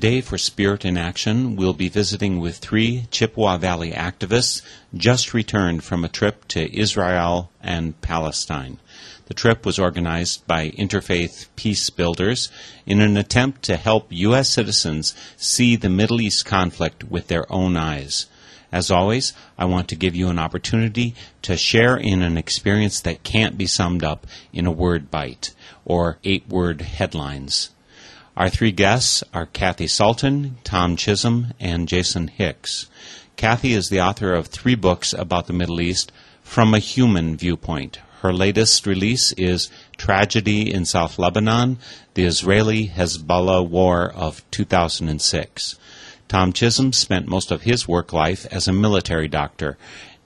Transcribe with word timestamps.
Today, 0.00 0.22
for 0.22 0.38
Spirit 0.38 0.86
in 0.86 0.96
Action, 0.96 1.56
we'll 1.56 1.74
be 1.74 1.90
visiting 1.90 2.40
with 2.40 2.56
three 2.56 3.06
Chippewa 3.10 3.58
Valley 3.58 3.90
activists 3.90 4.62
just 4.94 5.34
returned 5.34 5.84
from 5.84 6.02
a 6.02 6.08
trip 6.08 6.48
to 6.48 6.74
Israel 6.74 7.50
and 7.62 8.00
Palestine. 8.00 8.78
The 9.26 9.34
trip 9.34 9.66
was 9.66 9.78
organized 9.78 10.46
by 10.46 10.70
Interfaith 10.70 11.48
Peace 11.54 11.90
Builders 11.90 12.50
in 12.86 13.02
an 13.02 13.18
attempt 13.18 13.60
to 13.64 13.76
help 13.76 14.06
U.S. 14.08 14.48
citizens 14.48 15.14
see 15.36 15.76
the 15.76 15.90
Middle 15.90 16.22
East 16.22 16.46
conflict 16.46 17.04
with 17.04 17.26
their 17.26 17.44
own 17.52 17.76
eyes. 17.76 18.24
As 18.72 18.90
always, 18.90 19.34
I 19.58 19.66
want 19.66 19.86
to 19.88 19.96
give 19.96 20.16
you 20.16 20.30
an 20.30 20.38
opportunity 20.38 21.14
to 21.42 21.58
share 21.58 21.98
in 21.98 22.22
an 22.22 22.38
experience 22.38 23.02
that 23.02 23.22
can't 23.22 23.58
be 23.58 23.66
summed 23.66 24.02
up 24.02 24.26
in 24.50 24.64
a 24.64 24.72
word 24.72 25.10
bite 25.10 25.52
or 25.84 26.16
eight 26.24 26.48
word 26.48 26.80
headlines. 26.80 27.68
Our 28.40 28.48
three 28.48 28.72
guests 28.72 29.22
are 29.34 29.44
Kathy 29.44 29.86
Sultan, 29.86 30.56
Tom 30.64 30.96
Chisholm, 30.96 31.48
and 31.60 31.86
Jason 31.86 32.28
Hicks. 32.28 32.86
Kathy 33.36 33.74
is 33.74 33.90
the 33.90 34.00
author 34.00 34.32
of 34.32 34.46
three 34.46 34.74
books 34.74 35.12
about 35.12 35.46
the 35.46 35.52
Middle 35.52 35.78
East 35.78 36.10
from 36.42 36.72
a 36.72 36.78
human 36.78 37.36
viewpoint. 37.36 37.98
Her 38.22 38.32
latest 38.32 38.86
release 38.86 39.32
is 39.32 39.68
Tragedy 39.98 40.72
in 40.72 40.86
South 40.86 41.18
Lebanon, 41.18 41.76
the 42.14 42.24
Israeli 42.24 42.88
Hezbollah 42.88 43.68
War 43.68 44.10
of 44.10 44.42
2006. 44.50 45.78
Tom 46.26 46.54
Chisholm 46.54 46.94
spent 46.94 47.28
most 47.28 47.50
of 47.50 47.64
his 47.64 47.86
work 47.86 48.10
life 48.14 48.46
as 48.50 48.66
a 48.66 48.72
military 48.72 49.28
doctor, 49.28 49.76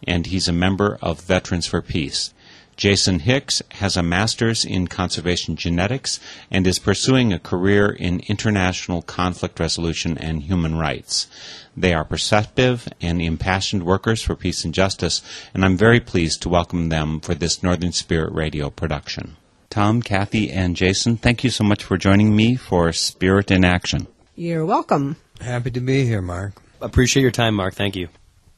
and 0.06 0.26
he's 0.26 0.46
a 0.46 0.52
member 0.52 0.98
of 1.02 1.20
Veterans 1.22 1.66
for 1.66 1.82
Peace. 1.82 2.32
Jason 2.76 3.20
Hicks 3.20 3.62
has 3.72 3.96
a 3.96 4.02
master's 4.02 4.64
in 4.64 4.88
conservation 4.88 5.56
genetics 5.56 6.18
and 6.50 6.66
is 6.66 6.78
pursuing 6.78 7.32
a 7.32 7.38
career 7.38 7.88
in 7.88 8.20
international 8.28 9.02
conflict 9.02 9.60
resolution 9.60 10.18
and 10.18 10.42
human 10.42 10.76
rights. 10.76 11.28
They 11.76 11.92
are 11.92 12.04
perceptive 12.04 12.88
and 13.00 13.20
impassioned 13.20 13.84
workers 13.84 14.22
for 14.22 14.34
peace 14.34 14.64
and 14.64 14.74
justice, 14.74 15.22
and 15.52 15.64
I'm 15.64 15.76
very 15.76 16.00
pleased 16.00 16.42
to 16.42 16.48
welcome 16.48 16.88
them 16.88 17.20
for 17.20 17.34
this 17.34 17.62
Northern 17.62 17.92
Spirit 17.92 18.32
Radio 18.32 18.70
production. 18.70 19.36
Tom, 19.70 20.02
Kathy, 20.02 20.50
and 20.50 20.76
Jason, 20.76 21.16
thank 21.16 21.42
you 21.42 21.50
so 21.50 21.64
much 21.64 21.82
for 21.82 21.96
joining 21.96 22.36
me 22.36 22.54
for 22.54 22.92
Spirit 22.92 23.50
in 23.50 23.64
Action. 23.64 24.06
You're 24.36 24.64
welcome. 24.64 25.16
Happy 25.40 25.70
to 25.72 25.80
be 25.80 26.04
here, 26.04 26.22
Mark. 26.22 26.54
Appreciate 26.80 27.22
your 27.22 27.32
time, 27.32 27.54
Mark. 27.54 27.74
Thank 27.74 27.96
you. 27.96 28.08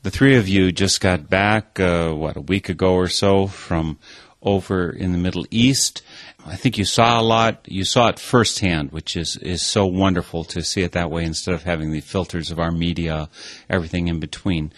The 0.07 0.13
three 0.13 0.37
of 0.37 0.47
you 0.47 0.71
just 0.71 1.01
got 1.01 1.29
back, 1.29 1.81
uh, 1.81 2.13
what, 2.13 2.37
a 2.37 2.41
week 2.41 2.69
ago 2.69 2.95
or 2.95 3.09
so 3.09 3.49
from 3.49 3.99
over 4.41 4.89
in 4.89 5.11
the 5.11 5.19
Middle 5.19 5.47
East. 5.51 6.01
I 6.47 6.55
think 6.55 6.79
you 6.79 6.85
saw 6.85 7.21
a 7.21 7.25
lot. 7.25 7.67
You 7.67 7.85
saw 7.85 8.07
it 8.11 8.21
firsthand, 8.21 8.93
which 8.93 9.17
is, 9.17 9.37
is 9.39 9.63
so 9.63 9.85
wonderful 9.85 10.45
to 10.45 10.63
see 10.63 10.83
it 10.83 10.93
that 10.93 11.11
way 11.11 11.25
instead 11.25 11.57
of 11.57 11.65
having 11.65 11.91
the 11.91 12.01
filters 12.01 12.53
of 12.53 12.61
our 12.61 12.71
media, 12.71 13.29
everything 13.69 14.07
in 14.07 14.21
between. 14.21 14.73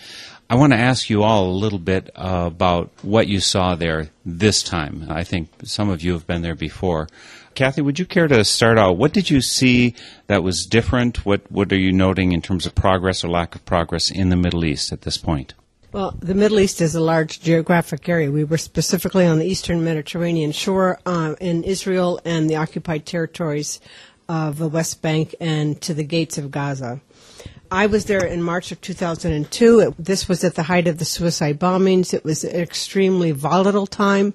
I 0.48 0.54
want 0.54 0.72
to 0.72 0.78
ask 0.78 1.10
you 1.10 1.22
all 1.22 1.50
a 1.50 1.52
little 1.52 1.78
bit 1.78 2.08
uh, 2.16 2.44
about 2.46 2.90
what 3.02 3.28
you 3.28 3.40
saw 3.40 3.74
there 3.74 4.08
this 4.24 4.62
time. 4.62 5.08
I 5.10 5.24
think 5.24 5.50
some 5.64 5.90
of 5.90 6.02
you 6.02 6.14
have 6.14 6.26
been 6.26 6.40
there 6.40 6.54
before. 6.54 7.06
Kathy, 7.58 7.82
would 7.82 7.98
you 7.98 8.06
care 8.06 8.28
to 8.28 8.44
start 8.44 8.78
out? 8.78 8.98
What 8.98 9.12
did 9.12 9.30
you 9.30 9.40
see 9.40 9.96
that 10.28 10.44
was 10.44 10.64
different? 10.64 11.26
What 11.26 11.50
What 11.50 11.72
are 11.72 11.76
you 11.76 11.90
noting 11.90 12.30
in 12.30 12.40
terms 12.40 12.66
of 12.66 12.76
progress 12.76 13.24
or 13.24 13.28
lack 13.30 13.56
of 13.56 13.64
progress 13.64 14.12
in 14.12 14.28
the 14.28 14.36
Middle 14.36 14.64
East 14.64 14.92
at 14.92 15.00
this 15.00 15.18
point? 15.18 15.54
Well, 15.90 16.16
the 16.20 16.34
Middle 16.34 16.60
East 16.60 16.80
is 16.80 16.94
a 16.94 17.00
large 17.00 17.40
geographic 17.40 18.08
area. 18.08 18.30
We 18.30 18.44
were 18.44 18.58
specifically 18.58 19.26
on 19.26 19.40
the 19.40 19.44
eastern 19.44 19.82
Mediterranean 19.82 20.52
shore 20.52 21.00
uh, 21.04 21.34
in 21.40 21.64
Israel 21.64 22.20
and 22.24 22.48
the 22.48 22.54
occupied 22.54 23.06
territories 23.06 23.80
of 24.28 24.58
the 24.58 24.68
West 24.68 25.02
Bank 25.02 25.34
and 25.40 25.80
to 25.80 25.94
the 25.94 26.04
gates 26.04 26.38
of 26.38 26.52
Gaza. 26.52 27.00
I 27.70 27.86
was 27.86 28.06
there 28.06 28.24
in 28.24 28.42
March 28.42 28.72
of 28.72 28.80
2002. 28.80 29.80
It, 29.80 29.94
this 29.98 30.26
was 30.26 30.42
at 30.42 30.54
the 30.54 30.62
height 30.62 30.88
of 30.88 30.98
the 30.98 31.04
suicide 31.04 31.58
bombings. 31.58 32.14
It 32.14 32.24
was 32.24 32.42
an 32.44 32.54
extremely 32.58 33.32
volatile 33.32 33.86
time. 33.86 34.32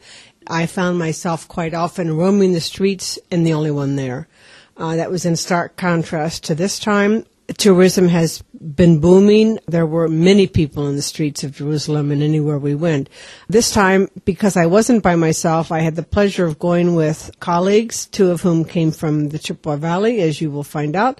I 0.48 0.66
found 0.66 1.00
myself 1.00 1.48
quite 1.48 1.74
often 1.74 2.16
roaming 2.16 2.54
the 2.54 2.62
streets 2.62 3.20
and 3.32 3.46
the 3.46 3.54
only 3.54 3.72
one 3.72 3.96
there. 3.96 4.28
Uh, 4.76 4.96
that 4.96 5.12
was 5.12 5.26
in 5.26 5.36
stark 5.36 5.76
contrast 5.78 6.44
to 6.46 6.56
this 6.56 6.80
time. 6.80 7.26
Tourism 7.58 8.08
has 8.08 8.42
been 8.60 9.00
booming. 9.00 9.60
There 9.68 9.86
were 9.86 10.08
many 10.08 10.48
people 10.48 10.88
in 10.88 10.96
the 10.96 11.02
streets 11.02 11.44
of 11.44 11.56
Jerusalem 11.56 12.12
and 12.12 12.24
anywhere 12.24 12.58
we 12.58 12.74
went. 12.74 13.10
This 13.50 13.72
time, 13.72 14.10
because 14.26 14.56
I 14.56 14.66
wasn't 14.66 15.04
by 15.04 15.16
myself, 15.16 15.72
I 15.72 15.80
had 15.80 15.96
the 15.96 16.04
pleasure 16.04 16.46
of 16.46 16.58
going 16.58 16.96
with 16.96 17.32
colleagues, 17.40 18.06
two 18.08 18.32
of 18.32 18.42
whom 18.42 18.64
came 18.64 18.92
from 18.92 19.30
the 19.30 19.40
Chippewa 19.40 19.76
Valley, 19.76 20.22
as 20.22 20.42
you 20.42 20.50
will 20.50 20.64
find 20.64 20.96
out. 20.96 21.20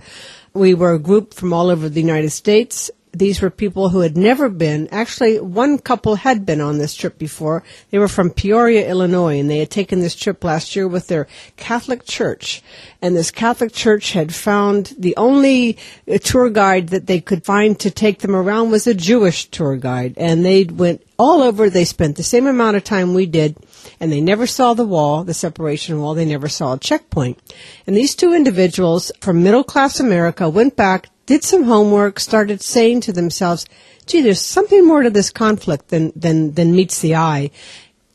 We 0.54 0.74
were 0.74 0.94
a 0.94 1.00
group 1.00 1.34
from 1.34 1.52
all 1.52 1.70
over 1.70 1.90
the 1.90 2.02
United 2.02 2.32
States. 2.32 2.90
These 3.16 3.42
were 3.42 3.52
people 3.52 3.90
who 3.90 4.00
had 4.00 4.18
never 4.18 4.50
been. 4.50 4.88
Actually, 4.92 5.40
one 5.40 5.78
couple 5.78 6.16
had 6.16 6.46
been 6.46 6.60
on 6.60 6.80
this 6.80 6.96
trip 6.96 7.20
before. 7.20 7.64
They 7.92 8.00
were 8.00 8.08
from 8.08 8.32
Peoria, 8.32 8.90
Illinois, 8.90 9.40
and 9.40 9.48
they 9.48 9.60
had 9.60 9.70
taken 9.70 10.00
this 10.00 10.16
trip 10.16 10.44
last 10.44 10.76
year 10.76 10.88
with 10.88 11.08
their 11.08 11.28
Catholic 11.56 12.06
church. 12.06 12.64
And 13.04 13.16
this 13.16 13.30
Catholic 13.30 13.72
church 13.72 14.14
had 14.14 14.34
found 14.34 14.96
the 14.98 15.16
only 15.16 15.78
uh, 16.12 16.18
tour 16.18 16.50
guide 16.50 16.90
that 16.90 17.06
they 17.06 17.22
could 17.22 17.46
find 17.46 17.80
to 17.82 17.92
take 17.92 18.20
them 18.20 18.36
around 18.36 18.72
was 18.72 18.88
a 18.88 18.96
Jewish 18.96 19.46
tour 19.46 19.78
guide. 19.78 20.16
And 20.18 20.44
they 20.44 20.64
went 20.64 21.06
all 21.20 21.44
over. 21.44 21.70
They 21.70 21.86
spent 21.86 22.16
the 22.16 22.24
same 22.24 22.48
amount 22.48 22.78
of 22.78 22.84
time 22.84 23.14
we 23.14 23.28
did 23.28 23.58
and 24.00 24.12
they 24.12 24.22
never 24.22 24.48
saw 24.48 24.74
the 24.74 24.86
wall, 24.86 25.24
the 25.24 25.34
separation 25.34 26.00
wall. 26.00 26.14
They 26.14 26.26
never 26.26 26.50
saw 26.50 26.74
a 26.74 26.80
checkpoint. 26.80 27.40
And 27.86 27.96
these 27.96 28.16
two 28.16 28.34
individuals 28.34 29.12
from 29.22 29.44
middle 29.44 29.64
class 29.64 30.00
America 30.00 30.50
went 30.50 30.76
back, 30.76 31.10
did 31.26 31.44
some 31.44 31.64
homework, 31.64 32.20
started 32.20 32.62
saying 32.62 33.02
to 33.02 33.14
themselves, 33.14 33.66
gee, 34.06 34.22
there's 34.22 34.42
something 34.42 34.86
more 34.86 35.04
to 35.04 35.10
this 35.10 35.30
conflict 35.30 35.90
than, 35.90 36.12
than, 36.16 36.54
than 36.54 36.76
meets 36.76 37.00
the 37.00 37.16
eye. 37.16 37.50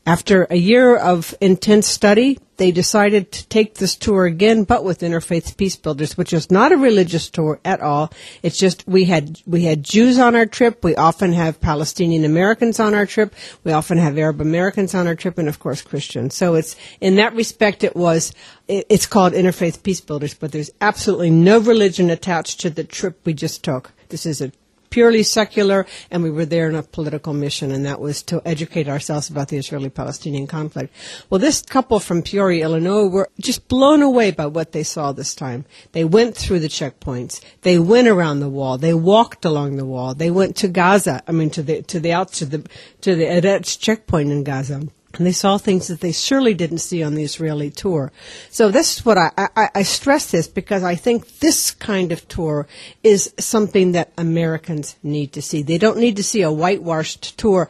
After 0.05 0.47
a 0.49 0.55
year 0.55 0.95
of 0.95 1.35
intense 1.41 1.87
study, 1.87 2.39
they 2.59 2.71
decided 2.71 3.31
to 3.31 3.47
take 3.47 3.75
this 3.75 3.95
tour 3.95 4.25
again, 4.25 4.65
but 4.65 4.83
with 4.83 4.99
Interfaith 4.99 5.57
Peace 5.57 5.77
Builders, 5.77 6.17
which 6.17 6.33
is 6.33 6.51
not 6.51 6.71
a 6.71 6.77
religious 6.77 7.29
tour 7.29 7.59
at 7.63 7.79
all. 7.81 8.11
It's 8.43 8.59
just 8.59 8.87
we 8.87 9.05
had 9.05 9.39
we 9.47 9.63
had 9.63 9.83
Jews 9.83 10.19
on 10.19 10.35
our 10.35 10.45
trip. 10.45 10.83
We 10.83 10.95
often 10.95 11.31
have 11.33 11.61
Palestinian 11.61 12.25
Americans 12.25 12.79
on 12.79 12.93
our 12.93 13.05
trip. 13.05 13.33
We 13.63 13.71
often 13.71 13.97
have 13.97 14.17
Arab 14.17 14.41
Americans 14.41 14.93
on 14.93 15.07
our 15.07 15.15
trip, 15.15 15.37
and 15.37 15.47
of 15.47 15.59
course 15.59 15.81
Christians. 15.81 16.35
So 16.35 16.55
it's 16.55 16.75
in 16.99 17.15
that 17.15 17.33
respect, 17.33 17.83
it 17.83 17.95
was 17.95 18.33
it's 18.67 19.07
called 19.07 19.33
Interfaith 19.33 19.81
Peace 19.81 20.01
Builders, 20.01 20.33
but 20.33 20.51
there's 20.51 20.69
absolutely 20.81 21.31
no 21.31 21.59
religion 21.59 22.09
attached 22.09 22.59
to 22.59 22.69
the 22.69 22.83
trip 22.83 23.19
we 23.25 23.33
just 23.33 23.63
took. 23.63 23.93
This 24.09 24.25
is 24.25 24.41
a 24.41 24.51
purely 24.89 25.23
secular, 25.23 25.85
and 26.11 26.23
we 26.23 26.29
were 26.29 26.45
there 26.45 26.67
on 26.67 26.75
a 26.75 26.83
political 26.83 27.33
mission, 27.33 27.71
and 27.71 27.85
that 27.85 27.99
was 27.99 28.23
to 28.23 28.41
educate 28.45 28.87
ourselves 28.87 29.29
about 29.29 29.49
the 29.49 29.57
Israeli-Palestinian 29.57 30.47
conflict. 30.47 30.93
Well, 31.29 31.39
this 31.39 31.61
couple 31.61 31.99
from 31.99 32.21
Peoria, 32.21 32.65
Illinois, 32.65 33.07
were 33.07 33.29
just 33.39 33.67
blown 33.67 34.01
away 34.01 34.31
by 34.31 34.45
what 34.45 34.71
they 34.71 34.83
saw 34.83 35.11
this 35.11 35.35
time. 35.35 35.65
They 35.91 36.03
went 36.03 36.35
through 36.35 36.59
the 36.59 36.67
checkpoints. 36.67 37.41
They 37.61 37.79
went 37.79 38.07
around 38.07 38.39
the 38.39 38.49
wall. 38.49 38.77
They 38.77 38.93
walked 38.93 39.45
along 39.45 39.77
the 39.77 39.85
wall. 39.85 40.13
They 40.13 40.31
went 40.31 40.55
to 40.57 40.67
Gaza. 40.67 41.21
I 41.27 41.31
mean, 41.31 41.49
to 41.51 41.63
the 41.63 41.81
to 41.83 41.99
the 41.99 42.13
out 42.13 42.31
to 42.33 42.45
the 42.45 42.67
to 43.01 43.15
the 43.15 43.25
Erez 43.25 43.79
checkpoint 43.79 44.31
in 44.31 44.43
Gaza. 44.43 44.87
And 45.15 45.25
they 45.25 45.31
saw 45.31 45.57
things 45.57 45.87
that 45.87 46.01
they 46.01 46.11
surely 46.11 46.53
didn't 46.53 46.77
see 46.79 47.01
on 47.03 47.15
the 47.15 47.23
Israeli 47.23 47.71
tour. 47.71 48.11
So 48.49 48.69
this 48.69 48.97
is 48.97 49.05
what 49.05 49.17
I, 49.17 49.31
I, 49.37 49.69
I, 49.75 49.81
stress 49.83 50.31
this 50.31 50.47
because 50.47 50.83
I 50.83 50.95
think 50.95 51.39
this 51.39 51.71
kind 51.71 52.11
of 52.11 52.27
tour 52.27 52.67
is 53.03 53.33
something 53.39 53.93
that 53.93 54.13
Americans 54.17 54.97
need 55.01 55.33
to 55.33 55.41
see. 55.41 55.63
They 55.63 55.79
don't 55.79 55.97
need 55.97 56.15
to 56.17 56.23
see 56.23 56.43
a 56.43 56.51
whitewashed 56.51 57.37
tour. 57.37 57.69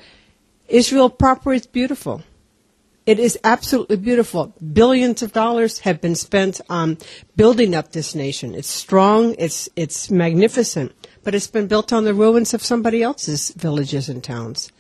Israel 0.68 1.10
proper 1.10 1.54
is 1.54 1.66
beautiful. 1.66 2.24
It 3.06 3.20
is 3.20 3.40
absolutely 3.44 3.96
beautiful. 3.96 4.54
Billions 4.74 5.24
of 5.24 5.34
dollars 5.34 5.80
have 5.80 6.00
been 6.00 6.14
spent 6.14 6.62
on 6.70 6.98
building 7.36 7.74
up 7.74 7.92
this 7.92 8.14
nation. 8.14 8.54
It's 8.54 8.70
strong. 8.70 9.34
It's, 9.40 9.68
it's 9.76 10.12
magnificent. 10.12 10.92
But 11.24 11.34
it's 11.34 11.48
been 11.48 11.68
built 11.68 11.92
on 11.92 12.04
the 12.04 12.14
ruins 12.14 12.54
of 12.54 12.64
somebody 12.64 13.02
else's 13.02 13.50
villages 13.52 14.10
and 14.10 14.24
towns. 14.24 14.72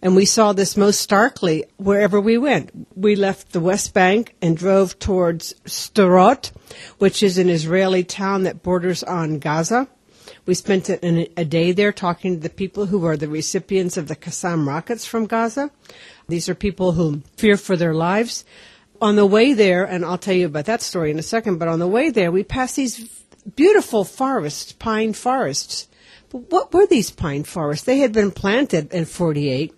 And 0.00 0.14
we 0.14 0.24
saw 0.24 0.52
this 0.52 0.76
most 0.76 1.00
starkly 1.00 1.64
wherever 1.76 2.20
we 2.20 2.38
went. 2.38 2.70
We 2.96 3.16
left 3.16 3.52
the 3.52 3.60
West 3.60 3.94
Bank 3.94 4.36
and 4.40 4.56
drove 4.56 4.98
towards 4.98 5.54
Sderot, 5.64 6.52
which 6.98 7.22
is 7.22 7.38
an 7.38 7.48
Israeli 7.48 8.04
town 8.04 8.44
that 8.44 8.62
borders 8.62 9.02
on 9.02 9.38
Gaza. 9.38 9.88
We 10.46 10.54
spent 10.54 10.88
a 10.88 11.44
day 11.44 11.72
there 11.72 11.92
talking 11.92 12.34
to 12.34 12.40
the 12.40 12.48
people 12.48 12.86
who 12.86 13.04
are 13.06 13.16
the 13.16 13.28
recipients 13.28 13.96
of 13.96 14.08
the 14.08 14.16
Qassam 14.16 14.66
rockets 14.66 15.04
from 15.04 15.26
Gaza. 15.26 15.70
These 16.28 16.48
are 16.48 16.54
people 16.54 16.92
who 16.92 17.22
fear 17.36 17.56
for 17.56 17.76
their 17.76 17.94
lives. 17.94 18.44
On 19.00 19.16
the 19.16 19.26
way 19.26 19.52
there, 19.52 19.84
and 19.84 20.04
I'll 20.04 20.18
tell 20.18 20.34
you 20.34 20.46
about 20.46 20.64
that 20.66 20.82
story 20.82 21.10
in 21.10 21.18
a 21.18 21.22
second, 21.22 21.58
but 21.58 21.68
on 21.68 21.78
the 21.78 21.88
way 21.88 22.10
there, 22.10 22.32
we 22.32 22.44
passed 22.44 22.76
these 22.76 23.08
beautiful 23.56 24.04
forests, 24.04 24.72
pine 24.72 25.12
forests. 25.12 25.88
But 26.30 26.50
what 26.50 26.72
were 26.72 26.86
these 26.86 27.10
pine 27.10 27.44
forests? 27.44 27.84
They 27.84 27.98
had 27.98 28.12
been 28.12 28.30
planted 28.30 28.92
in 28.92 29.04
48 29.04 29.74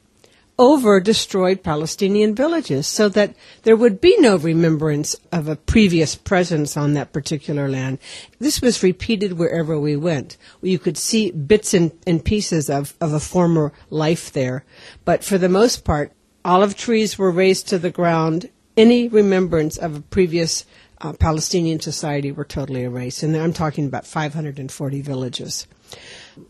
over 0.60 1.00
destroyed 1.00 1.62
Palestinian 1.62 2.34
villages 2.34 2.86
so 2.86 3.08
that 3.08 3.34
there 3.62 3.74
would 3.74 3.98
be 3.98 4.14
no 4.18 4.36
remembrance 4.36 5.16
of 5.32 5.48
a 5.48 5.56
previous 5.56 6.14
presence 6.14 6.76
on 6.76 6.92
that 6.92 7.14
particular 7.14 7.66
land. 7.66 7.98
This 8.40 8.60
was 8.60 8.82
repeated 8.82 9.32
wherever 9.32 9.80
we 9.80 9.96
went. 9.96 10.36
You 10.60 10.78
could 10.78 10.98
see 10.98 11.30
bits 11.30 11.72
and, 11.72 11.92
and 12.06 12.22
pieces 12.22 12.68
of, 12.68 12.92
of 13.00 13.14
a 13.14 13.20
former 13.20 13.72
life 13.88 14.34
there. 14.34 14.66
But 15.06 15.24
for 15.24 15.38
the 15.38 15.48
most 15.48 15.82
part, 15.82 16.12
olive 16.44 16.76
trees 16.76 17.16
were 17.16 17.30
razed 17.30 17.66
to 17.68 17.78
the 17.78 17.90
ground. 17.90 18.50
Any 18.76 19.08
remembrance 19.08 19.78
of 19.78 19.96
a 19.96 20.02
previous 20.02 20.66
uh, 21.00 21.14
Palestinian 21.14 21.80
society 21.80 22.32
were 22.32 22.44
totally 22.44 22.82
erased. 22.82 23.22
And 23.22 23.34
I'm 23.34 23.54
talking 23.54 23.86
about 23.86 24.06
540 24.06 25.00
villages. 25.00 25.66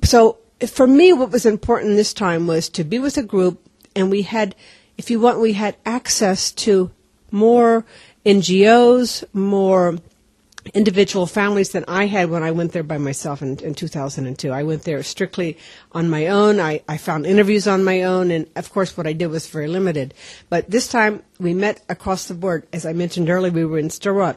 So 0.03 0.39
for 0.67 0.89
me, 0.89 1.13
what 1.13 1.31
was 1.31 1.47
important 1.47 1.95
this 1.95 2.13
time 2.13 2.49
was 2.49 2.69
to 2.71 2.83
be 2.83 2.99
with 2.99 3.17
a 3.17 3.23
group 3.23 3.70
and 4.01 4.11
we 4.11 4.23
had, 4.23 4.55
if 4.99 5.11
you 5.11 5.21
want, 5.21 5.41
we 5.41 5.53
had 5.53 5.77
access 5.87 6.51
to 6.53 6.91
more 7.31 7.85
NGOs, 8.25 9.25
more 9.33 9.99
individual 10.75 11.27
families 11.27 11.71
than 11.71 11.85
I 11.89 12.07
had 12.07 12.31
when 12.31 12.43
I 12.43 12.51
went 12.51 12.73
there 12.73 12.83
by 12.83 12.99
myself 12.99 13.43
in, 13.43 13.59
in 13.61 13.75
2002. 13.75 14.51
I 14.51 14.63
went 14.63 14.83
there 14.83 15.03
strictly 15.03 15.59
on 15.93 16.11
my 16.11 16.27
own. 16.27 16.61
I, 16.61 16.83
I 16.89 16.97
found 16.97 17.27
interviews 17.27 17.67
on 17.67 17.85
my 17.85 18.03
own, 18.03 18.31
and 18.31 18.47
of 18.57 18.71
course, 18.71 18.97
what 18.97 19.07
I 19.07 19.13
did 19.13 19.29
was 19.29 19.47
very 19.49 19.69
limited. 19.69 20.15
But 20.49 20.71
this 20.71 20.89
time, 20.89 21.23
we 21.39 21.55
met 21.55 21.83
across 21.89 22.27
the 22.27 22.35
board. 22.35 22.67
As 22.73 22.85
I 22.85 22.93
mentioned 22.93 23.31
earlier, 23.31 23.53
we 23.53 23.65
were 23.65 23.79
in 23.79 23.89
Sderot. 23.89 24.37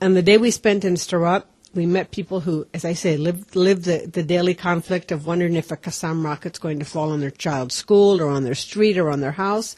And 0.00 0.16
the 0.16 0.22
day 0.22 0.38
we 0.38 0.50
spent 0.50 0.84
in 0.84 0.94
Sderot, 0.94 1.44
we 1.74 1.86
met 1.86 2.10
people 2.10 2.40
who, 2.40 2.66
as 2.74 2.84
I 2.84 2.94
say, 2.94 3.16
live 3.16 3.50
the, 3.52 4.10
the 4.12 4.22
daily 4.22 4.54
conflict 4.54 5.12
of 5.12 5.26
wondering 5.26 5.54
if 5.54 5.70
a 5.70 5.76
Qassam 5.76 6.24
rocket's 6.24 6.58
going 6.58 6.80
to 6.80 6.84
fall 6.84 7.12
on 7.12 7.20
their 7.20 7.30
child's 7.30 7.74
school 7.74 8.20
or 8.20 8.28
on 8.28 8.44
their 8.44 8.54
street 8.54 8.98
or 8.98 9.10
on 9.10 9.20
their 9.20 9.32
house. 9.32 9.76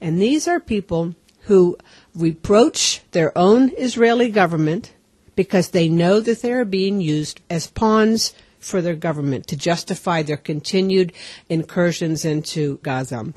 And 0.00 0.20
these 0.20 0.48
are 0.48 0.60
people 0.60 1.14
who 1.42 1.78
reproach 2.14 3.02
their 3.12 3.36
own 3.38 3.72
Israeli 3.78 4.30
government 4.30 4.92
because 5.36 5.70
they 5.70 5.88
know 5.88 6.20
that 6.20 6.42
they 6.42 6.52
are 6.52 6.64
being 6.64 7.00
used 7.00 7.40
as 7.48 7.68
pawns 7.68 8.34
for 8.58 8.82
their 8.82 8.96
government 8.96 9.46
to 9.46 9.56
justify 9.56 10.22
their 10.22 10.36
continued 10.36 11.12
incursions 11.48 12.24
into 12.24 12.78
Gaza. 12.78 13.32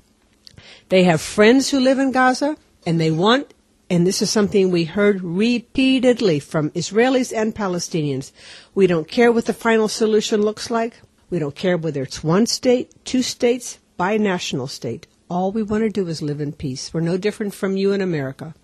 They 0.89 1.03
have 1.03 1.21
friends 1.21 1.69
who 1.69 1.79
live 1.79 1.99
in 1.99 2.11
Gaza 2.11 2.57
and 2.85 2.99
they 2.99 3.11
want 3.11 3.53
and 3.91 4.07
this 4.07 4.21
is 4.21 4.29
something 4.29 4.71
we 4.71 4.85
heard 4.85 5.21
repeatedly 5.21 6.39
from 6.39 6.69
Israelis 6.69 7.35
and 7.35 7.53
Palestinians. 7.53 8.31
We 8.73 8.87
don't 8.87 9.05
care 9.05 9.33
what 9.33 9.47
the 9.47 9.53
final 9.53 9.89
solution 9.89 10.41
looks 10.41 10.71
like. 10.71 11.01
We 11.29 11.39
don't 11.39 11.57
care 11.57 11.75
whether 11.75 12.01
it's 12.01 12.23
one 12.23 12.45
state, 12.45 12.93
two 13.03 13.21
states, 13.21 13.79
binational 13.99 14.69
state. 14.69 15.07
All 15.29 15.51
we 15.51 15.61
want 15.61 15.83
to 15.83 15.89
do 15.89 16.07
is 16.07 16.21
live 16.21 16.39
in 16.39 16.53
peace. 16.53 16.93
We're 16.93 17.01
no 17.01 17.17
different 17.17 17.53
from 17.53 17.75
you 17.75 17.91
in 17.91 17.99
America. 17.99 18.55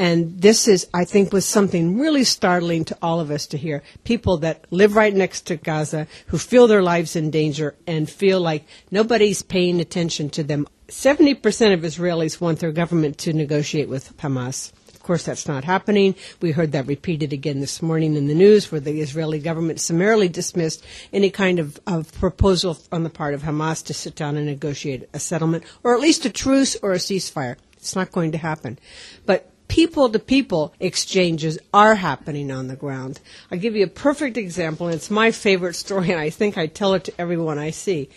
And 0.00 0.40
this 0.40 0.66
is, 0.66 0.88
I 0.94 1.04
think, 1.04 1.30
was 1.30 1.44
something 1.44 1.98
really 1.98 2.24
startling 2.24 2.86
to 2.86 2.96
all 3.02 3.20
of 3.20 3.30
us 3.30 3.46
to 3.48 3.58
hear. 3.58 3.82
People 4.02 4.38
that 4.38 4.64
live 4.70 4.96
right 4.96 5.14
next 5.14 5.42
to 5.48 5.56
Gaza, 5.56 6.06
who 6.28 6.38
feel 6.38 6.66
their 6.66 6.82
lives 6.82 7.16
in 7.16 7.30
danger 7.30 7.74
and 7.86 8.08
feel 8.08 8.40
like 8.40 8.66
nobody's 8.90 9.42
paying 9.42 9.78
attention 9.78 10.30
to 10.30 10.42
them 10.42 10.66
70% 10.88 11.74
of 11.74 11.80
Israelis 11.80 12.40
want 12.40 12.60
their 12.60 12.72
government 12.72 13.18
to 13.18 13.34
negotiate 13.34 13.90
with 13.90 14.16
Hamas. 14.16 14.72
Of 14.88 15.02
course, 15.02 15.24
that's 15.24 15.46
not 15.46 15.64
happening. 15.64 16.14
We 16.40 16.52
heard 16.52 16.72
that 16.72 16.86
repeated 16.86 17.34
again 17.34 17.60
this 17.60 17.82
morning 17.82 18.16
in 18.16 18.26
the 18.26 18.34
news 18.34 18.72
where 18.72 18.80
the 18.80 19.02
Israeli 19.02 19.38
government 19.38 19.80
summarily 19.80 20.30
dismissed 20.30 20.82
any 21.12 21.28
kind 21.28 21.58
of, 21.58 21.78
of 21.86 22.10
proposal 22.14 22.78
on 22.90 23.02
the 23.02 23.10
part 23.10 23.34
of 23.34 23.42
Hamas 23.42 23.84
to 23.84 23.94
sit 23.94 24.14
down 24.14 24.38
and 24.38 24.46
negotiate 24.46 25.10
a 25.12 25.20
settlement 25.20 25.64
or 25.84 25.94
at 25.94 26.00
least 26.00 26.24
a 26.24 26.30
truce 26.30 26.74
or 26.82 26.92
a 26.92 26.96
ceasefire. 26.96 27.56
It's 27.74 27.94
not 27.94 28.12
going 28.12 28.32
to 28.32 28.38
happen. 28.38 28.78
But 29.26 29.50
people 29.70 30.10
to 30.10 30.18
people 30.18 30.74
exchanges 30.80 31.56
are 31.72 31.94
happening 31.94 32.50
on 32.50 32.66
the 32.66 32.74
ground. 32.74 33.20
I'll 33.50 33.58
give 33.58 33.76
you 33.76 33.84
a 33.84 33.88
perfect 33.88 34.36
example, 34.36 34.88
and 34.88 34.96
it's 34.96 35.10
my 35.10 35.30
favorite 35.30 35.74
story, 35.74 36.10
and 36.10 36.20
I 36.20 36.28
think 36.28 36.58
I 36.58 36.66
tell 36.66 36.92
it 36.94 37.04
to 37.04 37.20
everyone 37.20 37.58
I 37.58 37.70
see. 37.70 38.10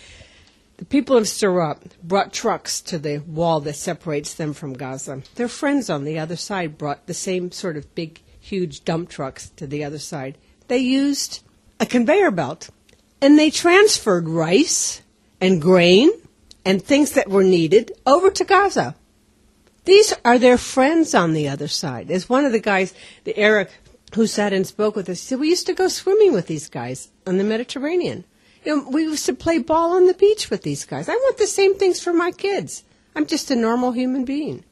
The 0.78 0.86
people 0.86 1.16
of 1.16 1.26
Sderot 1.26 1.78
brought 2.02 2.34
trucks 2.34 2.82
to 2.82 2.98
the 2.98 3.20
wall 3.20 3.60
that 3.62 3.76
separates 3.76 4.34
them 4.34 4.54
from 4.54 4.74
Gaza. 4.74 5.22
Their 5.36 5.48
friends 5.48 5.92
on 5.92 6.04
the 6.04 6.18
other 6.18 6.36
side 6.36 6.80
brought 6.80 7.06
the 7.06 7.14
same 7.14 7.52
sort 7.52 7.78
of 7.78 7.94
big, 7.94 8.20
huge 8.40 8.84
dump 8.84 9.10
trucks 9.10 9.50
to 9.58 9.68
the 9.68 9.84
other 9.84 10.00
side. 10.00 10.40
They 10.68 10.80
used 10.80 11.44
a 11.80 11.86
conveyor 11.86 12.32
belt 12.32 12.72
and 13.22 13.38
they 13.38 13.52
transferred 13.52 14.28
rice 14.28 15.04
and 15.40 15.62
grain 15.62 16.10
and 16.66 16.82
things 16.82 17.12
that 17.12 17.30
were 17.30 17.44
needed 17.44 17.92
over 18.08 18.32
to 18.32 18.44
Gaza. 18.44 18.96
These 19.86 20.14
are 20.24 20.40
their 20.40 20.58
friends 20.58 21.14
on 21.14 21.34
the 21.34 21.50
other 21.50 21.68
side. 21.68 22.10
As 22.10 22.30
one 22.30 22.46
of 22.46 22.52
the 22.52 22.60
guys, 22.60 22.94
the 23.26 23.38
Eric, 23.38 23.72
who 24.16 24.28
sat 24.28 24.54
and 24.54 24.66
spoke 24.66 24.96
with 24.96 25.10
us, 25.10 25.20
said, 25.20 25.40
we 25.40 25.50
used 25.50 25.68
to 25.68 25.74
go 25.74 25.88
swimming 25.88 26.34
with 26.34 26.48
these 26.48 26.70
guys 26.70 27.10
on 27.28 27.38
the 27.38 27.44
Mediterranean. 27.44 28.24
You 28.64 28.78
know, 28.78 28.90
we 28.90 29.04
used 29.04 29.26
to 29.26 29.34
play 29.34 29.60
ball 29.60 29.92
on 29.92 30.08
the 30.08 30.14
beach 30.14 30.50
with 30.50 30.64
these 30.64 30.86
guys. 30.86 31.10
I 31.10 31.16
want 31.16 31.38
the 31.38 31.48
same 31.48 31.76
things 31.76 32.00
for 32.00 32.14
my 32.14 32.32
kids. 32.32 32.84
I'm 33.16 33.26
just 33.26 33.52
a 33.52 33.56
normal 33.56 33.92
human 33.92 34.24
being. 34.24 34.64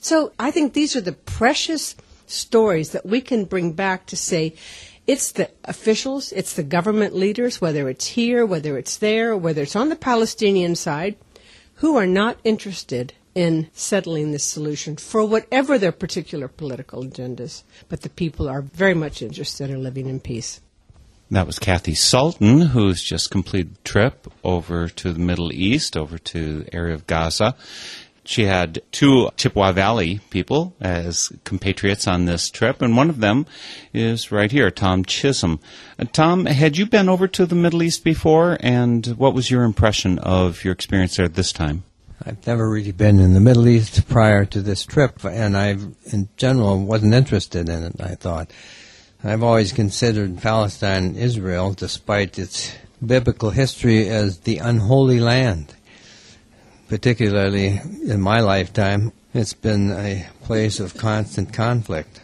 So 0.00 0.32
I 0.38 0.50
think 0.50 0.72
these 0.72 0.94
are 0.94 1.00
the 1.00 1.12
precious 1.12 1.96
stories 2.26 2.92
that 2.92 3.06
we 3.06 3.20
can 3.20 3.46
bring 3.46 3.72
back 3.72 4.06
to 4.06 4.16
say 4.16 4.54
it's 5.06 5.32
the 5.32 5.50
officials, 5.64 6.32
it's 6.32 6.54
the 6.54 6.62
government 6.62 7.16
leaders, 7.16 7.60
whether 7.60 7.88
it's 7.88 8.06
here, 8.06 8.44
whether 8.44 8.76
it's 8.76 8.98
there, 8.98 9.36
whether 9.36 9.62
it's 9.62 9.74
on 9.74 9.88
the 9.88 9.96
Palestinian 9.96 10.76
side, 10.76 11.16
who 11.76 11.96
are 11.96 12.06
not 12.06 12.38
interested 12.44 13.14
in 13.34 13.68
settling 13.72 14.32
this 14.32 14.44
solution 14.44 14.96
for 14.96 15.24
whatever 15.24 15.78
their 15.78 15.92
particular 15.92 16.48
political 16.48 17.04
agendas. 17.04 17.62
But 17.88 18.02
the 18.02 18.08
people 18.08 18.48
are 18.48 18.62
very 18.62 18.94
much 18.94 19.22
interested 19.22 19.70
in 19.70 19.82
living 19.82 20.08
in 20.08 20.20
peace. 20.20 20.60
That 21.32 21.46
was 21.46 21.60
Kathy 21.60 21.94
Sultan, 21.94 22.60
who's 22.60 23.04
just 23.04 23.30
completed 23.30 23.76
a 23.76 23.88
trip 23.88 24.26
over 24.42 24.88
to 24.88 25.12
the 25.12 25.20
Middle 25.20 25.52
East, 25.52 25.96
over 25.96 26.18
to 26.18 26.62
the 26.62 26.74
area 26.74 26.92
of 26.92 27.06
Gaza. 27.06 27.54
She 28.24 28.44
had 28.44 28.82
two 28.90 29.30
Chippewa 29.36 29.72
Valley 29.72 30.20
people 30.30 30.74
as 30.80 31.32
compatriots 31.44 32.08
on 32.08 32.24
this 32.24 32.50
trip, 32.50 32.82
and 32.82 32.96
one 32.96 33.10
of 33.10 33.20
them 33.20 33.46
is 33.94 34.32
right 34.32 34.50
here, 34.50 34.70
Tom 34.70 35.04
Chisholm. 35.04 35.60
Uh, 35.98 36.04
Tom, 36.12 36.46
had 36.46 36.76
you 36.76 36.86
been 36.86 37.08
over 37.08 37.28
to 37.28 37.46
the 37.46 37.54
Middle 37.54 37.82
East 37.82 38.02
before, 38.02 38.58
and 38.60 39.06
what 39.16 39.34
was 39.34 39.50
your 39.50 39.62
impression 39.62 40.18
of 40.18 40.64
your 40.64 40.72
experience 40.72 41.16
there 41.16 41.28
this 41.28 41.52
time? 41.52 41.84
I've 42.22 42.46
never 42.46 42.68
really 42.68 42.92
been 42.92 43.18
in 43.18 43.32
the 43.32 43.40
Middle 43.40 43.66
East 43.66 44.06
prior 44.06 44.44
to 44.44 44.60
this 44.60 44.84
trip, 44.84 45.24
and 45.24 45.56
I, 45.56 45.70
in 46.12 46.28
general, 46.36 46.78
wasn't 46.84 47.14
interested 47.14 47.66
in 47.70 47.82
it, 47.82 47.94
I 47.98 48.14
thought. 48.14 48.50
I've 49.24 49.42
always 49.42 49.72
considered 49.72 50.42
Palestine 50.42 51.04
and 51.04 51.16
Israel, 51.16 51.72
despite 51.72 52.38
its 52.38 52.74
biblical 53.04 53.50
history 53.50 54.06
as 54.10 54.40
the 54.40 54.58
unholy 54.58 55.18
land. 55.18 55.74
Particularly 56.90 57.80
in 58.06 58.20
my 58.20 58.40
lifetime, 58.40 59.12
it's 59.32 59.54
been 59.54 59.90
a 59.90 60.28
place 60.42 60.78
of 60.78 60.98
constant 60.98 61.54
conflict. 61.54 62.20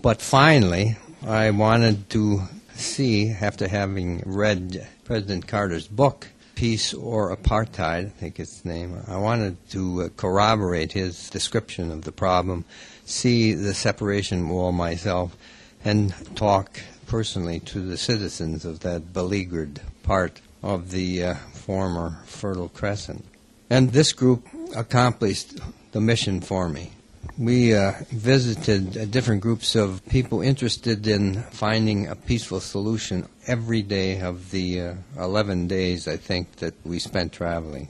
But 0.00 0.22
finally, 0.22 0.96
I 1.26 1.50
wanted 1.50 2.08
to 2.10 2.40
see, 2.74 3.32
after 3.32 3.68
having 3.68 4.22
read 4.24 4.88
President 5.04 5.46
Carter's 5.46 5.88
book, 5.88 6.28
Peace 6.56 6.92
or 6.94 7.36
Apartheid, 7.36 8.06
I 8.06 8.08
think 8.08 8.40
it's 8.40 8.62
the 8.62 8.70
name, 8.70 9.00
I 9.06 9.18
wanted 9.18 9.56
to 9.70 10.02
uh, 10.02 10.08
corroborate 10.16 10.92
his 10.92 11.30
description 11.30 11.92
of 11.92 12.02
the 12.02 12.12
problem, 12.12 12.64
see 13.04 13.52
the 13.52 13.74
separation 13.74 14.48
wall 14.48 14.72
myself, 14.72 15.36
and 15.84 16.12
talk 16.34 16.80
personally 17.06 17.60
to 17.60 17.80
the 17.80 17.98
citizens 17.98 18.64
of 18.64 18.80
that 18.80 19.12
beleaguered 19.12 19.80
part 20.02 20.40
of 20.62 20.90
the 20.90 21.22
uh, 21.22 21.34
former 21.52 22.22
Fertile 22.24 22.70
Crescent. 22.70 23.24
And 23.68 23.92
this 23.92 24.12
group 24.12 24.48
accomplished 24.74 25.60
the 25.92 26.00
mission 26.00 26.40
for 26.40 26.68
me. 26.68 26.92
We 27.38 27.74
uh, 27.74 27.92
visited 28.08 29.10
different 29.10 29.42
groups 29.42 29.76
of 29.76 30.00
people 30.08 30.40
interested 30.40 31.06
in 31.06 31.42
finding 31.42 32.06
a 32.06 32.16
peaceful 32.16 32.60
solution 32.60 33.28
every 33.46 33.82
day 33.82 34.20
of 34.20 34.50
the 34.52 34.80
uh, 34.80 34.94
11 35.18 35.66
days, 35.66 36.08
I 36.08 36.16
think, 36.16 36.56
that 36.56 36.72
we 36.82 36.98
spent 36.98 37.34
traveling. 37.34 37.88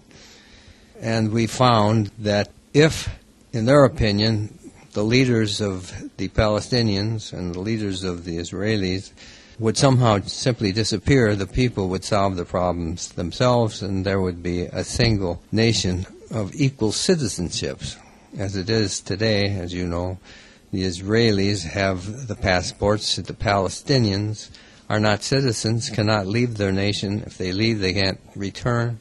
And 1.00 1.31
we 1.31 1.47
found 1.47 2.11
that 2.19 2.50
if, 2.75 3.09
in 3.53 3.67
their 3.67 3.85
opinion, 3.85 4.59
the 4.95 5.05
leaders 5.05 5.61
of 5.61 5.95
the 6.17 6.29
Palestinians 6.31 7.33
and 7.33 7.55
the 7.55 7.61
leaders 7.61 8.03
of 8.03 8.25
the 8.25 8.38
Israelis 8.38 9.12
would 9.61 9.76
somehow 9.76 10.23
simply 10.23 10.73
disappear, 10.73 11.37
the 11.37 11.47
people 11.47 11.88
would 11.91 12.03
solve 12.03 12.35
the 12.35 12.45
problems 12.45 13.11
themselves, 13.11 13.81
and 13.81 14.05
there 14.05 14.21
would 14.21 14.43
be 14.43 14.62
a 14.62 14.83
single 14.83 15.41
nation 15.53 16.05
of 16.33 16.53
equal 16.57 16.91
citizenships. 16.91 17.97
As 18.38 18.55
it 18.55 18.69
is 18.69 19.00
today, 19.00 19.49
as 19.49 19.73
you 19.73 19.87
know, 19.87 20.19
the 20.71 20.83
Israelis 20.83 21.64
have 21.64 22.28
the 22.28 22.35
passports, 22.35 23.16
the 23.16 23.33
Palestinians 23.33 24.50
are 24.90 25.00
not 25.00 25.23
citizens, 25.23 25.88
cannot 25.88 26.26
leave 26.26 26.59
their 26.59 26.71
nation. 26.71 27.23
If 27.25 27.38
they 27.38 27.52
leave, 27.52 27.81
they 27.81 27.95
can't 27.95 28.21
return. 28.35 28.99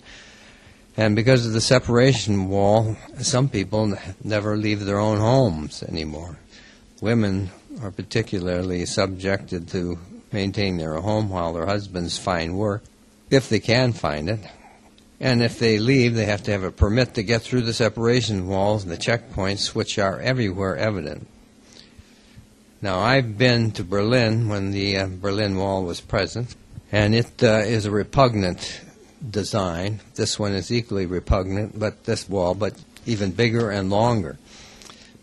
And 0.95 1.17
because 1.17 1.45
of 1.45 1.51
the 1.51 1.59
separation 1.59 2.47
wall, 2.47 2.95
some 3.19 3.49
people 3.49 3.97
never 4.23 4.55
leave 4.55 4.85
their 4.85 4.99
own 4.99 5.17
homes 5.17 5.83
anymore. 5.83 6.37
Women 7.01 7.51
are 7.81 7.91
particularly 7.91 8.85
subjected 8.85 9.67
to 9.69 9.99
maintain 10.31 10.77
their 10.77 10.95
home 11.01 11.29
while 11.29 11.51
their 11.51 11.65
husbands 11.65 12.17
find 12.17 12.57
work, 12.57 12.83
if 13.29 13.49
they 13.49 13.59
can 13.59 13.91
find 13.91 14.29
it. 14.29 14.39
And 15.19 15.41
if 15.41 15.59
they 15.59 15.79
leave, 15.79 16.15
they 16.15 16.25
have 16.25 16.43
to 16.43 16.51
have 16.51 16.63
a 16.63 16.71
permit 16.71 17.13
to 17.13 17.23
get 17.23 17.41
through 17.41 17.61
the 17.61 17.73
separation 17.73 18.47
walls 18.47 18.83
and 18.83 18.91
the 18.91 18.97
checkpoints, 18.97 19.73
which 19.73 19.97
are 19.97 20.19
everywhere 20.19 20.75
evident. 20.75 21.27
Now, 22.81 22.99
I've 22.99 23.37
been 23.37 23.71
to 23.71 23.83
Berlin 23.83 24.49
when 24.49 24.71
the 24.71 24.97
uh, 24.97 25.07
Berlin 25.07 25.57
Wall 25.57 25.83
was 25.83 26.01
present, 26.01 26.55
and 26.91 27.15
it 27.15 27.41
uh, 27.41 27.59
is 27.59 27.85
a 27.85 27.91
repugnant 27.91 28.81
design. 29.27 30.01
This 30.15 30.37
one 30.37 30.51
is 30.51 30.71
equally 30.71 31.05
repugnant, 31.05 31.79
but 31.79 32.03
this 32.03 32.29
wall, 32.29 32.53
but 32.53 32.73
even 33.05 33.31
bigger 33.31 33.71
and 33.71 33.89
longer. 33.89 34.37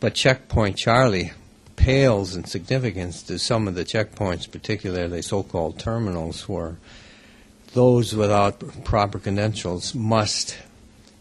But 0.00 0.14
Checkpoint 0.14 0.76
Charlie 0.76 1.32
pales 1.76 2.34
in 2.34 2.44
significance 2.44 3.22
to 3.24 3.38
some 3.38 3.68
of 3.68 3.74
the 3.74 3.84
checkpoints, 3.84 4.50
particularly 4.50 5.22
so-called 5.22 5.78
terminals, 5.78 6.48
where 6.48 6.78
those 7.74 8.14
without 8.14 8.84
proper 8.84 9.18
credentials 9.18 9.94
must 9.94 10.58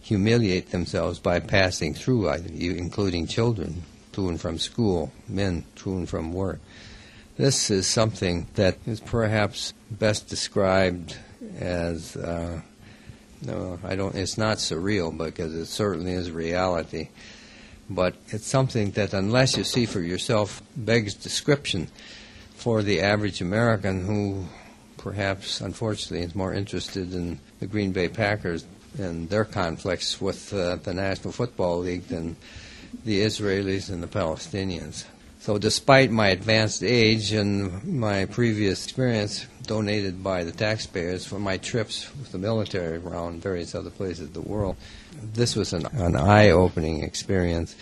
humiliate 0.01 0.71
themselves 0.71 1.19
by 1.19 1.39
passing 1.39 1.93
through, 1.93 2.29
including 2.29 3.27
children 3.27 3.83
to 4.11 4.27
and 4.27 4.39
from 4.39 4.57
school, 4.57 5.11
men 5.27 5.63
to 5.75 5.93
and 5.93 6.09
from 6.09 6.33
work. 6.33 6.59
This 7.37 7.71
is 7.71 7.87
something 7.87 8.47
that 8.55 8.77
is 8.85 8.99
perhaps 8.99 9.73
best 9.89 10.27
described 10.27 11.17
as 11.57 12.15
uh, 12.17 12.61
no, 13.41 13.79
I 13.83 13.95
don't. 13.95 14.13
It's 14.15 14.37
not 14.37 14.57
surreal 14.57 15.17
because 15.17 15.55
it 15.55 15.65
certainly 15.65 16.11
is 16.11 16.29
reality, 16.29 17.09
but 17.89 18.15
it's 18.27 18.45
something 18.45 18.91
that, 18.91 19.13
unless 19.13 19.57
you 19.57 19.63
see 19.63 19.85
for 19.85 19.99
yourself, 19.99 20.61
begs 20.75 21.15
description 21.15 21.87
for 22.55 22.83
the 22.83 23.01
average 23.01 23.41
American 23.41 24.05
who 24.05 24.45
perhaps, 25.01 25.61
unfortunately, 25.61 26.25
is 26.25 26.35
more 26.35 26.53
interested 26.53 27.13
in 27.13 27.39
the 27.59 27.67
Green 27.67 27.91
Bay 27.91 28.07
Packers 28.07 28.65
and 28.97 29.29
their 29.29 29.45
conflicts 29.45 30.21
with 30.21 30.53
uh, 30.53 30.75
the 30.77 30.93
National 30.93 31.31
Football 31.31 31.79
League 31.79 32.07
than 32.07 32.35
the 33.05 33.21
Israelis 33.21 33.89
and 33.89 34.03
the 34.03 34.07
Palestinians. 34.07 35.05
So, 35.39 35.57
despite 35.57 36.11
my 36.11 36.27
advanced 36.27 36.83
age 36.83 37.31
and 37.31 37.83
my 37.83 38.25
previous 38.25 38.83
experience 38.83 39.47
donated 39.65 40.23
by 40.23 40.43
the 40.43 40.51
taxpayers 40.51 41.25
for 41.25 41.39
my 41.39 41.57
trips 41.57 42.07
with 42.19 42.31
the 42.31 42.37
military 42.37 42.97
around 42.97 43.41
various 43.41 43.73
other 43.73 43.89
places 43.89 44.27
of 44.27 44.33
the 44.33 44.41
world, 44.41 44.75
this 45.33 45.55
was 45.55 45.73
an, 45.73 45.87
an 45.93 46.15
eye 46.15 46.51
opening 46.51 47.01
experience 47.01 47.75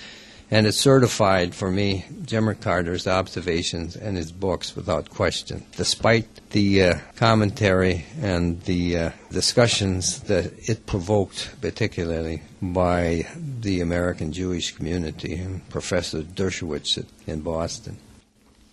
and 0.51 0.65
it 0.65 0.73
certified 0.73 1.53
for 1.53 1.69
me 1.69 2.05
Jimmy 2.25 2.55
Carter's 2.55 3.07
observations 3.07 3.95
and 3.95 4.17
his 4.17 4.31
books 4.31 4.75
without 4.75 5.09
question, 5.09 5.65
despite 5.75 6.27
the 6.51 6.83
uh, 6.83 6.97
commentary 7.15 8.05
and 8.19 8.61
the 8.63 8.97
uh, 8.97 9.11
discussions 9.31 10.21
that 10.21 10.51
it 10.67 10.85
provoked, 10.85 11.55
particularly 11.61 12.41
by 12.61 13.27
the 13.35 13.81
American 13.81 14.31
Jewish 14.31 14.75
community 14.75 15.35
and 15.35 15.67
Professor 15.69 16.21
Dershowitz 16.21 17.03
in 17.27 17.41
Boston. 17.41 17.97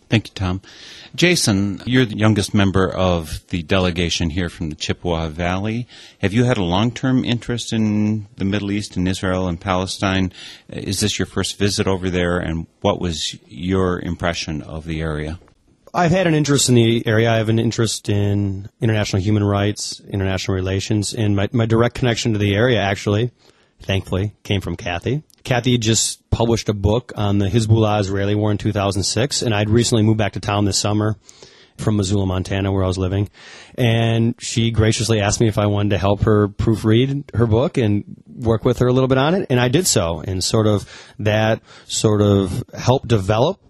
Thank 0.08 0.28
you, 0.28 0.34
Tom. 0.34 0.60
Jason, 1.16 1.82
you're 1.84 2.04
the 2.04 2.16
youngest 2.16 2.54
member 2.54 2.88
of 2.88 3.44
the 3.48 3.64
delegation 3.64 4.30
here 4.30 4.48
from 4.48 4.68
the 4.68 4.76
Chippewa 4.76 5.28
Valley. 5.28 5.88
Have 6.20 6.32
you 6.32 6.44
had 6.44 6.58
a 6.58 6.62
long 6.62 6.92
term 6.92 7.24
interest 7.24 7.72
in 7.72 8.28
the 8.36 8.44
Middle 8.44 8.70
East 8.70 8.96
and 8.96 9.08
Israel 9.08 9.48
and 9.48 9.60
Palestine? 9.60 10.32
Uh, 10.72 10.76
is 10.76 11.00
this 11.00 11.18
your 11.18 11.26
first 11.26 11.58
visit 11.58 11.88
over 11.88 12.08
there, 12.08 12.38
and 12.38 12.68
what 12.82 13.00
was 13.00 13.36
your 13.48 14.00
impression 14.00 14.62
of 14.62 14.84
the 14.84 15.00
area? 15.00 15.40
I've 15.92 16.12
had 16.12 16.28
an 16.28 16.34
interest 16.34 16.68
in 16.68 16.76
the 16.76 17.04
area. 17.04 17.32
I 17.32 17.38
have 17.38 17.48
an 17.48 17.58
interest 17.58 18.08
in 18.08 18.68
international 18.80 19.22
human 19.22 19.42
rights, 19.42 20.00
international 20.08 20.54
relations, 20.54 21.14
and 21.14 21.34
my, 21.34 21.48
my 21.52 21.66
direct 21.66 21.96
connection 21.96 22.32
to 22.34 22.38
the 22.38 22.54
area, 22.54 22.80
actually, 22.80 23.32
thankfully, 23.82 24.34
came 24.42 24.60
from 24.60 24.76
Kathy. 24.76 25.22
Kathy 25.44 25.78
just 25.78 26.28
published 26.30 26.68
a 26.68 26.74
book 26.74 27.12
on 27.16 27.38
the 27.38 27.46
Hezbollah 27.46 28.00
Israeli 28.00 28.34
war 28.34 28.50
in 28.50 28.58
2006, 28.58 29.42
and 29.42 29.54
I'd 29.54 29.70
recently 29.70 30.02
moved 30.02 30.18
back 30.18 30.32
to 30.32 30.40
town 30.40 30.64
this 30.64 30.78
summer 30.78 31.16
from 31.78 31.96
Missoula, 31.96 32.26
Montana, 32.26 32.72
where 32.72 32.82
I 32.82 32.86
was 32.86 32.98
living. 32.98 33.28
And 33.76 34.34
she 34.38 34.70
graciously 34.70 35.20
asked 35.20 35.40
me 35.40 35.48
if 35.48 35.58
I 35.58 35.66
wanted 35.66 35.90
to 35.90 35.98
help 35.98 36.22
her 36.22 36.48
proofread 36.48 37.34
her 37.34 37.46
book 37.46 37.76
and 37.76 38.04
work 38.26 38.64
with 38.64 38.78
her 38.78 38.86
a 38.86 38.92
little 38.92 39.08
bit 39.08 39.18
on 39.18 39.34
it. 39.34 39.46
And 39.50 39.60
I 39.60 39.68
did 39.68 39.86
so. 39.86 40.20
And 40.20 40.42
sort 40.42 40.66
of 40.66 40.88
that 41.18 41.60
sort 41.84 42.22
of 42.22 42.64
helped 42.74 43.08
develop 43.08 43.60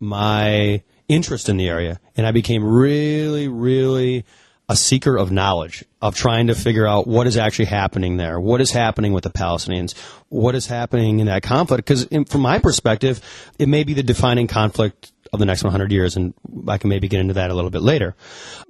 my 0.00 0.82
interest 1.08 1.48
in 1.48 1.56
the 1.56 1.68
area. 1.68 2.00
And 2.16 2.26
I 2.26 2.32
became 2.32 2.64
really, 2.64 3.48
really 3.48 4.24
a 4.68 4.76
seeker 4.76 5.16
of 5.16 5.30
knowledge, 5.30 5.84
of 6.00 6.14
trying 6.14 6.46
to 6.46 6.54
figure 6.54 6.86
out 6.86 7.06
what 7.06 7.26
is 7.26 7.36
actually 7.36 7.66
happening 7.66 8.16
there, 8.16 8.40
what 8.40 8.60
is 8.60 8.70
happening 8.70 9.12
with 9.12 9.24
the 9.24 9.30
Palestinians, 9.30 9.96
what 10.28 10.54
is 10.54 10.66
happening 10.66 11.18
in 11.18 11.26
that 11.26 11.42
conflict. 11.42 11.84
Because 11.84 12.06
from 12.28 12.40
my 12.40 12.58
perspective, 12.58 13.20
it 13.58 13.68
may 13.68 13.84
be 13.84 13.92
the 13.92 14.02
defining 14.02 14.46
conflict 14.46 15.12
of 15.32 15.38
the 15.38 15.44
next 15.44 15.64
100 15.64 15.92
years, 15.92 16.16
and 16.16 16.32
I 16.66 16.78
can 16.78 16.88
maybe 16.88 17.08
get 17.08 17.20
into 17.20 17.34
that 17.34 17.50
a 17.50 17.54
little 17.54 17.70
bit 17.70 17.82
later. 17.82 18.14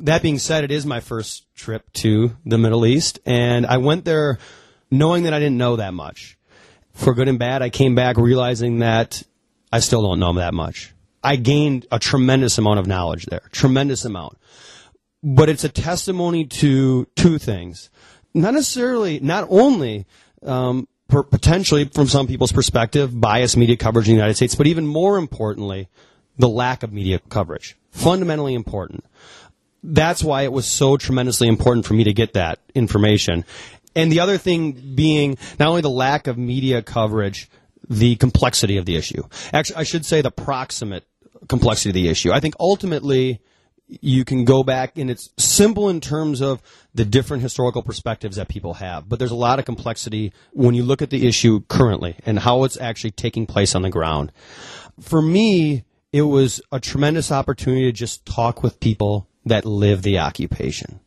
That 0.00 0.22
being 0.22 0.38
said, 0.38 0.64
it 0.64 0.72
is 0.72 0.84
my 0.84 1.00
first 1.00 1.44
trip 1.54 1.92
to 1.94 2.36
the 2.44 2.58
Middle 2.58 2.86
East, 2.86 3.20
and 3.24 3.64
I 3.64 3.76
went 3.76 4.04
there 4.04 4.38
knowing 4.90 5.24
that 5.24 5.34
I 5.34 5.38
didn't 5.38 5.58
know 5.58 5.76
that 5.76 5.94
much. 5.94 6.38
For 6.94 7.14
good 7.14 7.28
and 7.28 7.38
bad, 7.38 7.62
I 7.62 7.70
came 7.70 7.94
back 7.94 8.16
realizing 8.16 8.78
that 8.78 9.22
I 9.70 9.80
still 9.80 10.02
don't 10.02 10.20
know 10.20 10.32
that 10.34 10.54
much. 10.54 10.92
I 11.22 11.36
gained 11.36 11.86
a 11.90 11.98
tremendous 11.98 12.58
amount 12.58 12.80
of 12.80 12.86
knowledge 12.86 13.26
there, 13.26 13.42
tremendous 13.50 14.04
amount 14.04 14.38
but 15.24 15.48
it's 15.48 15.64
a 15.64 15.70
testimony 15.70 16.44
to 16.44 17.06
two 17.16 17.38
things. 17.38 17.88
Not 18.34 18.52
necessarily, 18.52 19.20
not 19.20 19.46
only 19.48 20.06
um, 20.42 20.86
potentially 21.08 21.86
from 21.86 22.08
some 22.08 22.26
people's 22.26 22.52
perspective, 22.52 23.18
biased 23.18 23.56
media 23.56 23.76
coverage 23.76 24.06
in 24.06 24.12
the 24.12 24.18
United 24.18 24.34
States, 24.34 24.54
but 24.54 24.66
even 24.66 24.86
more 24.86 25.16
importantly, 25.16 25.88
the 26.36 26.48
lack 26.48 26.82
of 26.82 26.92
media 26.92 27.20
coverage. 27.30 27.76
Fundamentally 27.90 28.54
important. 28.54 29.04
That's 29.82 30.22
why 30.22 30.42
it 30.42 30.52
was 30.52 30.66
so 30.66 30.98
tremendously 30.98 31.48
important 31.48 31.86
for 31.86 31.94
me 31.94 32.04
to 32.04 32.12
get 32.12 32.34
that 32.34 32.58
information. 32.74 33.44
And 33.96 34.12
the 34.12 34.20
other 34.20 34.36
thing 34.36 34.94
being 34.94 35.38
not 35.58 35.68
only 35.68 35.80
the 35.80 35.90
lack 35.90 36.26
of 36.26 36.36
media 36.36 36.82
coverage, 36.82 37.48
the 37.88 38.16
complexity 38.16 38.76
of 38.76 38.84
the 38.84 38.96
issue. 38.96 39.22
Actually, 39.52 39.76
I 39.76 39.84
should 39.84 40.04
say 40.04 40.20
the 40.20 40.30
proximate 40.30 41.04
complexity 41.48 41.90
of 41.90 41.94
the 41.94 42.08
issue. 42.08 42.32
I 42.32 42.40
think 42.40 42.56
ultimately 42.58 43.40
you 43.86 44.24
can 44.24 44.44
go 44.44 44.62
back 44.62 44.96
and 44.96 45.10
it's 45.10 45.30
simple 45.36 45.88
in 45.88 46.00
terms 46.00 46.40
of 46.40 46.62
the 46.94 47.04
different 47.04 47.42
historical 47.42 47.82
perspectives 47.82 48.36
that 48.36 48.48
people 48.48 48.74
have, 48.74 49.08
but 49.08 49.18
there's 49.18 49.30
a 49.30 49.36
lot 49.36 49.58
of 49.58 49.64
complexity 49.64 50.32
when 50.52 50.74
you 50.74 50.82
look 50.82 51.02
at 51.02 51.10
the 51.10 51.26
issue 51.26 51.60
currently 51.68 52.16
and 52.24 52.38
how 52.38 52.64
it's 52.64 52.80
actually 52.80 53.10
taking 53.10 53.46
place 53.46 53.74
on 53.74 53.82
the 53.82 53.90
ground. 53.90 54.32
For 55.00 55.20
me, 55.20 55.84
it 56.12 56.22
was 56.22 56.60
a 56.70 56.80
tremendous 56.80 57.30
opportunity 57.32 57.84
to 57.84 57.92
just 57.92 58.24
talk 58.24 58.62
with 58.62 58.80
people 58.80 59.28
that 59.44 59.64
live 59.64 60.02
the 60.02 60.18
occupation. 60.18 61.00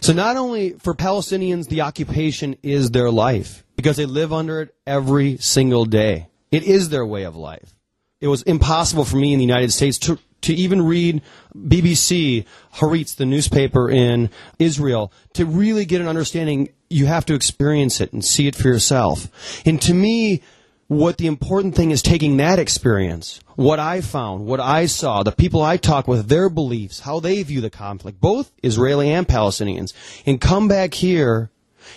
So 0.00 0.12
not 0.12 0.36
only 0.36 0.74
for 0.74 0.94
Palestinians, 0.94 1.68
the 1.68 1.80
occupation 1.80 2.56
is 2.62 2.90
their 2.90 3.10
life 3.10 3.64
because 3.76 3.96
they 3.96 4.06
live 4.06 4.32
under 4.32 4.60
it 4.60 4.74
every 4.86 5.38
single 5.38 5.84
day. 5.84 6.28
It 6.50 6.64
is 6.64 6.88
their 6.88 7.06
way 7.06 7.24
of 7.24 7.36
life. 7.36 7.74
It 8.20 8.28
was 8.28 8.42
impossible 8.42 9.04
for 9.04 9.16
me 9.16 9.32
in 9.32 9.38
the 9.38 9.44
United 9.44 9.72
States 9.72 9.98
to, 10.00 10.18
to 10.42 10.54
even 10.54 10.82
read 10.82 11.22
BBC, 11.56 12.44
Haaretz, 12.74 13.16
the 13.16 13.26
newspaper 13.26 13.90
in 13.90 14.30
Israel, 14.58 15.12
to 15.34 15.46
really 15.46 15.84
get 15.84 16.00
an 16.00 16.08
understanding. 16.08 16.68
You 16.90 17.06
have 17.06 17.26
to 17.26 17.34
experience 17.34 18.00
it 18.00 18.12
and 18.12 18.24
see 18.24 18.46
it 18.46 18.54
for 18.54 18.68
yourself. 18.68 19.28
And 19.64 19.80
to 19.82 19.94
me, 19.94 20.42
what 20.88 21.16
the 21.16 21.26
important 21.26 21.74
thing 21.74 21.90
is 21.90 22.02
taking 22.02 22.36
that 22.36 22.58
experience, 22.58 23.40
what 23.56 23.78
I 23.78 24.02
found, 24.02 24.44
what 24.44 24.60
I 24.60 24.86
saw, 24.86 25.22
the 25.22 25.32
people 25.32 25.62
I 25.62 25.78
talk 25.78 26.06
with, 26.06 26.28
their 26.28 26.50
beliefs, 26.50 27.00
how 27.00 27.18
they 27.18 27.42
view 27.42 27.60
the 27.60 27.70
conflict, 27.70 28.20
both 28.20 28.52
Israeli 28.62 29.10
and 29.10 29.26
Palestinians, 29.26 29.94
and 30.26 30.40
come 30.40 30.68
back 30.68 30.94
here 30.94 31.50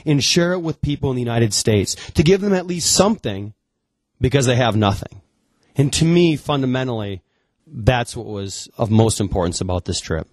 and 0.05 0.23
share 0.23 0.53
it 0.53 0.59
with 0.59 0.81
people 0.81 1.09
in 1.09 1.15
the 1.15 1.21
United 1.21 1.53
States 1.53 1.95
to 2.11 2.23
give 2.23 2.41
them 2.41 2.53
at 2.53 2.67
least 2.67 2.91
something 2.91 3.53
because 4.21 4.45
they 4.45 4.55
have 4.55 4.75
nothing. 4.75 5.21
And 5.75 5.91
to 5.93 6.05
me, 6.05 6.37
fundamentally, 6.37 7.21
that's 7.67 8.15
what 8.15 8.25
was 8.25 8.69
of 8.77 8.91
most 8.91 9.19
importance 9.19 9.61
about 9.61 9.85
this 9.85 9.99
trip. 9.99 10.27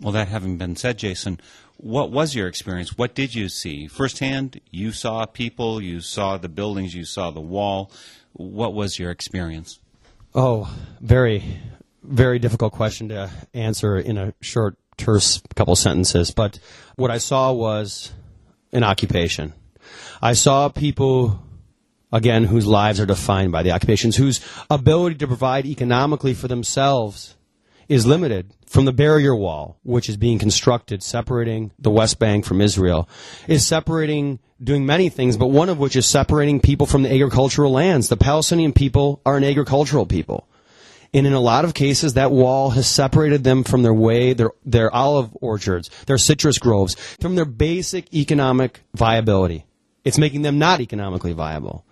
Well, 0.00 0.12
that 0.12 0.28
having 0.28 0.58
been 0.58 0.76
said, 0.76 0.98
Jason, 0.98 1.40
what 1.76 2.10
was 2.10 2.34
your 2.34 2.48
experience? 2.48 2.96
What 2.96 3.14
did 3.14 3.34
you 3.34 3.48
see 3.48 3.86
firsthand? 3.86 4.60
You 4.70 4.92
saw 4.92 5.26
people, 5.26 5.80
you 5.80 6.00
saw 6.00 6.36
the 6.36 6.48
buildings, 6.48 6.94
you 6.94 7.04
saw 7.04 7.30
the 7.30 7.40
wall. 7.40 7.90
What 8.32 8.74
was 8.74 8.98
your 8.98 9.10
experience? 9.10 9.78
Oh, 10.34 10.74
very, 11.00 11.60
very 12.02 12.38
difficult 12.38 12.72
question 12.72 13.08
to 13.10 13.30
answer 13.52 13.98
in 13.98 14.18
a 14.18 14.34
short, 14.40 14.76
terse 14.96 15.40
couple 15.54 15.76
sentences. 15.76 16.32
But 16.32 16.58
what 16.96 17.10
I 17.10 17.18
saw 17.18 17.52
was 17.52 18.12
an 18.72 18.82
occupation. 18.82 19.52
I 20.20 20.32
saw 20.32 20.68
people, 20.68 21.40
again, 22.14 22.44
whose 22.44 22.66
lives 22.66 23.00
are 23.00 23.06
defined 23.06 23.50
by 23.50 23.64
the 23.64 23.72
occupations, 23.72 24.16
whose 24.16 24.40
ability 24.70 25.16
to 25.16 25.26
provide 25.26 25.66
economically 25.66 26.32
for 26.32 26.46
themselves 26.46 27.34
is 27.88 28.06
limited 28.06 28.54
from 28.66 28.84
the 28.84 28.92
barrier 28.92 29.34
wall, 29.34 29.78
which 29.82 30.08
is 30.08 30.16
being 30.16 30.38
constructed, 30.38 31.02
separating 31.02 31.72
the 31.78 31.90
West 31.90 32.20
Bank 32.20 32.44
from 32.44 32.60
Israel, 32.60 33.08
is 33.48 33.66
separating, 33.66 34.38
doing 34.62 34.86
many 34.86 35.08
things, 35.08 35.36
but 35.36 35.48
one 35.48 35.68
of 35.68 35.78
which 35.78 35.96
is 35.96 36.06
separating 36.06 36.60
people 36.60 36.86
from 36.86 37.02
the 37.02 37.12
agricultural 37.12 37.72
lands. 37.72 38.08
The 38.08 38.16
Palestinian 38.16 38.72
people 38.72 39.20
are 39.26 39.36
an 39.36 39.44
agricultural 39.44 40.06
people. 40.06 40.48
And 41.12 41.26
in 41.26 41.32
a 41.32 41.40
lot 41.40 41.64
of 41.64 41.74
cases, 41.74 42.14
that 42.14 42.30
wall 42.30 42.70
has 42.70 42.86
separated 42.86 43.44
them 43.44 43.64
from 43.64 43.82
their 43.82 43.94
way, 43.94 44.32
their, 44.34 44.50
their 44.64 44.92
olive 44.94 45.30
orchards, 45.40 45.90
their 46.06 46.18
citrus 46.18 46.58
groves, 46.58 46.94
from 47.20 47.34
their 47.34 47.44
basic 47.44 48.12
economic 48.14 48.80
viability. 48.94 49.66
It's 50.04 50.18
making 50.18 50.42
them 50.42 50.58
not 50.58 50.80
economically 50.80 51.32
viable. 51.32 51.84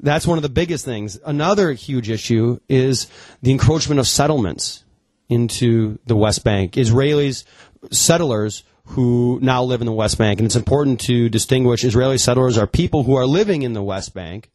That's 0.00 0.26
one 0.26 0.38
of 0.38 0.42
the 0.42 0.48
biggest 0.48 0.84
things. 0.84 1.18
Another 1.24 1.72
huge 1.72 2.10
issue 2.10 2.60
is 2.68 3.08
the 3.42 3.50
encroachment 3.50 3.98
of 3.98 4.06
settlements 4.06 4.84
into 5.28 5.98
the 6.06 6.16
West 6.16 6.44
Bank. 6.44 6.72
Israelis, 6.72 7.44
settlers 7.90 8.64
who 8.86 9.38
now 9.42 9.62
live 9.62 9.80
in 9.80 9.86
the 9.86 9.92
West 9.92 10.16
Bank, 10.16 10.40
and 10.40 10.46
it's 10.46 10.56
important 10.56 11.00
to 11.00 11.28
distinguish 11.28 11.84
Israeli 11.84 12.18
settlers 12.18 12.56
are 12.56 12.66
people 12.66 13.02
who 13.02 13.16
are 13.16 13.26
living 13.26 13.62
in 13.62 13.74
the 13.74 13.82
West 13.82 14.14
Bank 14.14 14.50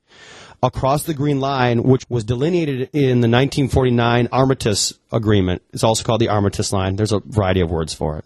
across 0.63 1.03
the 1.03 1.13
Green 1.13 1.39
Line, 1.39 1.83
which 1.83 2.05
was 2.09 2.23
delineated 2.23 2.89
in 2.93 3.21
the 3.21 3.27
1949 3.27 4.29
Armistice 4.31 4.93
Agreement. 5.11 5.61
It's 5.73 5.83
also 5.83 6.03
called 6.03 6.21
the 6.21 6.29
Armistice 6.29 6.71
Line. 6.71 6.95
There's 6.95 7.11
a 7.11 7.19
variety 7.19 7.59
of 7.59 7.69
words 7.69 7.93
for 7.93 8.17
it. 8.17 8.25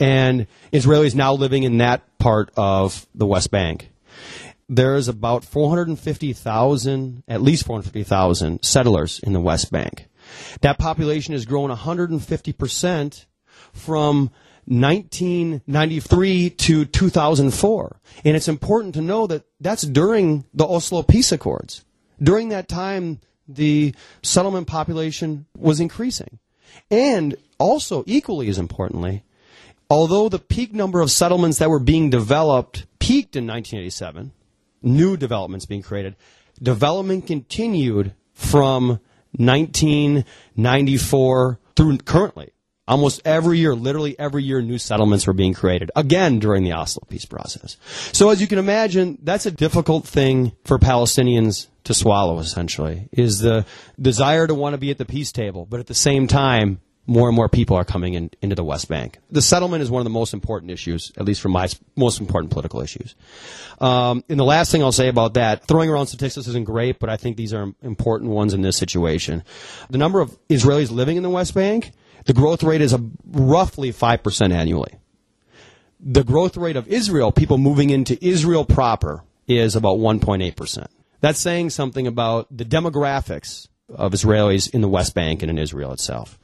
And 0.00 0.46
Israelis 0.72 1.14
now 1.14 1.34
living 1.34 1.64
in 1.64 1.78
that 1.78 2.02
part 2.18 2.50
of 2.56 3.06
the 3.14 3.26
West 3.26 3.50
Bank. 3.50 3.90
There's 4.68 5.08
about 5.08 5.44
450,000, 5.44 7.24
at 7.28 7.42
least 7.42 7.66
450,000 7.66 8.64
settlers 8.64 9.20
in 9.20 9.32
the 9.32 9.40
West 9.40 9.70
Bank. 9.70 10.08
That 10.62 10.78
population 10.78 11.34
has 11.34 11.44
grown 11.44 11.70
150% 11.70 13.26
from 13.72 14.30
1993 14.66 16.50
to 16.50 16.84
2004. 16.86 18.00
And 18.24 18.36
it's 18.36 18.48
important 18.48 18.94
to 18.94 19.02
know 19.02 19.26
that 19.26 19.44
that's 19.60 19.82
during 19.82 20.44
the 20.54 20.66
Oslo 20.66 21.02
Peace 21.02 21.32
Accords. 21.32 21.84
During 22.22 22.48
that 22.50 22.68
time, 22.68 23.20
the 23.46 23.94
settlement 24.22 24.66
population 24.66 25.46
was 25.58 25.80
increasing. 25.80 26.38
And 26.90 27.36
also, 27.58 28.04
equally 28.06 28.48
as 28.48 28.58
importantly, 28.58 29.24
although 29.90 30.28
the 30.28 30.38
peak 30.38 30.72
number 30.72 31.00
of 31.00 31.10
settlements 31.10 31.58
that 31.58 31.70
were 31.70 31.78
being 31.78 32.08
developed 32.08 32.86
peaked 32.98 33.36
in 33.36 33.46
1987, 33.46 34.32
new 34.84 35.16
developments 35.16 35.66
being 35.66 35.82
created, 35.82 36.14
development 36.62 37.26
continued 37.26 38.14
from 38.32 39.00
1994 39.32 41.58
through 41.76 41.98
currently. 41.98 42.50
Almost 42.86 43.22
every 43.24 43.58
year, 43.58 43.74
literally 43.74 44.14
every 44.18 44.44
year, 44.44 44.60
new 44.60 44.76
settlements 44.76 45.26
were 45.26 45.32
being 45.32 45.54
created. 45.54 45.90
Again, 45.96 46.38
during 46.38 46.64
the 46.64 46.74
Oslo 46.74 47.02
peace 47.08 47.24
process. 47.24 47.78
So 48.12 48.28
as 48.28 48.42
you 48.42 48.46
can 48.46 48.58
imagine, 48.58 49.16
that's 49.22 49.46
a 49.46 49.50
difficult 49.50 50.06
thing 50.06 50.52
for 50.64 50.78
Palestinians 50.78 51.68
to 51.84 51.94
swallow, 51.94 52.40
essentially, 52.40 53.08
is 53.10 53.38
the 53.38 53.64
desire 53.98 54.46
to 54.46 54.54
want 54.54 54.74
to 54.74 54.78
be 54.78 54.90
at 54.90 54.98
the 54.98 55.06
peace 55.06 55.32
table, 55.32 55.64
but 55.64 55.80
at 55.80 55.86
the 55.86 55.94
same 55.94 56.26
time, 56.26 56.82
more 57.06 57.28
and 57.28 57.36
more 57.36 57.48
people 57.48 57.76
are 57.76 57.84
coming 57.84 58.14
in, 58.14 58.30
into 58.40 58.54
the 58.54 58.64
West 58.64 58.88
Bank. 58.88 59.18
The 59.30 59.42
settlement 59.42 59.82
is 59.82 59.90
one 59.90 60.00
of 60.00 60.04
the 60.04 60.10
most 60.10 60.32
important 60.32 60.70
issues, 60.70 61.12
at 61.16 61.24
least 61.24 61.40
for 61.40 61.48
my 61.48 61.68
most 61.96 62.20
important 62.20 62.50
political 62.50 62.80
issues. 62.80 63.14
Um, 63.80 64.24
and 64.28 64.38
the 64.38 64.44
last 64.44 64.72
thing 64.72 64.82
I'll 64.82 64.92
say 64.92 65.08
about 65.08 65.34
that, 65.34 65.66
throwing 65.66 65.90
around 65.90 66.06
statistics 66.06 66.46
isn't 66.46 66.64
great, 66.64 66.98
but 66.98 67.10
I 67.10 67.16
think 67.16 67.36
these 67.36 67.52
are 67.52 67.72
important 67.82 68.30
ones 68.30 68.54
in 68.54 68.62
this 68.62 68.76
situation. 68.76 69.42
The 69.90 69.98
number 69.98 70.20
of 70.20 70.36
Israelis 70.48 70.90
living 70.90 71.16
in 71.16 71.22
the 71.22 71.30
West 71.30 71.54
Bank, 71.54 71.92
the 72.24 72.32
growth 72.32 72.62
rate 72.62 72.80
is 72.80 72.96
roughly 73.26 73.92
5% 73.92 74.52
annually. 74.52 74.94
The 76.00 76.24
growth 76.24 76.56
rate 76.56 76.76
of 76.76 76.88
Israel, 76.88 77.32
people 77.32 77.58
moving 77.58 77.90
into 77.90 78.22
Israel 78.24 78.64
proper, 78.64 79.24
is 79.46 79.76
about 79.76 79.98
1.8%. 79.98 80.86
That's 81.20 81.38
saying 81.38 81.70
something 81.70 82.06
about 82.06 82.54
the 82.54 82.64
demographics 82.64 83.68
of 83.88 84.12
Israelis 84.12 84.72
in 84.72 84.80
the 84.80 84.88
West 84.88 85.14
Bank 85.14 85.42
and 85.42 85.50
in 85.50 85.58
Israel 85.58 85.92
itself. 85.92 86.38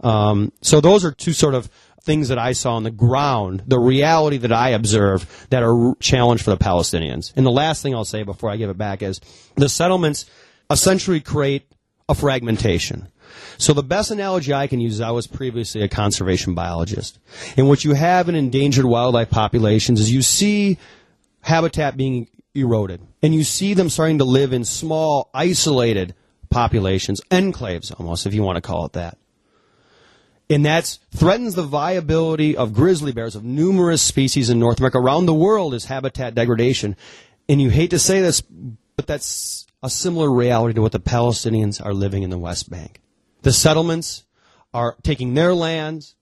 Um, 0.00 0.52
so 0.60 0.80
those 0.80 1.04
are 1.04 1.12
two 1.12 1.32
sort 1.32 1.54
of 1.54 1.70
things 2.04 2.28
that 2.28 2.38
I 2.38 2.52
saw 2.52 2.76
on 2.76 2.82
the 2.82 2.90
ground, 2.90 3.62
the 3.66 3.78
reality 3.78 4.36
that 4.38 4.52
I 4.52 4.70
observe 4.70 5.46
that 5.50 5.62
are 5.62 5.94
challenge 6.00 6.42
for 6.42 6.50
the 6.50 6.58
Palestinians. 6.58 7.32
And 7.34 7.46
the 7.46 7.50
last 7.50 7.82
thing 7.82 7.94
I'll 7.94 8.04
say 8.04 8.22
before 8.22 8.50
I 8.50 8.56
give 8.56 8.70
it 8.70 8.78
back 8.78 9.02
is 9.02 9.20
the 9.56 9.68
settlements 9.68 10.26
essentially 10.70 11.20
create 11.20 11.66
a 12.08 12.14
fragmentation. 12.14 13.08
So 13.56 13.72
the 13.72 13.82
best 13.82 14.10
analogy 14.10 14.52
I 14.52 14.66
can 14.66 14.80
use 14.80 14.94
is 14.94 15.00
I 15.00 15.10
was 15.10 15.26
previously 15.26 15.82
a 15.82 15.88
conservation 15.88 16.54
biologist. 16.54 17.18
And 17.56 17.68
what 17.68 17.84
you 17.84 17.94
have 17.94 18.28
in 18.28 18.34
endangered 18.34 18.84
wildlife 18.84 19.30
populations 19.30 19.98
is 19.98 20.12
you 20.12 20.22
see 20.22 20.78
habitat 21.40 21.96
being 21.96 22.28
eroded. 22.54 23.00
And 23.22 23.34
you 23.34 23.44
see 23.44 23.72
them 23.72 23.88
starting 23.88 24.18
to 24.18 24.24
live 24.24 24.52
in 24.52 24.64
small, 24.64 25.30
isolated 25.32 26.14
populations, 26.50 27.22
enclaves 27.30 27.98
almost, 27.98 28.26
if 28.26 28.34
you 28.34 28.42
want 28.42 28.56
to 28.56 28.62
call 28.62 28.84
it 28.86 28.92
that 28.92 29.16
and 30.50 30.66
that 30.66 30.98
threatens 31.10 31.54
the 31.54 31.62
viability 31.62 32.56
of 32.56 32.74
grizzly 32.74 33.12
bears 33.12 33.34
of 33.34 33.44
numerous 33.44 34.02
species 34.02 34.50
in 34.50 34.58
North 34.58 34.78
America. 34.78 34.98
Around 34.98 35.26
the 35.26 35.34
world 35.34 35.74
is 35.74 35.86
habitat 35.86 36.34
degradation. 36.34 36.96
And 37.48 37.60
you 37.60 37.70
hate 37.70 37.90
to 37.90 37.98
say 37.98 38.20
this, 38.20 38.42
but 38.96 39.06
that's 39.06 39.66
a 39.82 39.90
similar 39.90 40.30
reality 40.30 40.74
to 40.74 40.82
what 40.82 40.92
the 40.92 41.00
Palestinians 41.00 41.84
are 41.84 41.94
living 41.94 42.22
in 42.22 42.30
the 42.30 42.38
West 42.38 42.70
Bank. 42.70 43.00
The 43.42 43.52
settlements 43.52 44.24
are 44.72 44.96
taking 45.02 45.34
their 45.34 45.54
lands, 45.54 46.16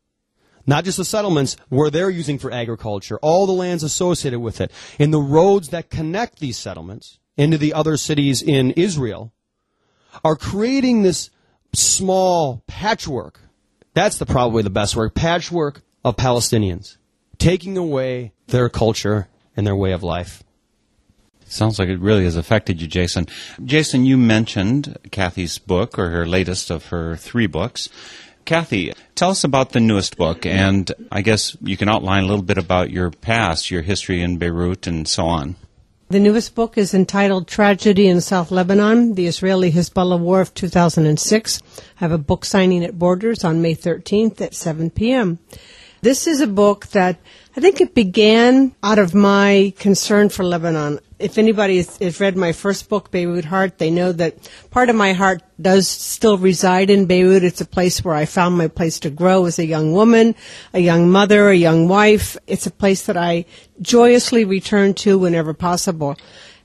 not 0.66 0.84
just 0.84 0.98
the 0.98 1.04
settlements 1.04 1.56
where 1.68 1.90
they're 1.90 2.10
using 2.10 2.38
for 2.38 2.52
agriculture, 2.52 3.18
all 3.22 3.46
the 3.46 3.52
lands 3.52 3.82
associated 3.82 4.40
with 4.40 4.60
it, 4.60 4.70
and 4.98 5.12
the 5.12 5.20
roads 5.20 5.70
that 5.70 5.90
connect 5.90 6.38
these 6.38 6.58
settlements 6.58 7.18
into 7.36 7.58
the 7.58 7.72
other 7.72 7.96
cities 7.96 8.42
in 8.42 8.72
Israel 8.72 9.32
are 10.24 10.36
creating 10.36 11.02
this 11.02 11.30
small 11.72 12.62
patchwork 12.66 13.40
that's 13.94 14.18
the 14.18 14.26
probably 14.26 14.62
the 14.62 14.70
best 14.70 14.96
word. 14.96 15.14
Patchwork 15.14 15.82
of 16.04 16.16
Palestinians. 16.16 16.96
Taking 17.38 17.76
away 17.76 18.32
their 18.46 18.68
culture 18.68 19.28
and 19.56 19.66
their 19.66 19.76
way 19.76 19.92
of 19.92 20.02
life. 20.02 20.42
Sounds 21.46 21.78
like 21.78 21.88
it 21.88 21.98
really 21.98 22.24
has 22.24 22.36
affected 22.36 22.80
you, 22.80 22.88
Jason. 22.88 23.26
Jason, 23.62 24.06
you 24.06 24.16
mentioned 24.16 24.96
Kathy's 25.10 25.58
book, 25.58 25.98
or 25.98 26.08
her 26.08 26.24
latest 26.24 26.70
of 26.70 26.86
her 26.86 27.16
three 27.16 27.46
books. 27.46 27.90
Kathy, 28.44 28.92
tell 29.14 29.30
us 29.30 29.44
about 29.44 29.70
the 29.70 29.80
newest 29.80 30.16
book, 30.16 30.46
and 30.46 30.90
I 31.12 31.20
guess 31.20 31.56
you 31.60 31.76
can 31.76 31.88
outline 31.90 32.24
a 32.24 32.26
little 32.26 32.42
bit 32.42 32.58
about 32.58 32.90
your 32.90 33.10
past, 33.10 33.70
your 33.70 33.82
history 33.82 34.22
in 34.22 34.38
Beirut, 34.38 34.86
and 34.86 35.06
so 35.06 35.26
on. 35.26 35.56
The 36.12 36.20
newest 36.20 36.54
book 36.54 36.76
is 36.76 36.92
entitled 36.92 37.48
Tragedy 37.48 38.06
in 38.06 38.20
South 38.20 38.50
Lebanon, 38.50 39.14
the 39.14 39.26
Israeli 39.26 39.72
Hezbollah 39.72 40.18
War 40.18 40.42
of 40.42 40.52
2006. 40.52 41.62
I 41.78 41.82
have 41.94 42.12
a 42.12 42.18
book 42.18 42.44
signing 42.44 42.84
at 42.84 42.98
Borders 42.98 43.44
on 43.44 43.62
May 43.62 43.74
13th 43.74 44.38
at 44.42 44.54
7 44.54 44.90
p.m. 44.90 45.38
This 46.02 46.26
is 46.26 46.42
a 46.42 46.46
book 46.46 46.88
that 46.88 47.18
I 47.56 47.60
think 47.60 47.80
it 47.80 47.94
began 47.94 48.74
out 48.82 48.98
of 48.98 49.14
my 49.14 49.72
concern 49.78 50.28
for 50.28 50.44
Lebanon. 50.44 51.00
If 51.22 51.38
anybody 51.38 51.76
has, 51.76 51.96
has, 51.98 52.18
read 52.18 52.36
my 52.36 52.50
first 52.50 52.88
book, 52.88 53.12
Beirut 53.12 53.44
Heart, 53.44 53.78
they 53.78 53.90
know 53.90 54.10
that 54.10 54.50
part 54.70 54.90
of 54.90 54.96
my 54.96 55.12
heart 55.12 55.40
does 55.60 55.86
still 55.86 56.36
reside 56.36 56.90
in 56.90 57.06
Beirut. 57.06 57.44
It's 57.44 57.60
a 57.60 57.64
place 57.64 58.04
where 58.04 58.14
I 58.14 58.24
found 58.24 58.58
my 58.58 58.66
place 58.66 58.98
to 59.00 59.10
grow 59.10 59.44
as 59.46 59.60
a 59.60 59.64
young 59.64 59.92
woman, 59.92 60.34
a 60.74 60.80
young 60.80 61.10
mother, 61.12 61.48
a 61.48 61.54
young 61.54 61.86
wife. 61.86 62.36
It's 62.48 62.66
a 62.66 62.72
place 62.72 63.06
that 63.06 63.16
I 63.16 63.44
joyously 63.80 64.44
return 64.44 64.94
to 64.94 65.16
whenever 65.16 65.54
possible. 65.54 66.16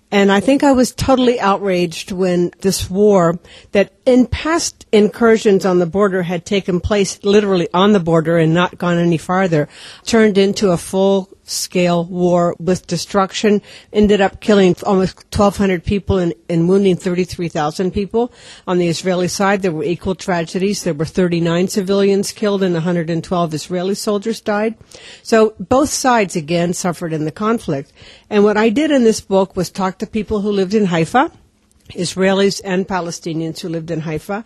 And 0.10 0.32
I 0.32 0.40
think 0.40 0.64
I 0.64 0.72
was 0.72 0.94
totally 0.94 1.40
outraged 1.40 2.12
when 2.12 2.52
this 2.62 2.90
war 2.90 3.40
that 3.74 3.92
in 4.06 4.26
past 4.26 4.88
incursions 4.92 5.66
on 5.66 5.80
the 5.80 5.86
border 5.86 6.24
had 6.24 6.46
taken 6.46 6.80
place 6.80 7.24
literally 7.24 7.68
on 7.74 7.92
the 7.92 8.00
border 8.00 8.38
and 8.38 8.54
not 8.54 8.78
gone 8.78 8.98
any 8.98 9.18
farther 9.18 9.68
turned 10.06 10.38
into 10.38 10.72
a 10.72 10.78
full 10.78 11.30
scale 11.48 12.04
war 12.06 12.56
with 12.60 12.86
destruction, 12.88 13.62
ended 13.94 14.22
up 14.22 14.42
killing 14.42 14.76
almost 14.84 15.16
1,200 15.36 15.84
people 15.84 16.18
and, 16.18 16.34
and 16.50 16.70
wounding 16.70 16.96
33,000 16.96 17.92
people. 17.92 18.32
On 18.68 18.78
the 18.78 18.88
Israeli 18.88 19.28
side, 19.28 19.62
there 19.62 19.72
were 19.72 19.84
equal 19.84 20.14
tragedies. 20.14 20.84
There 20.84 20.94
were 20.94 21.06
39 21.06 21.70
civilians 21.70 22.32
killed 22.32 22.64
and 22.64 22.74
112 22.74 23.54
Israeli 23.54 23.96
soldiers 23.96 24.42
died. 24.42 24.76
So 25.24 25.56
both 25.60 25.90
sides 25.90 26.36
again 26.36 26.74
suffered 26.74 27.14
in 27.14 27.26
the 27.26 27.32
conflict. 27.32 27.94
And 28.30 28.44
what 28.44 28.58
I 28.58 28.70
did 28.70 28.92
in 28.92 29.04
this 29.04 29.22
book 29.22 29.56
was 29.56 29.70
talk 29.70 30.00
to 30.00 30.08
people 30.08 30.42
who 30.42 30.52
lived 30.52 30.74
in 30.74 30.86
Haifa, 30.86 31.32
Israelis 31.92 32.62
and 32.64 32.88
Palestinians 32.88 33.60
who 33.62 33.70
lived 33.70 33.90
in 33.90 34.02
Haifa. 34.02 34.44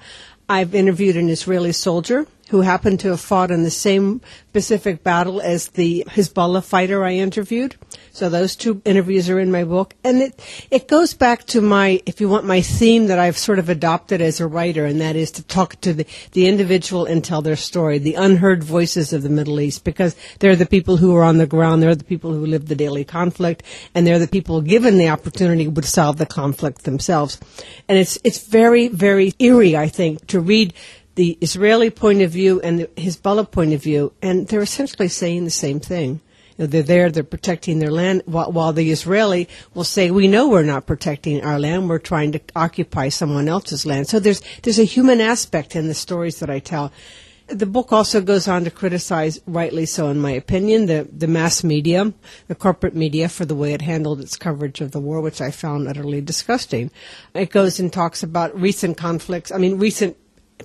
I've 0.48 0.76
interviewed 0.76 1.16
an 1.16 1.30
Israeli 1.30 1.72
soldier 1.72 2.28
who 2.52 2.62
happened 2.62 3.00
to 3.00 3.08
have 3.10 3.22
fought 3.22 3.50
in 3.50 3.64
the 3.64 3.72
same 3.72 4.20
Pacific 4.52 5.04
battle 5.04 5.40
as 5.40 5.70
the 5.70 6.04
Hezbollah 6.10 6.64
fighter 6.64 7.04
I 7.06 7.14
interviewed. 7.14 7.78
So 8.12 8.28
those 8.28 8.58
two 8.58 8.82
interviews 8.84 9.30
are 9.30 9.40
in 9.40 9.52
my 9.52 9.64
book. 9.64 9.94
And 10.04 10.22
it, 10.22 10.68
it 10.70 10.90
goes 10.90 11.14
back 11.14 11.46
to 11.46 11.62
my, 11.62 12.02
if 12.06 12.20
you 12.20 12.28
want, 12.28 12.46
my 12.46 12.60
theme 12.60 13.08
that 13.08 13.20
I've 13.20 13.38
sort 13.38 13.58
of 13.58 13.70
adopted 13.70 14.22
as 14.22 14.42
a 14.42 14.48
writer, 14.48 14.86
and 14.86 15.00
that 15.00 15.16
is 15.16 15.32
to 15.32 15.44
talk 15.44 15.80
to 15.82 15.94
the, 15.94 16.06
the 16.34 16.48
individual 16.48 17.06
and 17.06 17.24
tell 17.24 17.42
their 17.42 17.56
story, 17.56 18.00
the 18.00 18.16
unheard 18.16 18.66
voices 18.66 19.14
of 19.14 19.24
the 19.24 19.30
Middle 19.30 19.62
East, 19.62 19.86
because 19.86 20.18
they're 20.40 20.58
the 20.58 20.66
people 20.66 20.98
who 20.98 21.16
are 21.16 21.24
on 21.24 21.38
the 21.38 21.48
ground, 21.48 21.82
they're 21.82 21.96
the 21.96 22.04
people 22.04 22.34
who 22.34 22.46
live 22.46 22.68
the 22.68 22.76
daily 22.76 23.06
conflict, 23.06 23.64
and 23.96 24.06
they're 24.06 24.20
the 24.20 24.28
people 24.28 24.60
given 24.60 24.98
the 24.98 25.08
opportunity 25.08 25.70
would 25.70 25.86
solve 25.86 26.18
the 26.18 26.26
conflict 26.26 26.84
themselves. 26.84 27.40
And 27.88 27.98
it's, 27.98 28.18
it's 28.26 28.46
very, 28.46 28.90
very 28.90 29.34
eerie, 29.40 29.78
I 29.78 29.88
think, 29.88 30.28
to 30.28 30.42
read 30.42 30.74
the 31.16 31.38
Israeli 31.42 31.90
point 31.90 32.22
of 32.22 32.32
view 32.32 32.62
and 32.62 32.80
the 32.80 32.88
Hezbollah 32.88 33.52
point 33.52 33.74
of 33.74 33.84
view, 33.84 34.14
and 34.22 34.48
they're 34.48 34.62
essentially 34.62 35.08
saying 35.08 35.46
the 35.46 35.52
same 35.52 35.80
thing. 35.80 36.22
You 36.58 36.64
know, 36.64 36.68
they're 36.68 36.84
there, 36.84 37.12
they're 37.12 37.24
protecting 37.24 37.80
their 37.80 37.92
land, 37.92 38.24
while, 38.26 38.52
while 38.52 38.74
the 38.74 38.92
Israeli 38.92 39.48
will 39.74 39.84
say, 39.84 40.12
"We 40.12 40.28
know 40.28 40.48
we're 40.48 40.64
not 40.64 40.86
protecting 40.86 41.44
our 41.44 41.60
land; 41.60 41.90
we're 41.90 42.00
trying 42.00 42.32
to 42.34 42.42
occupy 42.56 43.10
someone 43.10 43.50
else's 43.50 43.86
land." 43.86 44.08
So 44.08 44.20
there's 44.20 44.42
there's 44.64 44.80
a 44.80 44.84
human 44.84 45.22
aspect 45.22 45.76
in 45.76 45.88
the 45.88 45.94
stories 45.94 46.40
that 46.40 46.50
I 46.50 46.60
tell. 46.60 46.92
The 47.48 47.66
book 47.66 47.92
also 47.92 48.22
goes 48.22 48.48
on 48.48 48.64
to 48.64 48.72
criticize, 48.72 49.42
rightly 49.46 49.86
so, 49.86 50.08
in 50.08 50.20
my 50.20 50.32
opinion, 50.32 50.86
the, 50.86 51.06
the 51.12 51.28
mass 51.28 51.66
media, 51.66 52.14
the 52.48 52.56
corporate 52.56 52.96
media, 52.96 53.28
for 53.28 53.44
the 53.44 53.56
way 53.56 53.74
it 53.74 53.82
handled 53.82 54.22
its 54.22 54.38
coverage 54.38 54.80
of 54.80 54.92
the 54.92 55.02
war, 55.02 55.20
which 55.20 55.42
I 55.42 55.52
found 55.52 55.86
utterly 55.86 56.22
disgusting. 56.22 56.92
It 57.34 57.50
goes 57.50 57.78
and 57.78 57.92
talks 57.92 58.24
about 58.24 58.58
recent 58.58 58.96
conflicts, 58.96 59.52
I 59.52 59.58
mean, 59.58 59.80
recent 59.80 60.16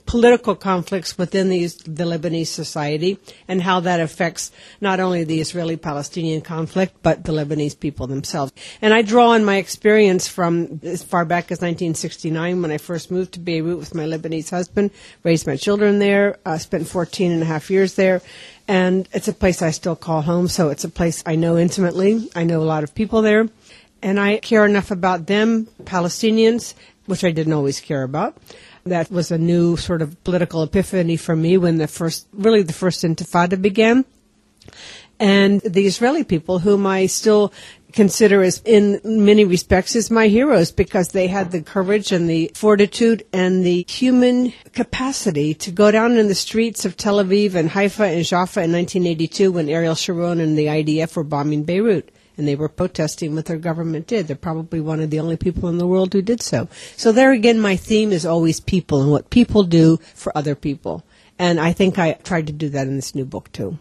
political 0.04 0.54
conflicts 0.54 1.16
within 1.16 1.48
the, 1.48 1.66
Lebanese 1.66 2.48
society 2.48 3.18
and 3.48 3.62
how 3.62 3.80
that 3.80 4.00
affects 4.00 4.50
not 4.80 5.00
only 5.00 5.24
the 5.24 5.40
Israeli-Palestinian 5.40 6.40
conflict, 6.42 6.96
but 7.02 7.24
the 7.24 7.32
Lebanese 7.32 7.78
people 7.78 8.06
themselves. 8.06 8.52
And 8.82 8.92
I 8.92 9.02
draw 9.02 9.30
on 9.30 9.44
my 9.44 9.56
experience 9.56 10.28
from 10.28 10.80
as 10.82 11.02
far 11.02 11.24
back 11.24 11.46
as 11.46 11.58
1969 11.58 12.62
when 12.62 12.70
I 12.70 12.78
first 12.78 13.10
moved 13.10 13.32
to 13.34 13.40
Beirut 13.40 13.78
with 13.78 13.94
my 13.94 14.04
Lebanese 14.04 14.50
husband, 14.50 14.90
raised 15.22 15.46
my 15.46 15.56
children 15.56 15.98
there, 15.98 16.38
uh, 16.44 16.58
spent 16.58 16.88
14 16.88 17.32
and 17.32 17.42
a 17.42 17.46
half 17.46 17.70
years 17.70 17.94
there. 17.94 18.22
And 18.68 19.08
it's 19.12 19.28
a 19.28 19.32
place 19.32 19.62
I 19.62 19.70
still 19.70 19.96
call 19.96 20.22
home, 20.22 20.48
so 20.48 20.70
it's 20.70 20.84
a 20.84 20.88
place 20.88 21.22
I 21.24 21.36
know 21.36 21.56
intimately. 21.56 22.28
I 22.34 22.44
know 22.44 22.60
a 22.60 22.64
lot 22.64 22.82
of 22.82 22.94
people 22.94 23.22
there. 23.22 23.48
And 24.02 24.20
I 24.20 24.38
care 24.38 24.64
enough 24.64 24.90
about 24.90 25.26
them, 25.26 25.68
Palestinians, 25.84 26.74
which 27.06 27.24
I 27.24 27.30
didn't 27.30 27.52
always 27.52 27.80
care 27.80 28.02
about, 28.02 28.36
that 28.86 29.10
was 29.10 29.30
a 29.30 29.38
new 29.38 29.76
sort 29.76 30.02
of 30.02 30.22
political 30.24 30.62
epiphany 30.62 31.16
for 31.16 31.36
me 31.36 31.56
when 31.56 31.78
the 31.78 31.88
first, 31.88 32.26
really 32.32 32.62
the 32.62 32.72
first 32.72 33.04
intifada 33.04 33.60
began. 33.60 34.04
And 35.18 35.60
the 35.62 35.86
Israeli 35.86 36.24
people, 36.24 36.58
whom 36.58 36.86
I 36.86 37.06
still 37.06 37.52
consider 37.92 38.42
as, 38.42 38.60
in 38.64 39.00
many 39.04 39.44
respects, 39.44 39.96
as 39.96 40.10
my 40.10 40.28
heroes 40.28 40.70
because 40.70 41.08
they 41.08 41.26
had 41.26 41.50
the 41.50 41.62
courage 41.62 42.12
and 42.12 42.28
the 42.28 42.50
fortitude 42.54 43.24
and 43.32 43.64
the 43.64 43.86
human 43.88 44.52
capacity 44.74 45.54
to 45.54 45.70
go 45.70 45.90
down 45.90 46.16
in 46.18 46.28
the 46.28 46.34
streets 46.34 46.84
of 46.84 46.96
Tel 46.96 47.16
Aviv 47.16 47.54
and 47.54 47.70
Haifa 47.70 48.04
and 48.04 48.24
Jaffa 48.24 48.62
in 48.62 48.72
1982 48.72 49.52
when 49.52 49.70
Ariel 49.70 49.94
Sharon 49.94 50.40
and 50.40 50.58
the 50.58 50.66
IDF 50.66 51.16
were 51.16 51.24
bombing 51.24 51.62
Beirut 51.64 52.10
and 52.36 52.46
they 52.46 52.54
were 52.54 52.68
protesting 52.68 53.34
what 53.34 53.46
their 53.46 53.56
government 53.56 54.06
did. 54.06 54.26
They're 54.26 54.36
probably 54.36 54.80
one 54.80 55.00
of 55.00 55.10
the 55.10 55.20
only 55.20 55.36
people 55.36 55.68
in 55.68 55.78
the 55.78 55.86
world 55.86 56.12
who 56.12 56.22
did 56.22 56.42
so. 56.42 56.68
So 56.96 57.12
there 57.12 57.32
again, 57.32 57.60
my 57.60 57.76
theme 57.76 58.12
is 58.12 58.26
always 58.26 58.60
people 58.60 59.02
and 59.02 59.10
what 59.10 59.30
people 59.30 59.64
do 59.64 59.98
for 60.14 60.36
other 60.36 60.54
people. 60.54 61.04
And 61.38 61.60
I 61.60 61.72
think 61.72 61.98
I 61.98 62.14
tried 62.14 62.46
to 62.46 62.52
do 62.52 62.68
that 62.70 62.86
in 62.86 62.96
this 62.96 63.14
new 63.14 63.24
book 63.24 63.52
too. 63.52 63.78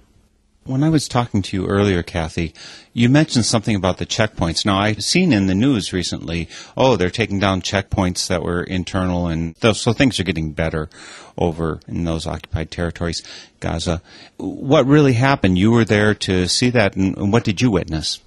When 0.67 0.83
I 0.83 0.89
was 0.89 1.07
talking 1.07 1.43
to 1.43 1.55
you 1.55 1.67
earlier, 1.67 2.01
Kathy, 2.01 2.51
you 2.91 3.07
mentioned 3.07 3.45
something 3.45 3.75
about 3.75 3.99
the 3.99 4.05
checkpoints. 4.05 4.65
Now, 4.65 4.79
I've 4.79 5.03
seen 5.03 5.31
in 5.31 5.45
the 5.45 5.53
news 5.53 5.93
recently, 5.93 6.49
oh, 6.75 6.95
they're 6.95 7.11
taking 7.11 7.39
down 7.39 7.61
checkpoints 7.61 8.25
that 8.29 8.41
were 8.41 8.63
internal, 8.63 9.27
and 9.27 9.55
so 9.57 9.93
things 9.93 10.19
are 10.19 10.23
getting 10.23 10.53
better 10.53 10.89
over 11.37 11.81
in 11.87 12.03
those 12.05 12.25
occupied 12.25 12.71
territories, 12.71 13.21
Gaza. 13.59 14.01
What 14.37 14.87
really 14.87 15.13
happened? 15.13 15.59
You 15.59 15.69
were 15.69 15.85
there 15.85 16.15
to 16.15 16.47
see 16.47 16.71
that, 16.71 16.95
and 16.95 17.31
what 17.31 17.43
did 17.43 17.61
you 17.61 17.69
witness? 17.69 18.21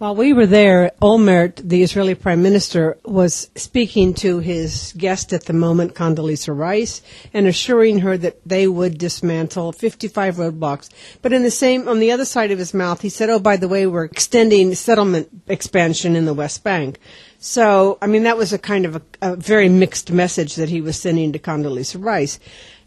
While 0.00 0.16
we 0.16 0.32
were 0.32 0.46
there, 0.46 0.92
Olmert, 1.02 1.56
the 1.56 1.82
Israeli 1.82 2.14
prime 2.14 2.40
minister, 2.40 2.96
was 3.04 3.50
speaking 3.54 4.14
to 4.14 4.38
his 4.38 4.94
guest 4.96 5.34
at 5.34 5.44
the 5.44 5.52
moment, 5.52 5.94
Condoleezza 5.94 6.56
Rice, 6.56 7.02
and 7.34 7.46
assuring 7.46 7.98
her 7.98 8.16
that 8.16 8.40
they 8.46 8.66
would 8.66 8.96
dismantle 8.96 9.72
55 9.72 10.36
roadblocks. 10.36 10.88
But 11.20 11.34
in 11.34 11.42
the 11.42 11.50
same, 11.50 11.86
on 11.86 11.98
the 11.98 12.12
other 12.12 12.24
side 12.24 12.50
of 12.50 12.58
his 12.58 12.72
mouth, 12.72 13.02
he 13.02 13.10
said, 13.10 13.28
oh, 13.28 13.40
by 13.40 13.58
the 13.58 13.68
way, 13.68 13.86
we're 13.86 14.04
extending 14.04 14.74
settlement 14.74 15.28
expansion 15.48 16.16
in 16.16 16.24
the 16.24 16.32
West 16.32 16.64
Bank. 16.64 16.98
So, 17.38 17.98
I 18.00 18.06
mean, 18.06 18.22
that 18.22 18.38
was 18.38 18.54
a 18.54 18.58
kind 18.58 18.86
of 18.86 18.96
a, 18.96 19.02
a 19.20 19.36
very 19.36 19.68
mixed 19.68 20.10
message 20.10 20.54
that 20.54 20.70
he 20.70 20.80
was 20.80 20.98
sending 20.98 21.34
to 21.34 21.38
Condoleezza 21.38 22.02
Rice. 22.02 22.40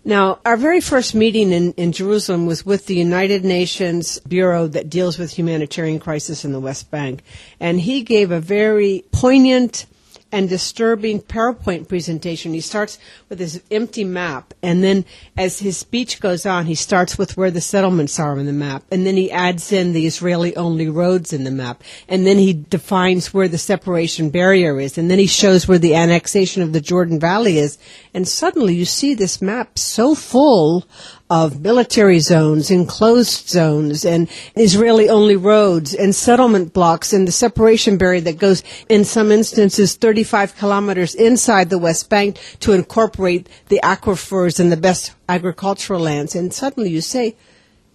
Now, 0.05 0.39
our 0.45 0.57
very 0.57 0.81
first 0.81 1.15
meeting 1.15 1.53
in, 1.53 1.71
in 1.73 1.93
Jerusalem 1.93 2.45
was 2.45 2.65
with 2.65 2.87
the 2.87 2.95
United 2.95 3.45
Nations 3.45 4.19
Bureau 4.19 4.67
that 4.67 4.89
deals 4.89 5.17
with 5.17 5.31
humanitarian 5.31 5.99
crisis 5.99 6.43
in 6.43 6.51
the 6.51 6.59
West 6.59 6.91
Bank. 6.91 7.23
And 7.59 7.79
he 7.79 8.03
gave 8.03 8.29
a 8.29 8.41
very 8.41 9.05
poignant 9.11 9.85
and 10.33 10.49
disturbing 10.49 11.21
PowerPoint 11.21 11.87
presentation. 11.87 12.55
He 12.55 12.59
starts 12.59 12.97
with 13.29 13.37
his 13.37 13.61
empty 13.69 14.03
map, 14.03 14.55
and 14.63 14.83
then 14.83 15.05
as 15.37 15.59
his 15.59 15.77
speech 15.77 16.19
goes 16.19 16.43
on, 16.43 16.65
he 16.65 16.73
starts 16.73 17.19
with 17.19 17.37
where 17.37 17.51
the 17.51 17.61
settlements 17.61 18.19
are 18.19 18.31
on 18.31 18.45
the 18.47 18.51
map, 18.51 18.83
and 18.91 19.05
then 19.05 19.15
he 19.15 19.31
adds 19.31 19.71
in 19.71 19.93
the 19.93 20.07
Israeli 20.07 20.55
only 20.55 20.89
roads 20.89 21.33
in 21.33 21.43
the 21.43 21.51
map, 21.51 21.83
and 22.09 22.25
then 22.25 22.39
he 22.39 22.51
defines 22.51 23.31
where 23.31 23.47
the 23.47 23.59
separation 23.59 24.31
barrier 24.31 24.79
is, 24.79 24.97
and 24.97 25.09
then 25.09 25.19
he 25.19 25.27
shows 25.27 25.67
where 25.67 25.77
the 25.77 25.93
annexation 25.93 26.63
of 26.63 26.73
the 26.73 26.81
Jordan 26.81 27.19
Valley 27.19 27.59
is, 27.59 27.77
and 28.11 28.27
suddenly 28.27 28.73
you 28.73 28.85
see 28.85 29.13
this 29.13 29.39
map 29.39 29.77
so 29.77 30.15
full 30.15 30.87
of 31.33 31.61
military 31.61 32.19
zones, 32.19 32.69
enclosed 32.69 33.49
zones, 33.49 34.05
and 34.05 34.29
Israeli 34.55 35.09
only 35.09 35.35
roads 35.35 35.95
and 35.95 36.13
settlement 36.13 36.73
blocks 36.73 37.11
and 37.11 37.27
the 37.27 37.31
separation 37.31 37.97
barrier 37.97 38.21
that 38.21 38.37
goes 38.37 38.61
in 38.87 39.03
some 39.03 39.31
instances 39.31 39.95
35 39.95 40.55
kilometers 40.55 41.15
inside 41.15 41.71
the 41.71 41.79
West 41.79 42.07
Bank 42.07 42.37
to 42.59 42.73
incorporate 42.73 43.49
the 43.69 43.79
aquifers 43.83 44.59
and 44.59 44.71
the 44.71 44.77
best 44.77 45.15
agricultural 45.27 46.01
lands. 46.01 46.35
And 46.35 46.53
suddenly 46.53 46.91
you 46.91 47.01
say, 47.01 47.35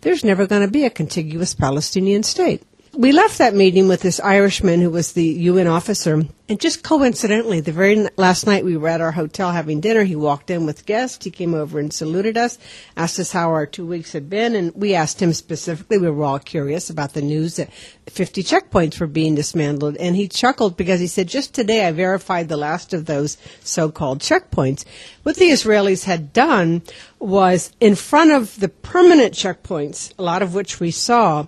there's 0.00 0.24
never 0.24 0.48
going 0.48 0.62
to 0.62 0.72
be 0.72 0.84
a 0.84 0.90
contiguous 0.90 1.54
Palestinian 1.54 2.24
state 2.24 2.64
we 2.98 3.12
left 3.12 3.38
that 3.38 3.54
meeting 3.54 3.86
with 3.86 4.00
this 4.00 4.18
Irishman 4.18 4.80
who 4.80 4.90
was 4.90 5.12
the 5.12 5.22
UN 5.22 5.68
officer. 5.68 6.24
And 6.48 6.60
just 6.60 6.82
coincidentally, 6.82 7.60
the 7.60 7.70
very 7.70 7.96
n- 7.96 8.10
last 8.16 8.44
night 8.44 8.64
we 8.64 8.76
were 8.76 8.88
at 8.88 9.00
our 9.00 9.12
hotel 9.12 9.52
having 9.52 9.80
dinner, 9.80 10.02
he 10.02 10.16
walked 10.16 10.50
in 10.50 10.66
with 10.66 10.84
guests. 10.84 11.24
He 11.24 11.30
came 11.30 11.54
over 11.54 11.78
and 11.78 11.92
saluted 11.92 12.36
us, 12.36 12.58
asked 12.96 13.20
us 13.20 13.30
how 13.30 13.50
our 13.50 13.66
two 13.66 13.86
weeks 13.86 14.14
had 14.14 14.28
been, 14.28 14.56
and 14.56 14.74
we 14.74 14.96
asked 14.96 15.22
him 15.22 15.32
specifically. 15.32 15.98
We 15.98 16.10
were 16.10 16.24
all 16.24 16.40
curious 16.40 16.90
about 16.90 17.12
the 17.12 17.22
news 17.22 17.54
that 17.54 17.72
50 18.08 18.42
checkpoints 18.42 18.98
were 18.98 19.06
being 19.06 19.36
dismantled. 19.36 19.96
And 19.98 20.16
he 20.16 20.26
chuckled 20.26 20.76
because 20.76 20.98
he 20.98 21.06
said, 21.06 21.28
just 21.28 21.54
today 21.54 21.86
I 21.86 21.92
verified 21.92 22.48
the 22.48 22.56
last 22.56 22.92
of 22.92 23.04
those 23.04 23.38
so-called 23.60 24.18
checkpoints. 24.18 24.84
What 25.22 25.36
the 25.36 25.50
Israelis 25.50 26.02
had 26.02 26.32
done 26.32 26.82
was 27.20 27.70
in 27.78 27.94
front 27.94 28.32
of 28.32 28.58
the 28.58 28.68
permanent 28.68 29.34
checkpoints, 29.34 30.12
a 30.18 30.22
lot 30.24 30.42
of 30.42 30.52
which 30.52 30.80
we 30.80 30.90
saw, 30.90 31.46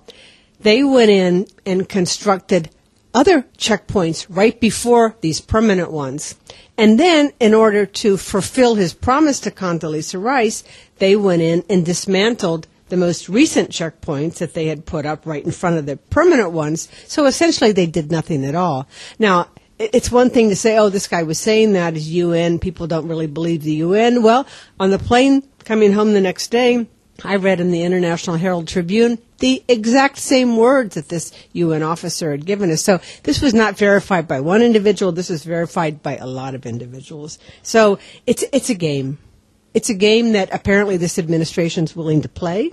they 0.60 0.82
went 0.84 1.10
in 1.10 1.46
and 1.66 1.88
constructed 1.88 2.70
other 3.12 3.42
checkpoints 3.58 4.26
right 4.28 4.60
before 4.60 5.16
these 5.20 5.40
permanent 5.40 5.90
ones. 5.90 6.36
And 6.78 6.98
then, 6.98 7.32
in 7.40 7.54
order 7.54 7.84
to 7.84 8.16
fulfill 8.16 8.76
his 8.76 8.94
promise 8.94 9.40
to 9.40 9.50
Condoleezza 9.50 10.22
Rice, 10.22 10.64
they 10.98 11.16
went 11.16 11.42
in 11.42 11.64
and 11.68 11.84
dismantled 11.84 12.66
the 12.88 12.96
most 12.96 13.28
recent 13.28 13.70
checkpoints 13.70 14.38
that 14.38 14.54
they 14.54 14.66
had 14.66 14.86
put 14.86 15.06
up 15.06 15.26
right 15.26 15.44
in 15.44 15.52
front 15.52 15.78
of 15.78 15.86
the 15.86 15.96
permanent 15.96 16.52
ones. 16.52 16.88
So 17.06 17.26
essentially, 17.26 17.72
they 17.72 17.86
did 17.86 18.10
nothing 18.10 18.44
at 18.44 18.54
all. 18.54 18.88
Now, 19.18 19.48
it's 19.78 20.10
one 20.10 20.30
thing 20.30 20.50
to 20.50 20.56
say, 20.56 20.76
oh, 20.76 20.90
this 20.90 21.08
guy 21.08 21.22
was 21.22 21.38
saying 21.38 21.72
that 21.72 21.96
is 21.96 22.10
UN. 22.10 22.58
People 22.58 22.86
don't 22.86 23.08
really 23.08 23.26
believe 23.26 23.62
the 23.62 23.76
UN. 23.76 24.22
Well, 24.22 24.46
on 24.78 24.90
the 24.90 24.98
plane 24.98 25.42
coming 25.64 25.92
home 25.92 26.12
the 26.12 26.20
next 26.20 26.48
day, 26.48 26.86
I 27.24 27.36
read 27.36 27.60
in 27.60 27.70
the 27.70 27.82
International 27.82 28.36
Herald 28.36 28.68
Tribune 28.68 29.18
the 29.38 29.62
exact 29.68 30.18
same 30.18 30.56
words 30.56 30.94
that 30.94 31.08
this 31.08 31.32
UN 31.52 31.82
officer 31.82 32.30
had 32.30 32.46
given 32.46 32.70
us. 32.70 32.82
So 32.82 33.00
this 33.24 33.40
was 33.40 33.54
not 33.54 33.76
verified 33.76 34.28
by 34.28 34.40
one 34.40 34.62
individual. 34.62 35.12
This 35.12 35.30
was 35.30 35.44
verified 35.44 36.02
by 36.02 36.16
a 36.16 36.26
lot 36.26 36.54
of 36.54 36.66
individuals. 36.66 37.38
So 37.62 37.98
it's 38.26 38.44
it's 38.52 38.70
a 38.70 38.74
game. 38.74 39.18
It's 39.72 39.88
a 39.88 39.94
game 39.94 40.32
that 40.32 40.52
apparently 40.52 40.96
this 40.96 41.18
administration 41.18 41.84
is 41.84 41.94
willing 41.94 42.22
to 42.22 42.28
play. 42.28 42.72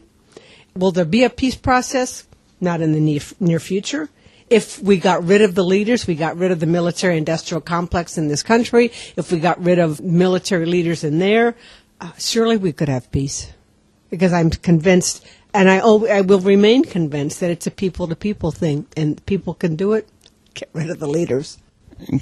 Will 0.76 0.92
there 0.92 1.06
be 1.06 1.24
a 1.24 1.30
peace 1.30 1.56
process? 1.56 2.28
Not 2.60 2.82
in 2.82 2.92
the 2.92 3.00
near, 3.00 3.22
near 3.40 3.60
future. 3.60 4.10
If 4.50 4.82
we 4.82 4.98
got 4.98 5.24
rid 5.24 5.42
of 5.42 5.56
the 5.56 5.64
leaders, 5.64 6.08
we 6.08 6.16
got 6.16 6.38
rid 6.38 6.52
of 6.52 6.60
the 6.60 6.66
military 6.66 7.18
industrial 7.18 7.62
complex 7.62 8.18
in 8.18 8.30
this 8.30 8.44
country, 8.44 8.92
if 9.16 9.32
we 9.32 9.40
got 9.40 9.62
rid 9.62 9.78
of 9.78 10.02
military 10.02 10.66
leaders 10.66 11.04
in 11.04 11.20
there, 11.20 11.56
uh, 12.00 12.12
surely 12.18 12.58
we 12.58 12.72
could 12.72 12.88
have 12.88 13.12
peace. 13.12 13.52
Because 14.10 14.34
I'm 14.34 14.50
convinced, 14.50 15.26
and 15.54 15.70
I, 15.70 15.78
al- 15.78 16.10
I 16.10 16.22
will 16.22 16.40
remain 16.40 16.84
convinced, 16.84 17.40
that 17.42 17.52
it's 17.52 17.68
a 17.68 17.72
people 17.72 18.08
to 18.08 18.16
people 18.16 18.52
thing, 18.52 18.86
and 18.96 19.24
people 19.26 19.54
can 19.54 19.76
do 19.76 19.94
it. 19.94 20.08
Get 20.54 20.70
rid 20.74 20.90
of 20.90 21.00
the 21.00 21.08
leaders. 21.08 21.58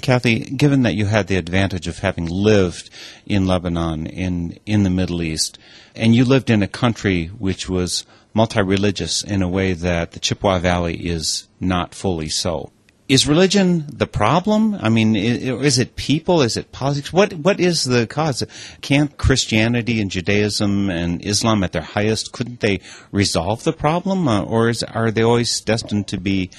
Kathy, 0.00 0.40
given 0.40 0.82
that 0.82 0.94
you 0.94 1.06
had 1.06 1.26
the 1.26 1.36
advantage 1.36 1.86
of 1.86 1.98
having 1.98 2.26
lived 2.26 2.88
in 3.26 3.46
Lebanon, 3.46 4.06
in, 4.06 4.58
in 4.64 4.84
the 4.84 4.90
Middle 4.90 5.22
East, 5.22 5.58
and 5.94 6.14
you 6.14 6.24
lived 6.24 6.48
in 6.48 6.62
a 6.62 6.68
country 6.68 7.26
which 7.26 7.68
was 7.68 8.06
multi-religious 8.32 9.22
in 9.22 9.42
a 9.42 9.48
way 9.48 9.72
that 9.74 10.12
the 10.12 10.20
Chippewa 10.20 10.58
Valley 10.58 10.96
is 10.96 11.46
not 11.60 11.94
fully 11.94 12.28
so. 12.28 12.70
Is 13.08 13.28
religion 13.28 13.86
the 13.88 14.08
problem? 14.08 14.74
I 14.80 14.88
mean, 14.88 15.14
is 15.14 15.78
it 15.78 15.94
people? 15.94 16.42
Is 16.42 16.56
it 16.56 16.72
politics? 16.72 17.12
What 17.12 17.32
What 17.34 17.60
is 17.60 17.84
the 17.84 18.06
cause? 18.06 18.42
Can't 18.80 19.16
Christianity 19.16 20.00
and 20.00 20.10
Judaism 20.10 20.90
and 20.90 21.24
Islam 21.24 21.62
at 21.62 21.70
their 21.70 21.82
highest, 21.82 22.32
couldn't 22.32 22.60
they 22.60 22.80
resolve 23.12 23.62
the 23.62 23.72
problem? 23.72 24.26
Uh, 24.26 24.42
or 24.42 24.68
is, 24.68 24.82
are 24.82 25.12
they 25.12 25.22
always 25.22 25.60
destined 25.60 26.08
to 26.08 26.18
be 26.18 26.50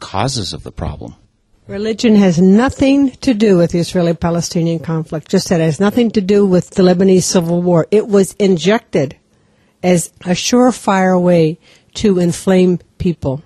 causes 0.00 0.52
of 0.52 0.64
the 0.64 0.72
problem? 0.72 1.14
Religion 1.68 2.16
has 2.16 2.40
nothing 2.40 3.12
to 3.22 3.32
do 3.32 3.56
with 3.56 3.70
the 3.70 3.78
Israeli 3.78 4.14
Palestinian 4.14 4.80
conflict, 4.80 5.28
just 5.28 5.48
that 5.50 5.60
it 5.60 5.64
has 5.64 5.78
nothing 5.78 6.10
to 6.10 6.20
do 6.20 6.44
with 6.44 6.70
the 6.70 6.82
Lebanese 6.82 7.22
civil 7.22 7.62
war. 7.62 7.86
It 7.92 8.08
was 8.08 8.32
injected 8.40 9.16
as 9.84 10.12
a 10.22 10.34
surefire 10.34 11.20
way 11.20 11.60
to 11.94 12.18
inflame 12.18 12.80
people. 12.98 13.44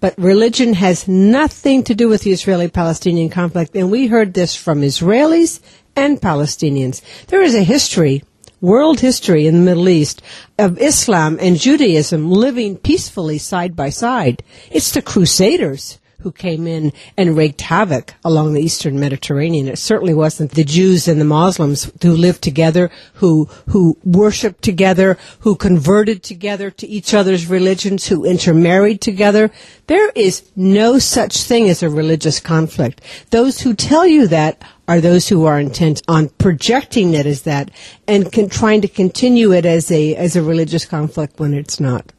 But 0.00 0.18
religion 0.18 0.74
has 0.74 1.06
nothing 1.06 1.84
to 1.84 1.94
do 1.94 2.08
with 2.08 2.22
the 2.22 2.32
Israeli 2.32 2.68
Palestinian 2.68 3.28
conflict, 3.28 3.76
and 3.76 3.90
we 3.90 4.06
heard 4.06 4.34
this 4.34 4.56
from 4.56 4.80
Israelis 4.80 5.60
and 5.94 6.20
Palestinians. 6.20 7.02
There 7.26 7.42
is 7.42 7.54
a 7.54 7.62
history, 7.62 8.24
world 8.60 9.00
history 9.00 9.46
in 9.46 9.54
the 9.54 9.60
Middle 9.60 9.88
East, 9.88 10.22
of 10.58 10.80
Islam 10.80 11.38
and 11.40 11.58
Judaism 11.58 12.30
living 12.30 12.76
peacefully 12.76 13.38
side 13.38 13.76
by 13.76 13.90
side. 13.90 14.42
It's 14.70 14.92
the 14.92 15.02
Crusaders 15.02 15.99
who 16.22 16.32
came 16.32 16.66
in 16.66 16.92
and 17.16 17.36
wreaked 17.36 17.60
havoc 17.62 18.14
along 18.24 18.52
the 18.52 18.60
eastern 18.60 18.98
Mediterranean. 18.98 19.68
It 19.68 19.78
certainly 19.78 20.14
wasn't 20.14 20.52
the 20.52 20.64
Jews 20.64 21.08
and 21.08 21.20
the 21.20 21.24
Muslims 21.24 21.90
who 22.02 22.12
lived 22.12 22.42
together, 22.42 22.90
who 23.14 23.46
who 23.68 23.96
worshipped 24.04 24.62
together, 24.62 25.18
who 25.40 25.54
converted 25.54 26.22
together 26.22 26.70
to 26.70 26.86
each 26.86 27.14
other's 27.14 27.46
religions, 27.46 28.06
who 28.06 28.24
intermarried 28.24 29.00
together. 29.00 29.50
There 29.86 30.10
is 30.10 30.50
no 30.54 30.98
such 30.98 31.42
thing 31.42 31.68
as 31.68 31.82
a 31.82 31.90
religious 31.90 32.40
conflict. 32.40 33.00
Those 33.30 33.60
who 33.60 33.74
tell 33.74 34.06
you 34.06 34.26
that 34.28 34.62
are 34.86 35.00
those 35.00 35.28
who 35.28 35.44
are 35.44 35.60
intent 35.60 36.02
on 36.08 36.28
projecting 36.30 37.14
it 37.14 37.26
as 37.26 37.42
that 37.42 37.70
and 38.08 38.30
can, 38.32 38.48
trying 38.48 38.80
to 38.80 38.88
continue 38.88 39.52
it 39.52 39.64
as 39.64 39.90
a 39.90 40.14
as 40.16 40.36
a 40.36 40.42
religious 40.42 40.84
conflict 40.84 41.38
when 41.38 41.54
it's 41.54 41.80
not. 41.80 42.12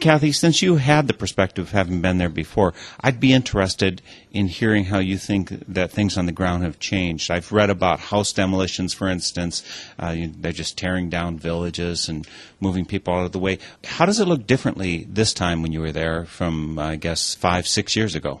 Kathy, 0.00 0.32
since 0.32 0.62
you 0.62 0.76
had 0.76 1.06
the 1.06 1.14
perspective 1.14 1.66
of 1.66 1.72
having 1.72 2.00
been 2.00 2.18
there 2.18 2.28
before, 2.28 2.72
I'd 3.00 3.20
be 3.20 3.32
interested 3.32 4.00
in 4.30 4.46
hearing 4.46 4.86
how 4.86 4.98
you 4.98 5.18
think 5.18 5.50
that 5.68 5.90
things 5.90 6.16
on 6.16 6.26
the 6.26 6.32
ground 6.32 6.64
have 6.64 6.78
changed. 6.78 7.30
I've 7.30 7.52
read 7.52 7.70
about 7.70 8.00
house 8.00 8.32
demolitions, 8.32 8.94
for 8.94 9.08
instance. 9.08 9.62
Uh, 9.98 10.10
you- 10.10 10.32
they're 10.38 10.52
just 10.52 10.78
tearing 10.78 11.10
down 11.10 11.38
villages 11.38 12.08
and 12.08 12.26
moving 12.60 12.84
people 12.84 13.14
out 13.14 13.26
of 13.26 13.32
the 13.32 13.38
way. 13.38 13.58
How 13.84 14.06
does 14.06 14.20
it 14.20 14.28
look 14.28 14.46
differently 14.46 15.06
this 15.08 15.32
time 15.32 15.62
when 15.62 15.72
you 15.72 15.80
were 15.80 15.92
there 15.92 16.24
from, 16.24 16.78
I 16.78 16.96
guess, 16.96 17.34
five, 17.34 17.66
six 17.66 17.96
years 17.96 18.14
ago? 18.14 18.40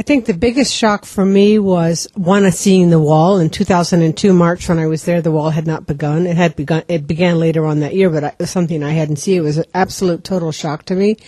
I 0.00 0.02
think 0.02 0.24
the 0.24 0.32
biggest 0.32 0.72
shock 0.72 1.04
for 1.04 1.26
me 1.26 1.58
was 1.58 2.08
one 2.14 2.46
of 2.46 2.54
seeing 2.54 2.88
the 2.88 2.98
wall 2.98 3.38
in 3.38 3.50
2002 3.50 4.32
March 4.32 4.66
when 4.66 4.78
I 4.78 4.86
was 4.86 5.04
there. 5.04 5.20
The 5.20 5.30
wall 5.30 5.50
had 5.50 5.66
not 5.66 5.86
begun. 5.86 6.26
It 6.26 6.38
had 6.38 6.56
begun. 6.56 6.84
It 6.88 7.06
began 7.06 7.38
later 7.38 7.66
on 7.66 7.80
that 7.80 7.94
year, 7.94 8.08
but 8.08 8.24
it 8.24 8.34
was 8.38 8.48
something 8.48 8.82
I 8.82 8.92
hadn't 8.92 9.16
seen. 9.16 9.36
It 9.36 9.42
was 9.42 9.58
an 9.58 9.66
absolute 9.74 10.24
total 10.24 10.52
shock 10.52 10.86
to 10.86 10.94
me, 10.94 11.18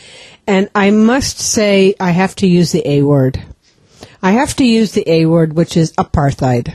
and 0.46 0.70
I 0.74 0.90
must 0.90 1.38
say 1.38 1.94
I 2.00 2.12
have 2.12 2.34
to 2.36 2.46
use 2.46 2.72
the 2.72 2.88
A 2.88 3.02
word. 3.02 3.44
I 4.22 4.30
have 4.30 4.56
to 4.56 4.64
use 4.64 4.92
the 4.92 5.04
A 5.06 5.26
word, 5.26 5.52
which 5.52 5.76
is 5.76 5.92
apartheid. 5.92 6.74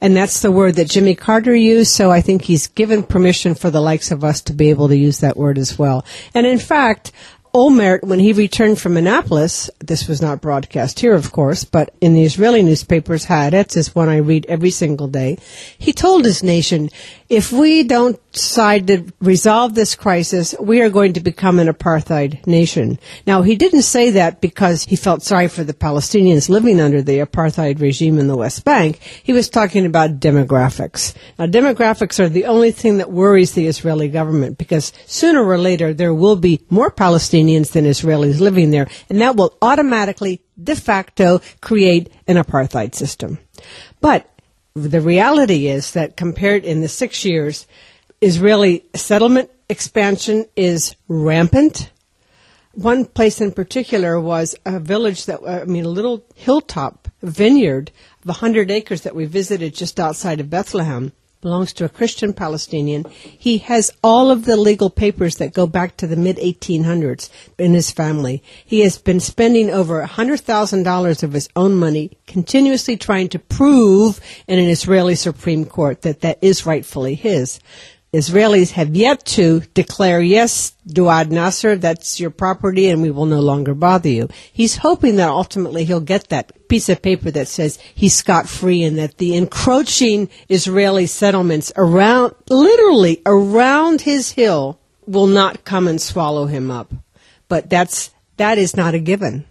And 0.00 0.16
that's 0.16 0.40
the 0.40 0.52
word 0.52 0.76
that 0.76 0.90
Jimmy 0.90 1.16
Carter 1.16 1.54
used, 1.54 1.90
so 1.92 2.12
I 2.12 2.20
think 2.20 2.42
he's 2.42 2.68
given 2.68 3.02
permission 3.02 3.54
for 3.54 3.70
the 3.70 3.80
likes 3.80 4.10
of 4.10 4.22
us 4.22 4.40
to 4.42 4.52
be 4.52 4.70
able 4.70 4.86
to 4.88 4.96
use 4.96 5.18
that 5.18 5.36
word 5.36 5.58
as 5.58 5.78
well. 5.78 6.04
And 6.32 6.46
in 6.46 6.58
fact, 6.58 7.10
Olmert, 7.54 8.02
when 8.02 8.18
he 8.18 8.32
returned 8.32 8.80
from 8.80 8.96
Annapolis, 8.96 9.70
this 9.78 10.08
was 10.08 10.20
not 10.20 10.40
broadcast 10.40 10.98
here, 10.98 11.14
of 11.14 11.30
course, 11.30 11.62
but 11.62 11.94
in 12.00 12.12
the 12.12 12.24
Israeli 12.24 12.64
newspapers, 12.64 13.26
Haaretz 13.26 13.76
is 13.76 13.94
one 13.94 14.08
I 14.08 14.16
read 14.16 14.44
every 14.46 14.72
single 14.72 15.06
day. 15.06 15.38
He 15.78 15.92
told 15.92 16.24
his 16.24 16.42
nation, 16.42 16.90
if 17.34 17.52
we 17.52 17.82
don't 17.82 18.20
decide 18.32 18.86
to 18.86 19.12
resolve 19.20 19.74
this 19.74 19.94
crisis, 19.94 20.54
we 20.60 20.80
are 20.80 20.90
going 20.90 21.14
to 21.14 21.20
become 21.20 21.58
an 21.58 21.68
apartheid 21.68 22.46
nation. 22.46 22.98
Now, 23.26 23.42
he 23.42 23.56
didn't 23.56 23.82
say 23.82 24.10
that 24.10 24.40
because 24.40 24.84
he 24.84 24.96
felt 24.96 25.22
sorry 25.22 25.48
for 25.48 25.64
the 25.64 25.74
Palestinians 25.74 26.48
living 26.48 26.80
under 26.80 27.02
the 27.02 27.18
apartheid 27.18 27.80
regime 27.80 28.18
in 28.18 28.28
the 28.28 28.36
West 28.36 28.64
Bank. 28.64 29.00
He 29.22 29.32
was 29.32 29.48
talking 29.48 29.86
about 29.86 30.20
demographics. 30.20 31.14
Now, 31.38 31.46
demographics 31.46 32.20
are 32.20 32.28
the 32.28 32.46
only 32.46 32.70
thing 32.70 32.98
that 32.98 33.10
worries 33.10 33.52
the 33.52 33.66
Israeli 33.66 34.08
government 34.08 34.58
because 34.58 34.92
sooner 35.06 35.42
or 35.42 35.58
later 35.58 35.92
there 35.92 36.14
will 36.14 36.36
be 36.36 36.64
more 36.70 36.90
Palestinians 36.90 37.72
than 37.72 37.84
Israelis 37.84 38.40
living 38.40 38.70
there, 38.70 38.88
and 39.08 39.20
that 39.20 39.36
will 39.36 39.56
automatically, 39.60 40.42
de 40.62 40.76
facto, 40.76 41.40
create 41.60 42.12
an 42.26 42.36
apartheid 42.36 42.94
system. 42.94 43.38
But 44.00 44.28
the 44.74 45.00
reality 45.00 45.68
is 45.68 45.92
that 45.92 46.16
compared 46.16 46.64
in 46.64 46.80
the 46.80 46.88
six 46.88 47.24
years, 47.24 47.66
Israeli 48.20 48.84
settlement 48.94 49.50
expansion 49.68 50.46
is 50.56 50.96
rampant. 51.06 51.90
One 52.72 53.04
place 53.04 53.40
in 53.40 53.52
particular 53.52 54.20
was 54.20 54.56
a 54.66 54.80
village 54.80 55.26
that, 55.26 55.40
uh, 55.42 55.60
I 55.62 55.64
mean, 55.64 55.84
a 55.84 55.88
little 55.88 56.24
hilltop 56.34 57.08
vineyard 57.22 57.92
of 58.22 58.26
100 58.26 58.70
acres 58.70 59.02
that 59.02 59.14
we 59.14 59.26
visited 59.26 59.74
just 59.74 60.00
outside 60.00 60.40
of 60.40 60.50
Bethlehem 60.50 61.12
belongs 61.44 61.74
to 61.74 61.84
a 61.84 61.90
Christian 61.90 62.32
Palestinian. 62.32 63.04
He 63.10 63.58
has 63.58 63.92
all 64.02 64.30
of 64.30 64.46
the 64.46 64.56
legal 64.56 64.88
papers 64.88 65.36
that 65.36 65.52
go 65.52 65.66
back 65.66 65.94
to 65.98 66.06
the 66.06 66.16
mid 66.16 66.38
1800s 66.38 67.28
in 67.58 67.74
his 67.74 67.90
family. 67.90 68.42
He 68.64 68.80
has 68.80 68.96
been 68.96 69.20
spending 69.20 69.68
over 69.68 70.02
$100,000 70.02 71.22
of 71.22 71.32
his 71.34 71.50
own 71.54 71.74
money 71.74 72.16
continuously 72.26 72.96
trying 72.96 73.28
to 73.28 73.38
prove 73.38 74.20
in 74.48 74.58
an 74.58 74.70
Israeli 74.70 75.14
Supreme 75.14 75.66
Court 75.66 76.00
that 76.00 76.22
that 76.22 76.38
is 76.40 76.64
rightfully 76.64 77.14
his. 77.14 77.60
Israelis 78.14 78.70
have 78.70 78.94
yet 78.94 79.24
to 79.26 79.60
declare, 79.74 80.20
yes, 80.20 80.76
Daoud 80.86 81.30
Nassar, 81.30 81.80
that's 81.80 82.20
your 82.20 82.30
property 82.30 82.88
and 82.88 83.02
we 83.02 83.10
will 83.10 83.26
no 83.26 83.40
longer 83.40 83.74
bother 83.74 84.08
you. 84.08 84.28
He's 84.52 84.76
hoping 84.76 85.16
that 85.16 85.28
ultimately 85.28 85.84
he'll 85.84 86.00
get 86.00 86.28
that 86.28 86.68
piece 86.68 86.88
of 86.88 87.02
paper 87.02 87.32
that 87.32 87.48
says 87.48 87.78
he's 87.94 88.14
scot 88.14 88.48
free 88.48 88.84
and 88.84 88.98
that 88.98 89.18
the 89.18 89.34
encroaching 89.34 90.28
Israeli 90.48 91.06
settlements 91.06 91.72
around, 91.76 92.34
literally 92.48 93.20
around 93.26 94.02
his 94.02 94.30
hill 94.30 94.78
will 95.06 95.26
not 95.26 95.64
come 95.64 95.88
and 95.88 96.00
swallow 96.00 96.46
him 96.46 96.70
up. 96.70 96.92
But 97.48 97.68
that's, 97.68 98.10
that 98.36 98.58
is 98.58 98.76
not 98.76 98.94
a 98.94 99.00
given. 99.00 99.44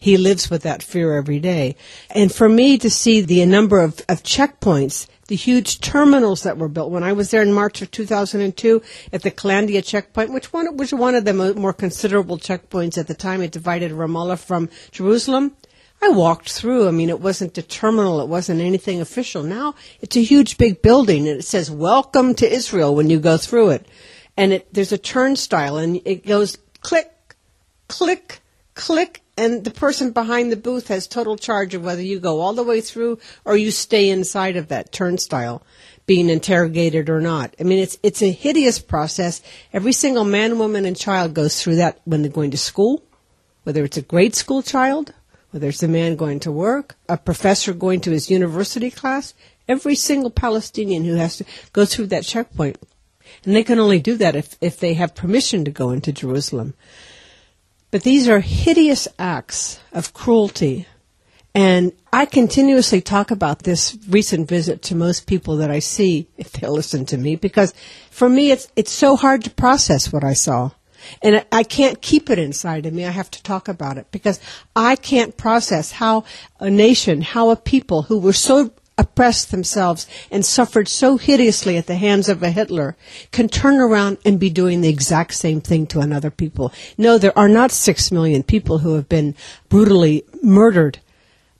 He 0.00 0.16
lives 0.16 0.48
with 0.48 0.62
that 0.62 0.82
fear 0.82 1.14
every 1.16 1.38
day. 1.38 1.76
And 2.10 2.34
for 2.34 2.48
me 2.48 2.78
to 2.78 2.88
see 2.88 3.20
the 3.20 3.44
number 3.44 3.80
of, 3.80 4.00
of 4.08 4.22
checkpoints 4.22 5.06
the 5.30 5.36
huge 5.36 5.80
terminals 5.80 6.42
that 6.42 6.58
were 6.58 6.68
built. 6.68 6.90
When 6.90 7.04
I 7.04 7.12
was 7.12 7.30
there 7.30 7.40
in 7.42 7.52
March 7.52 7.82
of 7.82 7.90
2002 7.92 8.82
at 9.12 9.22
the 9.22 9.30
Kalandia 9.30 9.84
checkpoint, 9.84 10.32
which 10.32 10.52
one 10.52 10.76
was 10.76 10.92
one 10.92 11.14
of 11.14 11.24
the 11.24 11.54
more 11.54 11.72
considerable 11.72 12.36
checkpoints 12.36 12.98
at 12.98 13.06
the 13.06 13.14
time, 13.14 13.40
it 13.40 13.52
divided 13.52 13.92
Ramallah 13.92 14.40
from 14.40 14.68
Jerusalem. 14.90 15.54
I 16.02 16.08
walked 16.08 16.50
through. 16.50 16.88
I 16.88 16.90
mean, 16.90 17.10
it 17.10 17.20
wasn't 17.20 17.56
a 17.58 17.62
terminal. 17.62 18.20
It 18.20 18.28
wasn't 18.28 18.60
anything 18.60 19.00
official. 19.00 19.44
Now 19.44 19.76
it's 20.00 20.16
a 20.16 20.22
huge 20.22 20.58
big 20.58 20.82
building 20.82 21.28
and 21.28 21.38
it 21.38 21.44
says 21.44 21.70
welcome 21.70 22.34
to 22.34 22.52
Israel 22.52 22.96
when 22.96 23.08
you 23.08 23.20
go 23.20 23.36
through 23.36 23.70
it. 23.70 23.86
And 24.36 24.52
it, 24.54 24.74
there's 24.74 24.92
a 24.92 24.98
turnstile 24.98 25.76
and 25.76 26.02
it 26.04 26.26
goes 26.26 26.58
click, 26.80 27.36
click, 27.86 28.40
click, 28.74 29.22
and 29.40 29.64
the 29.64 29.70
person 29.70 30.10
behind 30.10 30.52
the 30.52 30.56
booth 30.56 30.88
has 30.88 31.06
total 31.06 31.38
charge 31.38 31.74
of 31.74 31.82
whether 31.82 32.02
you 32.02 32.20
go 32.20 32.40
all 32.40 32.52
the 32.52 32.62
way 32.62 32.82
through 32.82 33.18
or 33.46 33.56
you 33.56 33.70
stay 33.70 34.10
inside 34.10 34.56
of 34.56 34.68
that 34.68 34.92
turnstile 34.92 35.62
being 36.04 36.28
interrogated 36.28 37.08
or 37.08 37.22
not. 37.22 37.54
I 37.58 37.62
mean, 37.62 37.78
it's 37.78 37.96
it's 38.02 38.20
a 38.20 38.30
hideous 38.30 38.78
process. 38.78 39.40
Every 39.72 39.92
single 39.92 40.24
man, 40.24 40.58
woman, 40.58 40.84
and 40.84 40.94
child 40.94 41.32
goes 41.32 41.62
through 41.62 41.76
that 41.76 42.00
when 42.04 42.20
they're 42.20 42.30
going 42.30 42.50
to 42.50 42.58
school, 42.58 43.02
whether 43.62 43.82
it's 43.82 43.96
a 43.96 44.02
grade 44.02 44.34
school 44.34 44.62
child, 44.62 45.14
whether 45.52 45.68
it's 45.68 45.82
a 45.82 45.88
man 45.88 46.16
going 46.16 46.40
to 46.40 46.52
work, 46.52 46.96
a 47.08 47.16
professor 47.16 47.72
going 47.72 48.02
to 48.02 48.10
his 48.10 48.30
university 48.30 48.90
class. 48.90 49.32
Every 49.66 49.94
single 49.94 50.30
Palestinian 50.30 51.04
who 51.04 51.14
has 51.14 51.38
to 51.38 51.44
go 51.72 51.86
through 51.86 52.08
that 52.08 52.24
checkpoint, 52.24 52.76
and 53.44 53.56
they 53.56 53.64
can 53.64 53.78
only 53.78 54.00
do 54.00 54.16
that 54.16 54.36
if 54.36 54.58
if 54.60 54.78
they 54.78 54.94
have 54.94 55.14
permission 55.14 55.64
to 55.64 55.70
go 55.70 55.92
into 55.92 56.12
Jerusalem. 56.12 56.74
But 57.90 58.02
these 58.02 58.28
are 58.28 58.40
hideous 58.40 59.08
acts 59.18 59.80
of 59.92 60.14
cruelty. 60.14 60.86
And 61.54 61.92
I 62.12 62.26
continuously 62.26 63.00
talk 63.00 63.32
about 63.32 63.64
this 63.64 63.98
recent 64.08 64.48
visit 64.48 64.82
to 64.82 64.94
most 64.94 65.26
people 65.26 65.56
that 65.56 65.70
I 65.70 65.80
see 65.80 66.28
if 66.36 66.52
they'll 66.52 66.72
listen 66.72 67.04
to 67.06 67.18
me 67.18 67.34
because 67.34 67.74
for 68.10 68.28
me 68.28 68.52
it's 68.52 68.68
it's 68.76 68.92
so 68.92 69.16
hard 69.16 69.42
to 69.44 69.50
process 69.50 70.12
what 70.12 70.22
I 70.22 70.34
saw. 70.34 70.70
And 71.22 71.44
I 71.50 71.62
can't 71.64 72.00
keep 72.00 72.30
it 72.30 72.38
inside 72.38 72.86
of 72.86 72.92
me. 72.92 73.04
I 73.04 73.10
have 73.10 73.30
to 73.32 73.42
talk 73.42 73.68
about 73.68 73.98
it 73.98 74.06
because 74.12 74.38
I 74.76 74.96
can't 74.96 75.36
process 75.36 75.92
how 75.92 76.24
a 76.60 76.70
nation, 76.70 77.22
how 77.22 77.50
a 77.50 77.56
people 77.56 78.02
who 78.02 78.18
were 78.18 78.34
so 78.34 78.70
oppressed 79.00 79.50
themselves 79.50 80.06
and 80.30 80.44
suffered 80.44 80.86
so 80.86 81.16
hideously 81.16 81.76
at 81.76 81.86
the 81.86 81.96
hands 81.96 82.28
of 82.28 82.42
a 82.42 82.50
Hitler 82.50 82.96
can 83.32 83.48
turn 83.48 83.80
around 83.80 84.18
and 84.24 84.38
be 84.38 84.50
doing 84.50 84.82
the 84.82 84.88
exact 84.88 85.34
same 85.34 85.60
thing 85.60 85.86
to 85.88 86.00
another 86.00 86.30
people. 86.30 86.72
No, 86.98 87.18
there 87.18 87.36
are 87.36 87.48
not 87.48 87.72
six 87.72 88.12
million 88.12 88.42
people 88.42 88.78
who 88.78 88.94
have 88.94 89.08
been 89.08 89.34
brutally 89.68 90.24
murdered, 90.42 91.00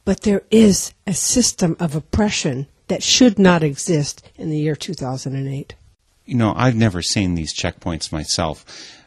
but 0.04 0.20
there 0.20 0.42
is 0.50 0.92
a 1.06 1.14
system 1.14 1.76
of 1.80 1.96
oppression 1.96 2.66
that 2.88 3.02
should 3.02 3.38
not 3.38 3.62
exist 3.62 4.28
in 4.36 4.50
the 4.50 4.58
year 4.58 4.76
2008. 4.76 5.74
You 6.26 6.36
know, 6.36 6.52
I've 6.54 6.76
never 6.76 7.02
seen 7.02 7.34
these 7.34 7.54
checkpoints 7.54 8.12
myself 8.12 8.99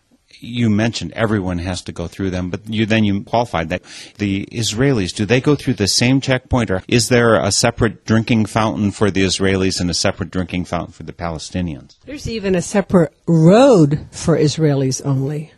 you 0.44 0.70
mentioned 0.70 1.14
everyone 1.14 1.58
has 1.60 1.82
to 1.84 1.92
go 1.92 2.08
through 2.08 2.30
them, 2.30 2.50
but 2.50 2.68
you 2.68 2.86
then 2.86 3.04
you 3.04 3.24
qualified 3.24 3.70
that 3.70 3.84
the 4.18 4.46
Israelis 4.52 5.14
do 5.14 5.26
they 5.26 5.42
go 5.42 5.56
through 5.56 5.76
the 5.76 5.88
same 5.88 6.20
checkpoint, 6.20 6.70
or 6.70 6.84
is 6.88 7.10
there 7.10 7.36
a 7.36 7.52
separate 7.52 8.06
drinking 8.06 8.46
fountain 8.46 8.92
for 8.92 9.10
the 9.10 9.24
Israelis 9.24 9.80
and 9.80 9.90
a 9.90 9.94
separate 9.94 10.32
drinking 10.32 10.66
fountain 10.66 10.94
for 10.94 11.04
the 11.04 11.14
Palestinians? 11.14 11.96
There's 12.06 12.30
even 12.30 12.56
a 12.56 12.62
separate 12.62 13.14
road 13.28 14.06
for 14.12 14.38
Israelis 14.38 15.04
only 15.06 15.52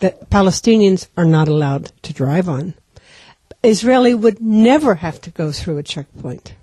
that 0.00 0.30
Palestinians 0.30 1.06
are 1.16 1.24
not 1.24 1.48
allowed 1.48 1.92
to 2.02 2.12
drive 2.12 2.48
on. 2.48 2.74
Israeli 3.62 4.14
would 4.14 4.40
never 4.40 4.96
have 4.96 5.20
to 5.22 5.30
go 5.30 5.52
through 5.52 5.78
a 5.78 5.82
checkpoint. 5.82 6.54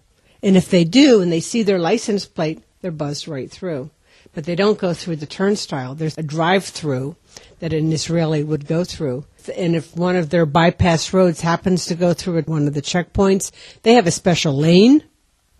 And 0.43 0.57
if 0.57 0.69
they 0.69 0.83
do 0.83 1.21
and 1.21 1.31
they 1.31 1.39
see 1.39 1.63
their 1.63 1.79
license 1.79 2.25
plate, 2.25 2.61
they're 2.81 2.91
buzzed 2.91 3.27
right 3.27 3.49
through. 3.49 3.89
But 4.33 4.45
they 4.45 4.55
don't 4.55 4.77
go 4.77 4.93
through 4.93 5.17
the 5.17 5.25
turnstile. 5.25 5.95
There's 5.95 6.17
a 6.17 6.23
drive 6.23 6.65
through 6.65 7.15
that 7.61 7.73
an 7.73 7.93
Israeli 7.93 8.43
would 8.43 8.67
go 8.67 8.83
through. 8.83 9.23
And 9.55 9.75
if 9.75 9.95
one 9.95 10.15
of 10.15 10.31
their 10.31 10.47
bypass 10.47 11.13
roads 11.13 11.41
happens 11.41 11.85
to 11.85 11.95
go 11.95 12.13
through 12.13 12.39
at 12.39 12.47
one 12.47 12.67
of 12.67 12.73
the 12.73 12.81
checkpoints, 12.81 13.51
they 13.83 13.93
have 13.93 14.07
a 14.07 14.11
special 14.11 14.57
lane. 14.57 15.03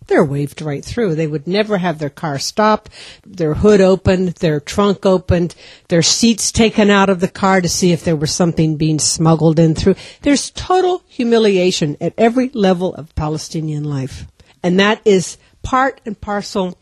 They're 0.08 0.24
waved 0.24 0.60
right 0.60 0.84
through. 0.84 1.14
They 1.14 1.28
would 1.28 1.46
never 1.46 1.78
have 1.78 2.00
their 2.00 2.10
car 2.10 2.40
stopped, 2.40 2.90
their 3.24 3.54
hood 3.54 3.80
opened, 3.80 4.30
their 4.40 4.58
trunk 4.58 5.06
opened, 5.06 5.54
their 5.88 6.02
seats 6.02 6.50
taken 6.50 6.90
out 6.90 7.08
of 7.08 7.20
the 7.20 7.28
car 7.28 7.60
to 7.60 7.68
see 7.68 7.92
if 7.92 8.02
there 8.02 8.16
was 8.16 8.34
something 8.34 8.76
being 8.76 8.98
smuggled 8.98 9.60
in 9.60 9.76
through. 9.76 9.94
There's 10.22 10.50
total 10.50 11.04
humiliation 11.06 11.96
at 12.00 12.14
every 12.18 12.48
level 12.48 12.94
of 12.94 13.14
Palestinian 13.14 13.84
life. 13.84 14.26
And 14.60 14.80
that 14.80 15.00
is 15.04 15.38
part 15.62 16.00
and 16.04 16.20
parcel 16.20 16.76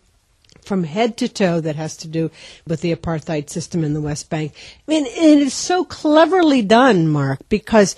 from 0.70 0.84
head 0.84 1.16
to 1.16 1.28
toe 1.28 1.60
that 1.60 1.74
has 1.74 1.96
to 1.96 2.06
do 2.06 2.30
with 2.64 2.80
the 2.80 2.94
apartheid 2.94 3.50
system 3.50 3.82
in 3.82 3.92
the 3.92 4.00
West 4.00 4.30
Bank. 4.30 4.52
I 4.54 4.90
mean, 4.92 5.04
it 5.04 5.38
is 5.42 5.52
so 5.52 5.84
cleverly 5.84 6.62
done, 6.62 7.08
Mark, 7.08 7.40
because 7.48 7.96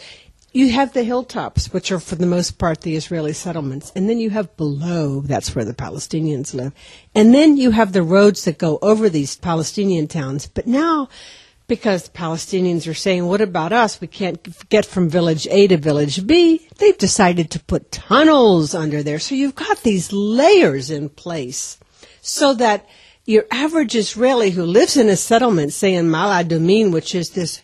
you 0.54 0.70
have 0.70 0.94
the 0.94 1.02
hilltops, 1.02 1.70
which 1.74 1.92
are 1.92 2.00
for 2.00 2.14
the 2.14 2.24
most 2.24 2.56
part 2.56 2.80
the 2.80 2.96
Israeli 2.96 3.35
settlements, 3.35 3.92
and 3.94 4.08
then 4.08 4.18
you 4.18 4.30
have 4.30 4.56
below, 4.56 5.20
that's 5.20 5.54
where 5.54 5.66
the 5.66 5.74
Palestinians 5.74 6.54
live. 6.54 6.72
And 7.14 7.35
then 7.35 7.58
you 7.58 7.72
have 7.72 7.92
the 7.92 8.02
roads 8.02 8.46
that 8.46 8.56
go 8.56 8.78
over 8.80 9.11
these 9.11 9.37
Palestinian 9.37 10.08
towns. 10.08 10.46
But 10.46 10.66
now, 10.66 11.11
because 11.66 12.04
the 12.04 12.18
Palestinians 12.18 12.88
are 12.88 12.94
saying, 12.94 13.26
what 13.26 13.42
about 13.42 13.74
us? 13.74 14.00
We 14.00 14.06
can't 14.06 14.40
get 14.70 14.87
from 14.87 15.11
village 15.11 15.46
A 15.50 15.66
to 15.66 15.76
village 15.76 16.26
B. 16.26 16.66
They've 16.78 16.96
decided 16.96 17.50
to 17.50 17.61
put 17.61 17.92
tunnels 17.92 18.74
under 18.74 19.02
there. 19.02 19.18
So 19.18 19.35
you've 19.35 19.54
got 19.54 19.82
these 19.82 20.11
layers 20.11 20.90
in 20.90 21.11
place 21.11 21.76
so 22.22 22.54
that 22.54 22.88
your 23.26 23.44
average 23.50 23.94
Israeli 23.94 24.50
who 24.50 24.64
lives 24.64 24.96
in 24.96 25.08
a 25.08 25.16
settlement, 25.16 25.72
say 25.72 25.94
in 25.94 26.08
Ma'ale 26.08 26.44
Adumim, 26.44 26.92
which 26.92 27.14
is 27.14 27.30
this 27.30 27.62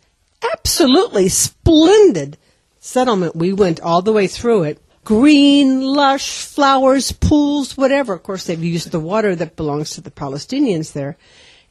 absolutely 0.52 1.28
splendid 1.28 2.36
settlement, 2.78 3.34
we 3.34 3.52
went 3.52 3.80
all 3.80 4.02
the 4.02 4.12
way 4.12 4.26
through 4.26 4.64
it. 4.64 4.82
Green, 5.04 5.80
lush, 5.80 6.42
flowers, 6.44 7.12
pools, 7.12 7.76
whatever. 7.76 8.12
Of 8.12 8.24
course, 8.24 8.44
they've 8.44 8.62
used 8.62 8.90
the 8.90 9.00
water 9.00 9.34
that 9.34 9.56
belongs 9.56 9.90
to 9.92 10.00
the 10.00 10.10
Palestinians 10.10 10.92
there. 10.92 11.16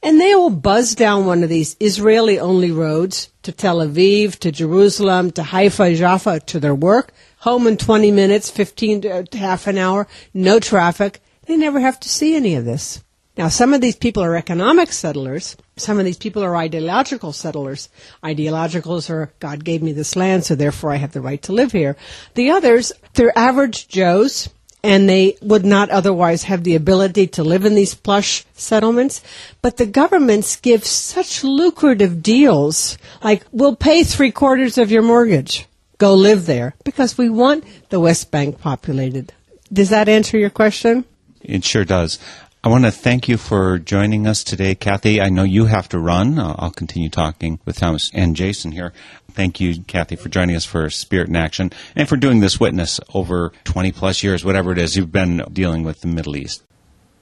And 0.01 0.19
they 0.19 0.33
will 0.35 0.49
buzz 0.49 0.95
down 0.95 1.25
one 1.25 1.43
of 1.43 1.49
these 1.49 1.75
Israeli 1.79 2.39
only 2.39 2.71
roads 2.71 3.29
to 3.43 3.51
Tel 3.51 3.77
Aviv, 3.77 4.37
to 4.39 4.51
Jerusalem, 4.51 5.31
to 5.31 5.43
Haifa, 5.43 5.95
Jaffa, 5.95 6.39
to 6.41 6.59
their 6.59 6.75
work. 6.75 7.13
Home 7.39 7.67
in 7.67 7.77
20 7.77 8.11
minutes, 8.11 8.49
15 8.49 9.01
to 9.01 9.37
half 9.37 9.67
an 9.67 9.77
hour, 9.77 10.07
no 10.33 10.59
traffic. 10.59 11.21
They 11.47 11.57
never 11.57 11.79
have 11.79 11.99
to 12.01 12.09
see 12.09 12.35
any 12.35 12.55
of 12.55 12.65
this. 12.65 13.01
Now, 13.37 13.49
some 13.49 13.73
of 13.73 13.81
these 13.81 13.95
people 13.95 14.23
are 14.23 14.35
economic 14.35 14.91
settlers. 14.91 15.55
Some 15.77 15.99
of 15.99 16.05
these 16.05 16.17
people 16.17 16.43
are 16.43 16.57
ideological 16.57 17.33
settlers. 17.33 17.87
Ideologicals 18.23 19.09
are, 19.11 19.31
God 19.39 19.63
gave 19.63 19.83
me 19.83 19.91
this 19.91 20.15
land, 20.15 20.43
so 20.43 20.55
therefore 20.55 20.91
I 20.91 20.95
have 20.95 21.13
the 21.13 21.21
right 21.21 21.41
to 21.43 21.53
live 21.53 21.71
here. 21.71 21.95
The 22.33 22.49
others, 22.49 22.91
they're 23.13 23.37
average 23.37 23.87
Joes, 23.87 24.49
and 24.83 25.07
they 25.07 25.37
would 25.41 25.65
not 25.65 25.91
otherwise 25.91 26.43
have 26.43 26.63
the 26.63 26.75
ability 26.75 27.27
to 27.27 27.43
live 27.43 27.63
in 27.63 27.75
these 27.75 27.93
plush 27.93 28.43
settlements. 28.53 29.21
But 29.61 29.77
the 29.77 29.85
governments 29.85 30.55
give 30.55 30.83
such 30.83 31.43
lucrative 31.43 32.23
deals, 32.23 32.97
like, 33.23 33.45
we'll 33.51 33.75
pay 33.75 34.03
three 34.03 34.31
quarters 34.31 34.79
of 34.79 34.91
your 34.91 35.03
mortgage. 35.03 35.67
Go 35.99 36.15
live 36.15 36.47
there, 36.47 36.75
because 36.83 37.17
we 37.17 37.29
want 37.29 37.63
the 37.89 37.99
West 37.99 38.31
Bank 38.31 38.59
populated. 38.59 39.31
Does 39.71 39.89
that 39.89 40.09
answer 40.09 40.37
your 40.39 40.49
question? 40.49 41.05
It 41.47 41.63
sure 41.63 41.85
does. 41.85 42.19
I 42.61 42.69
want 42.69 42.83
to 42.83 42.91
thank 42.91 43.29
you 43.29 43.37
for 43.37 43.79
joining 43.79 44.27
us 44.27 44.43
today, 44.43 44.75
Kathy. 44.75 45.21
I 45.21 45.29
know 45.29 45.43
you 45.43 45.65
have 45.65 45.87
to 45.89 45.99
run. 45.99 46.37
Uh, 46.37 46.53
I'll 46.59 46.71
continue 46.71 47.09
talking 47.09 47.59
with 47.63 47.77
Thomas 47.77 48.11
and 48.13 48.35
Jason 48.35 48.73
here. 48.73 48.91
Thank 49.31 49.61
you, 49.61 49.81
Kathy, 49.83 50.17
for 50.17 50.27
joining 50.27 50.57
us 50.57 50.65
for 50.65 50.89
Spirit 50.89 51.29
in 51.29 51.37
Action 51.37 51.71
and 51.95 52.09
for 52.09 52.17
doing 52.17 52.41
this 52.41 52.59
witness 52.59 52.99
over 53.13 53.53
20 53.63 53.93
plus 53.93 54.23
years, 54.23 54.43
whatever 54.43 54.73
it 54.73 54.77
is 54.77 54.97
you've 54.97 55.11
been 55.11 55.41
dealing 55.53 55.83
with 55.83 56.01
the 56.01 56.07
Middle 56.07 56.35
East. 56.35 56.63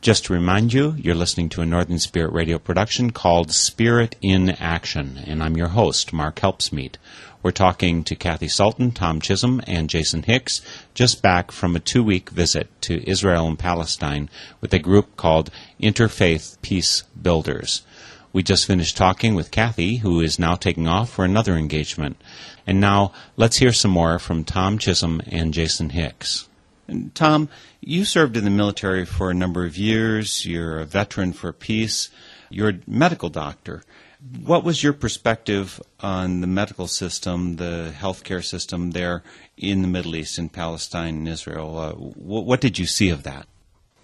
Just 0.01 0.25
to 0.25 0.33
remind 0.33 0.73
you, 0.73 0.95
you're 0.97 1.13
listening 1.13 1.49
to 1.49 1.61
a 1.61 1.65
Northern 1.65 1.99
Spirit 1.99 2.33
radio 2.33 2.57
production 2.57 3.11
called 3.11 3.51
Spirit 3.51 4.15
in 4.23 4.49
Action, 4.49 5.19
and 5.27 5.43
I'm 5.43 5.57
your 5.57 5.69
host, 5.69 6.13
Mark 6.13 6.37
Helpsmeet. 6.37 6.95
We're 7.45 7.51
talking 7.51 8.03
to 8.05 8.15
Kathy 8.15 8.47
Sultan, 8.47 8.89
Tom 8.89 9.21
Chisholm, 9.21 9.61
and 9.67 9.87
Jason 9.87 10.23
Hicks, 10.23 10.63
just 10.95 11.21
back 11.21 11.51
from 11.51 11.75
a 11.75 11.79
two 11.79 12.03
week 12.03 12.31
visit 12.31 12.69
to 12.81 13.07
Israel 13.07 13.47
and 13.47 13.59
Palestine 13.59 14.31
with 14.61 14.73
a 14.73 14.79
group 14.79 15.15
called 15.15 15.51
Interfaith 15.79 16.59
Peace 16.63 17.03
Builders. 17.21 17.83
We 18.33 18.41
just 18.41 18.65
finished 18.65 18.97
talking 18.97 19.35
with 19.35 19.51
Kathy, 19.51 19.97
who 19.97 20.21
is 20.21 20.39
now 20.39 20.55
taking 20.55 20.87
off 20.87 21.11
for 21.11 21.23
another 21.23 21.53
engagement. 21.53 22.19
And 22.65 22.81
now 22.81 23.11
let's 23.37 23.57
hear 23.57 23.73
some 23.73 23.91
more 23.91 24.17
from 24.17 24.43
Tom 24.43 24.79
Chisholm 24.79 25.21
and 25.27 25.53
Jason 25.53 25.91
Hicks. 25.91 26.49
Tom, 27.13 27.49
you 27.79 28.05
served 28.05 28.37
in 28.37 28.43
the 28.43 28.49
military 28.49 29.05
for 29.05 29.29
a 29.29 29.35
number 29.35 29.67
of 29.67 29.77
years. 29.77 30.47
You're 30.47 30.79
a 30.79 30.85
veteran 30.85 31.31
for 31.31 31.53
peace. 31.53 32.09
You're 32.49 32.69
a 32.69 32.79
medical 32.87 33.29
doctor. 33.29 33.83
What 34.43 34.63
was 34.63 34.81
your 34.81 34.93
perspective 34.93 35.79
on 35.99 36.41
the 36.41 36.47
medical 36.47 36.87
system, 36.87 37.57
the 37.57 37.93
healthcare 37.95 38.43
system 38.43 38.91
there 38.91 39.23
in 39.55 39.83
the 39.83 39.87
Middle 39.87 40.15
East, 40.15 40.39
in 40.39 40.49
Palestine 40.49 41.15
and 41.17 41.27
Israel? 41.27 41.77
Uh, 41.77 41.91
what, 41.93 42.45
what 42.45 42.61
did 42.61 42.79
you 42.79 42.87
see 42.87 43.09
of 43.09 43.21
that? 43.23 43.45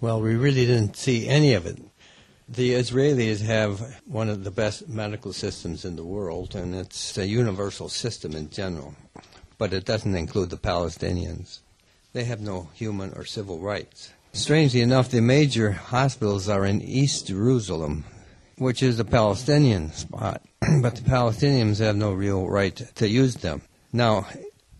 Well, 0.00 0.20
we 0.20 0.36
really 0.36 0.64
didn't 0.66 0.96
see 0.96 1.28
any 1.28 1.54
of 1.54 1.66
it. 1.66 1.78
The 2.48 2.72
Israelis 2.72 3.40
have 3.40 4.00
one 4.06 4.28
of 4.28 4.44
the 4.44 4.50
best 4.50 4.88
medical 4.88 5.32
systems 5.32 5.84
in 5.84 5.96
the 5.96 6.04
world, 6.04 6.54
and 6.54 6.74
it's 6.74 7.16
a 7.18 7.26
universal 7.26 7.88
system 7.88 8.34
in 8.36 8.50
general, 8.50 8.94
but 9.58 9.72
it 9.72 9.84
doesn't 9.84 10.14
include 10.14 10.50
the 10.50 10.56
Palestinians. 10.56 11.60
They 12.12 12.24
have 12.24 12.40
no 12.40 12.68
human 12.74 13.12
or 13.14 13.24
civil 13.24 13.58
rights. 13.58 14.12
Strangely 14.34 14.82
enough, 14.82 15.10
the 15.10 15.20
major 15.20 15.72
hospitals 15.72 16.48
are 16.48 16.64
in 16.64 16.82
East 16.82 17.28
Jerusalem, 17.28 18.04
which 18.58 18.82
is 18.82 18.98
a 18.98 19.04
Palestinian 19.04 19.92
spot, 19.92 20.42
but 20.80 20.96
the 20.96 21.02
Palestinians 21.02 21.78
have 21.78 21.96
no 21.96 22.12
real 22.12 22.48
right 22.48 22.76
to 22.96 23.08
use 23.08 23.36
them. 23.36 23.62
Now, 23.92 24.26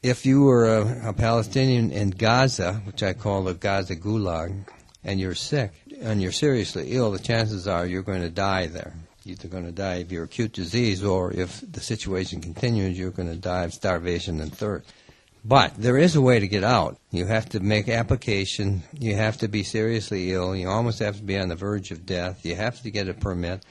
if 0.02 0.26
you 0.26 0.42
were 0.42 0.66
a, 0.66 1.10
a 1.10 1.12
Palestinian 1.12 1.92
in 1.92 2.10
Gaza, 2.10 2.74
which 2.84 3.02
I 3.02 3.12
call 3.12 3.44
the 3.44 3.54
Gaza 3.54 3.96
Gulag, 3.96 4.66
and 5.04 5.20
you're 5.20 5.34
sick 5.34 5.72
and 6.00 6.22
you're 6.22 6.32
seriously 6.32 6.92
ill, 6.92 7.10
the 7.10 7.18
chances 7.18 7.68
are 7.68 7.86
you're 7.86 8.02
going 8.02 8.22
to 8.22 8.30
die 8.30 8.66
there. 8.66 8.94
You're 9.24 9.34
either 9.34 9.48
going 9.48 9.66
to 9.66 9.72
die 9.72 9.96
of 9.96 10.10
your 10.10 10.24
acute 10.24 10.52
disease, 10.52 11.04
or 11.04 11.32
if 11.32 11.60
the 11.70 11.80
situation 11.80 12.40
continues, 12.40 12.98
you're 12.98 13.10
going 13.10 13.28
to 13.28 13.36
die 13.36 13.64
of 13.64 13.72
starvation 13.72 14.40
and 14.40 14.52
thirst. 14.52 14.92
But 15.44 15.74
there 15.76 15.98
is 15.98 16.14
a 16.14 16.20
way 16.20 16.38
to 16.38 16.46
get 16.46 16.62
out. 16.62 16.98
You 17.10 17.26
have 17.26 17.48
to 17.50 17.60
make 17.60 17.88
application. 17.88 18.84
You 18.98 19.16
have 19.16 19.38
to 19.38 19.48
be 19.48 19.64
seriously 19.64 20.32
ill. 20.32 20.54
You 20.54 20.68
almost 20.68 21.00
have 21.00 21.16
to 21.16 21.22
be 21.22 21.36
on 21.36 21.48
the 21.48 21.56
verge 21.56 21.90
of 21.90 22.06
death. 22.06 22.46
You 22.46 22.54
have 22.54 22.80
to 22.82 22.90
get 22.90 23.08
a 23.08 23.14
permit. 23.14 23.64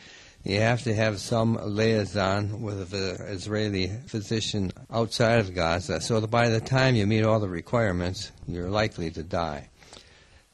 You 0.44 0.60
have 0.60 0.84
to 0.84 0.94
have 0.94 1.22
some 1.22 1.58
liaison 1.62 2.62
with 2.62 2.94
an 2.94 3.28
Israeli 3.28 3.88
physician 4.08 4.72
outside 4.92 5.40
of 5.40 5.54
Gaza 5.54 6.02
so 6.02 6.20
that 6.20 6.32
by 6.32 6.50
the 6.50 6.60
time 6.60 6.96
you 6.96 7.08
meet 7.08 7.24
all 7.24 7.40
the 7.40 7.48
requirements, 7.48 8.32
you're 8.48 8.70
likely 8.70 9.12
to 9.12 9.24
die. 9.24 9.70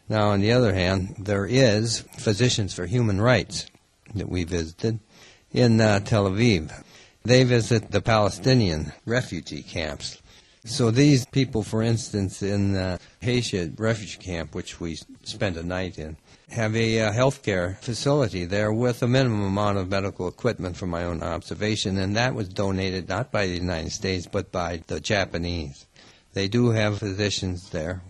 Now, 0.09 0.29
on 0.29 0.41
the 0.41 0.51
other 0.51 0.73
hand, 0.73 1.15
there 1.19 1.45
is 1.45 2.01
Physicians 2.17 2.73
for 2.73 2.85
Human 2.85 3.19
Rights 3.19 3.65
that 4.13 4.29
we 4.29 4.43
visited 4.43 4.99
in 5.51 5.81
uh, 5.81 5.99
Tel 5.99 6.29
Aviv. 6.29 6.71
They 7.23 7.43
visit 7.43 7.91
the 7.91 8.01
Palestinian 8.01 8.93
refugee 9.05 9.63
camps. 9.63 10.21
So 10.67 10.91
these 10.91 11.25
people, 11.25 11.63
for 11.63 11.81
instance, 11.81 12.43
in 12.43 12.73
the 12.73 12.99
Haitian 13.21 13.75
refugee 13.77 14.19
camp, 14.19 14.53
which 14.53 14.79
we 14.79 14.99
spent 15.23 15.57
a 15.57 15.63
night 15.63 15.97
in, 15.97 16.17
have 16.49 16.75
a 16.75 17.01
uh, 17.01 17.11
healthcare 17.11 17.77
facility 17.77 18.45
there 18.45 18.71
with 18.71 19.01
a 19.01 19.07
minimum 19.07 19.43
amount 19.43 19.77
of 19.77 19.89
medical 19.89 20.27
equipment 20.27 20.75
from 20.75 20.89
my 20.89 21.03
own 21.03 21.23
observation, 21.23 21.97
and 21.97 22.15
that 22.15 22.35
was 22.35 22.49
donated 22.49 23.07
not 23.07 23.31
by 23.31 23.47
the 23.47 23.55
United 23.55 23.91
States 23.91 24.27
but 24.29 24.51
by 24.51 24.81
the 24.87 24.99
Japanese. 24.99 25.85
They 26.33 26.47
do 26.47 26.69
have 26.71 26.99
physicians 26.99 27.69
there 27.69 28.01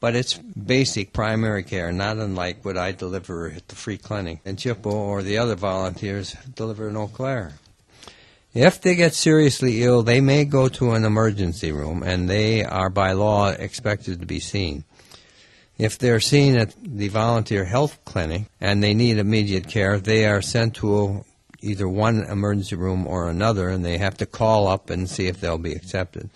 but 0.00 0.14
it's 0.14 0.34
basic 0.34 1.12
primary 1.12 1.62
care, 1.62 1.92
not 1.92 2.18
unlike 2.18 2.64
what 2.64 2.78
I 2.78 2.92
deliver 2.92 3.48
at 3.48 3.68
the 3.68 3.74
free 3.74 3.98
clinic 3.98 4.40
in 4.44 4.56
Chippewa 4.56 4.94
or 4.94 5.22
the 5.22 5.38
other 5.38 5.56
volunteers 5.56 6.36
deliver 6.54 6.88
in 6.88 6.96
Eau 6.96 7.08
Claire. 7.08 7.54
If 8.54 8.80
they 8.80 8.94
get 8.94 9.14
seriously 9.14 9.82
ill, 9.82 10.02
they 10.02 10.20
may 10.20 10.44
go 10.44 10.68
to 10.68 10.92
an 10.92 11.04
emergency 11.04 11.70
room, 11.70 12.02
and 12.02 12.28
they 12.28 12.64
are 12.64 12.88
by 12.88 13.12
law 13.12 13.48
expected 13.50 14.20
to 14.20 14.26
be 14.26 14.40
seen. 14.40 14.84
If 15.76 15.98
they're 15.98 16.20
seen 16.20 16.56
at 16.56 16.74
the 16.82 17.08
volunteer 17.08 17.64
health 17.64 18.04
clinic 18.04 18.46
and 18.60 18.82
they 18.82 18.94
need 18.94 19.18
immediate 19.18 19.68
care, 19.68 19.98
they 20.00 20.26
are 20.26 20.42
sent 20.42 20.74
to 20.76 21.24
either 21.60 21.88
one 21.88 22.24
emergency 22.24 22.74
room 22.74 23.06
or 23.06 23.28
another, 23.28 23.68
and 23.68 23.84
they 23.84 23.98
have 23.98 24.16
to 24.18 24.26
call 24.26 24.66
up 24.66 24.90
and 24.90 25.08
see 25.08 25.26
if 25.26 25.40
they'll 25.40 25.58
be 25.58 25.74
accepted. 25.74 26.30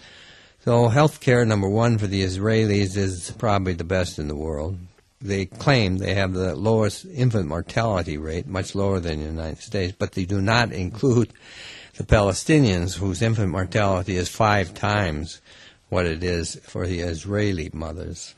So 0.64 0.88
health 0.88 1.20
care, 1.20 1.44
number 1.44 1.68
one, 1.68 1.98
for 1.98 2.06
the 2.06 2.22
Israelis 2.22 2.96
is 2.96 3.32
probably 3.32 3.72
the 3.72 3.84
best 3.84 4.18
in 4.18 4.28
the 4.28 4.36
world. 4.36 4.78
They 5.20 5.46
claim 5.46 5.98
they 5.98 6.14
have 6.14 6.34
the 6.34 6.54
lowest 6.54 7.04
infant 7.06 7.48
mortality 7.48 8.18
rate, 8.18 8.46
much 8.46 8.74
lower 8.74 9.00
than 9.00 9.20
the 9.20 9.26
United 9.26 9.58
States, 9.58 9.94
but 9.96 10.12
they 10.12 10.24
do 10.24 10.40
not 10.40 10.72
include 10.72 11.32
the 11.97 12.05
Palestinians, 12.05 12.99
whose 12.99 13.20
infant 13.20 13.51
mortality 13.51 14.16
is 14.16 14.28
five 14.28 14.72
times 14.74 15.40
what 15.88 16.07
it 16.07 16.24
is 16.24 16.57
for 16.62 16.86
the 16.86 17.01
Israeli 17.01 17.70
mothers. 17.72 18.34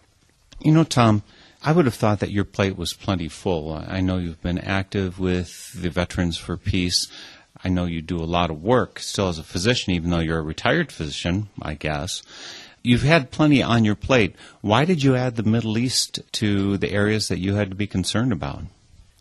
You 0.60 0.72
know, 0.72 0.84
Tom, 0.84 1.22
I 1.62 1.72
would 1.72 1.84
have 1.84 1.94
thought 1.94 2.20
that 2.20 2.32
your 2.32 2.44
plate 2.44 2.76
was 2.76 2.92
plenty 2.92 3.28
full. 3.28 3.72
I 3.72 4.00
know 4.00 4.18
you've 4.18 4.42
been 4.42 4.58
active 4.58 5.20
with 5.20 5.72
the 5.72 5.88
Veterans 5.88 6.36
for 6.36 6.56
Peace. 6.56 7.06
I 7.62 7.68
know 7.68 7.86
you 7.86 8.02
do 8.02 8.18
a 8.18 8.26
lot 8.26 8.50
of 8.50 8.62
work 8.62 8.98
still 8.98 9.28
as 9.28 9.38
a 9.38 9.44
physician, 9.44 9.94
even 9.94 10.10
though 10.10 10.18
you're 10.18 10.40
a 10.40 10.42
retired 10.42 10.90
physician, 10.90 11.48
I 11.62 11.74
guess. 11.74 12.22
You've 12.82 13.02
had 13.02 13.30
plenty 13.30 13.62
on 13.62 13.84
your 13.84 13.94
plate. 13.94 14.34
Why 14.60 14.84
did 14.84 15.02
you 15.02 15.16
add 15.16 15.36
the 15.36 15.42
Middle 15.42 15.78
East 15.78 16.20
to 16.32 16.76
the 16.76 16.90
areas 16.90 17.28
that 17.28 17.38
you 17.38 17.54
had 17.54 17.70
to 17.70 17.76
be 17.76 17.86
concerned 17.86 18.32
about? 18.32 18.64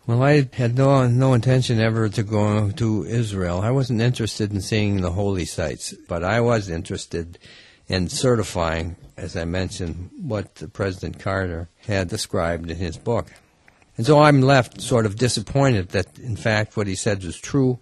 Well, 0.06 0.22
I 0.22 0.48
had 0.52 0.76
no 0.76 1.06
no 1.08 1.32
intention 1.32 1.80
ever 1.80 2.08
to 2.10 2.22
go 2.22 2.70
to 2.70 3.04
Israel. 3.04 3.60
I 3.62 3.70
wasn't 3.70 4.02
interested 4.02 4.52
in 4.52 4.60
seeing 4.60 5.00
the 5.00 5.12
holy 5.12 5.46
sites, 5.46 5.94
but 6.08 6.22
I 6.22 6.40
was 6.40 6.68
interested 6.68 7.38
in 7.88 8.08
certifying, 8.08 8.96
as 9.16 9.36
I 9.36 9.44
mentioned, 9.44 10.10
what 10.20 10.62
President 10.72 11.18
Carter 11.18 11.68
had 11.86 12.08
described 12.08 12.70
in 12.70 12.76
his 12.76 12.98
book. 12.98 13.32
And 13.96 14.04
so 14.04 14.20
I'm 14.20 14.42
left 14.42 14.80
sort 14.80 15.06
of 15.06 15.16
disappointed 15.16 15.90
that, 15.90 16.18
in 16.18 16.36
fact, 16.36 16.76
what 16.76 16.86
he 16.86 16.96
said 16.96 17.24
was 17.24 17.38
true 17.38 17.78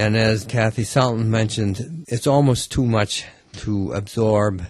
and 0.00 0.16
as 0.16 0.44
Kathy 0.44 0.84
Sultan 0.84 1.30
mentioned, 1.30 2.06
it's 2.08 2.26
almost 2.26 2.72
too 2.72 2.86
much 2.86 3.26
to 3.58 3.92
absorb, 3.92 4.64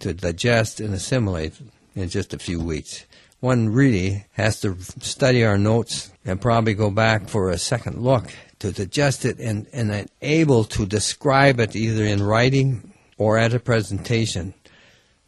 to 0.00 0.12
digest, 0.12 0.80
and 0.80 0.92
assimilate 0.92 1.54
in 1.94 2.10
just 2.10 2.34
a 2.34 2.38
few 2.38 2.60
weeks. 2.60 3.06
One 3.40 3.70
really 3.70 4.26
has 4.32 4.60
to 4.60 4.76
study 5.00 5.44
our 5.44 5.56
notes 5.56 6.10
and 6.26 6.40
probably 6.40 6.74
go 6.74 6.90
back 6.90 7.28
for 7.28 7.50
a 7.50 7.58
second 7.58 8.02
look 8.02 8.34
to 8.58 8.72
digest 8.72 9.24
it 9.24 9.38
and, 9.38 9.66
and 9.72 10.10
able 10.20 10.64
to 10.64 10.84
describe 10.84 11.60
it 11.60 11.76
either 11.76 12.04
in 12.04 12.22
writing 12.22 12.92
or 13.16 13.38
at 13.38 13.54
a 13.54 13.60
presentation 13.60 14.52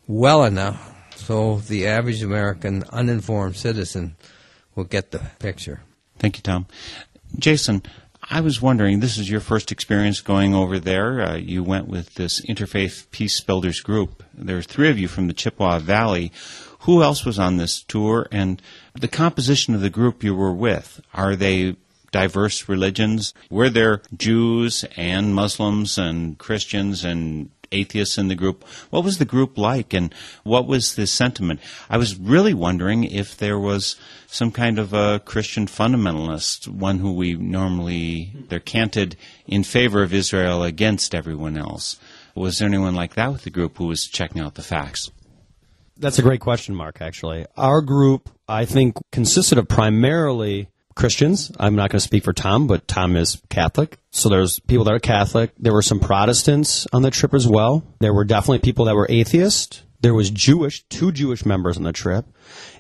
well 0.06 0.44
enough 0.44 0.94
so 1.14 1.58
the 1.58 1.86
average 1.86 2.22
American 2.22 2.84
uninformed 2.90 3.56
citizen 3.56 4.16
will 4.74 4.84
get 4.84 5.10
the 5.10 5.18
picture. 5.38 5.82
Thank 6.18 6.36
you, 6.36 6.42
Tom. 6.42 6.66
Jason, 7.38 7.82
I 8.30 8.40
was 8.40 8.62
wondering, 8.62 9.00
this 9.00 9.18
is 9.18 9.28
your 9.28 9.40
first 9.40 9.72
experience 9.72 10.20
going 10.20 10.54
over 10.54 10.78
there. 10.78 11.20
Uh, 11.20 11.36
you 11.36 11.62
went 11.62 11.88
with 11.88 12.14
this 12.14 12.40
Interfaith 12.46 13.10
Peace 13.10 13.40
Builders 13.40 13.80
group. 13.80 14.22
There 14.32 14.58
are 14.58 14.62
three 14.62 14.90
of 14.90 14.98
you 14.98 15.08
from 15.08 15.26
the 15.26 15.34
Chippewa 15.34 15.78
Valley. 15.80 16.32
Who 16.80 17.02
else 17.02 17.24
was 17.24 17.38
on 17.38 17.56
this 17.56 17.82
tour? 17.82 18.28
And 18.30 18.62
the 19.00 19.08
composition 19.08 19.74
of 19.74 19.80
the 19.80 19.90
group 19.90 20.24
you 20.24 20.34
were 20.34 20.52
with, 20.52 21.00
are 21.14 21.36
they 21.36 21.76
diverse 22.10 22.68
religions? 22.68 23.34
Were 23.50 23.68
there 23.68 24.02
Jews 24.16 24.84
and 24.96 25.34
Muslims 25.34 25.98
and 25.98 26.38
Christians 26.38 27.04
and 27.04 27.50
atheists 27.72 28.18
in 28.18 28.28
the 28.28 28.34
group. 28.34 28.64
What 28.90 29.04
was 29.04 29.18
the 29.18 29.24
group 29.24 29.58
like 29.58 29.92
and 29.92 30.14
what 30.44 30.66
was 30.66 30.94
the 30.94 31.06
sentiment? 31.06 31.60
I 31.90 31.96
was 31.96 32.18
really 32.18 32.54
wondering 32.54 33.04
if 33.04 33.36
there 33.36 33.58
was 33.58 33.96
some 34.26 34.50
kind 34.50 34.78
of 34.78 34.92
a 34.92 35.20
Christian 35.20 35.66
fundamentalist, 35.66 36.68
one 36.68 36.98
who 36.98 37.12
we 37.12 37.34
normally, 37.34 38.32
they're 38.48 38.60
canted 38.60 39.16
in 39.46 39.64
favor 39.64 40.02
of 40.02 40.14
Israel 40.14 40.62
against 40.62 41.14
everyone 41.14 41.56
else. 41.56 41.98
Was 42.34 42.58
there 42.58 42.68
anyone 42.68 42.94
like 42.94 43.14
that 43.14 43.32
with 43.32 43.42
the 43.42 43.50
group 43.50 43.78
who 43.78 43.86
was 43.86 44.06
checking 44.06 44.40
out 44.40 44.54
the 44.54 44.62
facts? 44.62 45.10
That's 45.98 46.18
a 46.18 46.22
great 46.22 46.40
question, 46.40 46.74
Mark, 46.74 47.00
actually. 47.00 47.46
Our 47.56 47.80
group, 47.80 48.30
I 48.48 48.64
think, 48.64 48.96
consisted 49.10 49.58
of 49.58 49.68
primarily 49.68 50.68
Christians. 50.94 51.52
I'm 51.58 51.76
not 51.76 51.90
going 51.90 51.98
to 51.98 52.04
speak 52.04 52.24
for 52.24 52.32
Tom, 52.32 52.66
but 52.66 52.86
Tom 52.88 53.16
is 53.16 53.40
Catholic. 53.48 53.98
So 54.10 54.28
there's 54.28 54.60
people 54.60 54.84
that 54.84 54.94
are 54.94 54.98
Catholic. 54.98 55.52
There 55.58 55.72
were 55.72 55.82
some 55.82 56.00
Protestants 56.00 56.86
on 56.92 57.02
the 57.02 57.10
trip 57.10 57.34
as 57.34 57.46
well. 57.46 57.84
There 58.00 58.12
were 58.12 58.24
definitely 58.24 58.60
people 58.60 58.84
that 58.86 58.96
were 58.96 59.06
atheist. 59.08 59.82
There 60.00 60.14
was 60.14 60.30
Jewish, 60.30 60.84
two 60.88 61.10
Jewish 61.10 61.44
members 61.44 61.76
on 61.76 61.82
the 61.82 61.92
trip. 61.92 62.26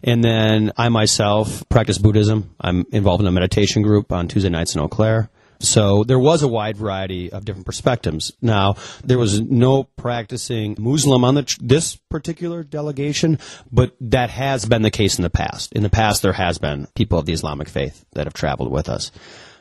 And 0.02 0.22
then 0.22 0.72
I 0.76 0.88
myself 0.88 1.68
practice 1.68 1.98
Buddhism. 1.98 2.54
I'm 2.60 2.86
involved 2.90 3.20
in 3.20 3.26
a 3.26 3.32
meditation 3.32 3.82
group 3.82 4.12
on 4.12 4.28
Tuesday 4.28 4.48
nights 4.48 4.74
in 4.74 4.80
Eau 4.80 4.88
Claire. 4.88 5.30
So 5.60 6.04
there 6.04 6.18
was 6.18 6.42
a 6.42 6.48
wide 6.48 6.76
variety 6.76 7.32
of 7.32 7.44
different 7.44 7.66
perspectives. 7.66 8.32
Now, 8.40 8.76
there 9.02 9.18
was 9.18 9.40
no 9.40 9.84
practicing 9.84 10.76
Muslim 10.78 11.24
on 11.24 11.34
the, 11.34 11.56
this 11.60 11.96
particular 11.96 12.62
delegation, 12.62 13.38
but 13.72 13.96
that 14.00 14.30
has 14.30 14.66
been 14.66 14.82
the 14.82 14.90
case 14.90 15.18
in 15.18 15.22
the 15.22 15.30
past. 15.30 15.72
In 15.72 15.82
the 15.82 15.90
past, 15.90 16.22
there 16.22 16.32
has 16.32 16.58
been 16.58 16.86
people 16.94 17.18
of 17.18 17.26
the 17.26 17.32
Islamic 17.32 17.68
faith 17.68 18.04
that 18.12 18.26
have 18.26 18.34
traveled 18.34 18.70
with 18.70 18.88
us. 18.88 19.10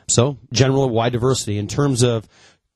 So, 0.06 0.38
general 0.52 0.88
wide 0.88 1.12
diversity. 1.12 1.58
In 1.58 1.68
terms 1.68 2.02
of 2.02 2.28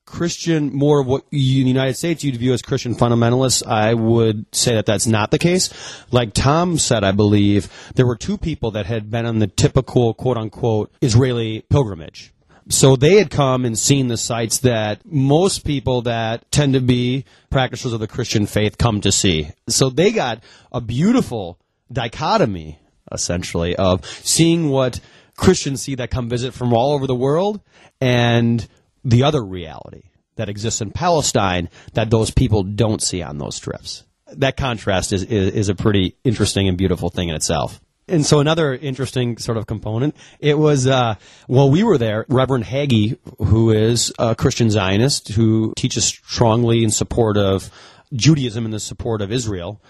Christian, 0.05 0.75
more 0.75 1.01
of 1.01 1.07
what 1.07 1.25
you, 1.31 1.61
in 1.61 1.65
the 1.65 1.71
United 1.71 1.95
States 1.95 2.25
you'd 2.25 2.37
view 2.37 2.53
as 2.53 2.61
Christian 2.61 2.95
fundamentalists, 2.95 3.65
I 3.67 3.95
would 3.95 4.47
say 4.55 4.75
that 4.75 4.85
that's 4.85 5.07
not 5.07 5.31
the 5.31 5.39
case. 5.39 5.71
Like 6.11 6.35
Tom 6.35 6.77
said, 6.77 7.05
I 7.05 7.13
believe, 7.13 7.71
there 7.95 8.07
were 8.07 8.17
two 8.17 8.37
people 8.37 8.73
that 8.73 8.87
had 8.87 9.11
been 9.11 9.27
on 9.27 9.39
the 9.39 9.47
typical 9.47 10.13
quote 10.13 10.37
unquote 10.37 10.93
Israeli 11.01 11.65
pilgrimage. 11.71 12.33
So 12.69 12.97
they 12.97 13.17
had 13.17 13.31
come 13.31 13.65
and 13.65 13.79
seen 13.79 14.09
the 14.09 14.17
sites 14.17 14.59
that 14.59 15.05
most 15.05 15.65
people 15.65 16.03
that 16.03 16.51
tend 16.51 16.75
to 16.75 16.81
be 16.81 17.25
practitioners 17.51 17.93
of 17.93 18.01
the 18.01 18.09
Christian 18.09 18.47
faith 18.47 18.79
come 18.79 19.01
to 19.01 19.13
see. 19.13 19.51
So 19.69 19.91
they 19.91 20.13
got 20.13 20.43
a 20.71 20.81
beautiful 20.81 21.59
dichotomy, 21.93 22.79
essentially, 23.11 23.77
of 23.77 24.07
seeing 24.07 24.69
what 24.69 25.01
Christians 25.37 25.83
see 25.83 25.97
that 25.97 26.11
come 26.11 26.29
visit 26.29 26.55
from 26.55 26.73
all 26.73 26.93
over 26.93 27.07
the 27.07 27.15
world 27.15 27.61
and 28.01 28.67
the 29.05 29.25
other 29.25 29.43
reality 29.43 30.05
that 30.37 30.49
exists 30.49 30.81
in 30.81 30.91
Palestine 30.91 31.69
that 31.95 32.11
those 32.11 32.31
people 32.31 32.63
don't 32.63 33.03
see 33.03 33.23
on 33.23 33.39
those 33.39 33.59
trips. 33.59 34.05
That 34.29 34.57
contrast 34.57 35.13
is, 35.13 35.25
is, 35.25 35.53
is 35.53 35.69
a 35.69 35.75
pretty 35.75 36.17
interesting 36.25 36.69
and 36.69 36.79
beautiful 36.79 37.11
thing 37.11 37.29
in 37.29 37.35
itself. 37.35 37.81
And 38.09 38.27
so 38.27 38.41
another 38.41 38.75
interesting 38.75 39.39
sort 39.39 39.57
of 39.57 39.67
component, 39.67 40.17
it 40.41 40.59
was, 40.59 40.87
uh, 40.87 41.15
while 41.47 41.71
we 41.71 41.85
were 41.85 41.99
there, 41.99 42.27
Reverend 42.29 42.65
Hagee, 42.65 43.17
who 43.39 43.71
is 43.71 44.13
a 44.19 44.35
Christian 44.35 44.71
Zionist, 44.71 45.29
who 45.29 45.73
teaches 45.77 46.05
strongly 46.05 46.83
in 46.83 46.91
support 46.91 47.37
of 47.37 47.71
Judaism 48.13 48.65
and 48.65 48.75
the 48.75 48.81
support 48.81 49.23
of 49.23 49.31
Israel, 49.31 49.81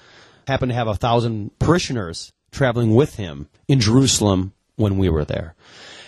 happened 0.47 0.71
to 0.71 0.77
have 0.77 0.89
a 0.89 0.95
thousand 0.95 1.59
parishioners 1.59 2.33
traveling 2.51 2.95
with 2.95 3.17
him 3.17 3.49
in 3.67 3.81
Jerusalem 3.81 4.53
when 4.77 4.99
we 4.99 5.09
were 5.09 5.25
there. 5.25 5.55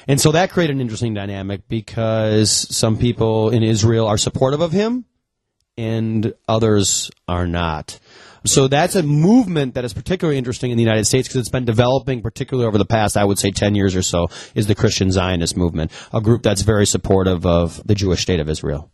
And 0.07 0.21
so 0.21 0.33
that 0.33 0.51
created 0.51 0.77
an 0.77 0.83
interesting 0.83 1.15
dynamic 1.15 1.67
because 1.69 2.51
some 2.75 2.99
people 2.99 3.49
in 3.49 3.63
Israel 3.63 4.07
are 4.07 4.19
supportive 4.19 4.61
of 4.61 4.73
him 4.73 5.07
and 5.79 6.35
others 6.47 7.11
are 7.27 7.47
not. 7.47 7.99
So 8.47 8.69
that's 8.69 8.95
a 8.95 9.03
movement 9.03 9.75
that 9.75 9.85
is 9.85 9.95
particularly 9.95 10.37
interesting 10.37 10.71
in 10.71 10.77
the 10.77 10.83
United 10.83 11.07
States 11.07 11.29
because 11.29 11.41
it's 11.41 11.49
been 11.49 11.65
developing, 11.65 12.21
particularly 12.21 12.67
over 12.67 12.77
the 12.77 12.85
past, 12.85 13.17
I 13.17 13.25
would 13.25 13.39
say, 13.39 13.51
10 13.51 13.75
years 13.75 13.97
or 13.97 14.03
so, 14.03 14.29
is 14.55 14.67
the 14.67 14.75
Christian 14.75 15.11
Zionist 15.11 15.57
movement, 15.57 15.91
a 16.13 16.21
group 16.21 16.43
that's 16.43 16.61
very 16.61 16.85
supportive 16.85 17.47
of 17.47 17.85
the 17.87 17.95
Jewish 17.95 18.21
state 18.21 18.41
of 18.41 18.49
Israel. 18.49 18.91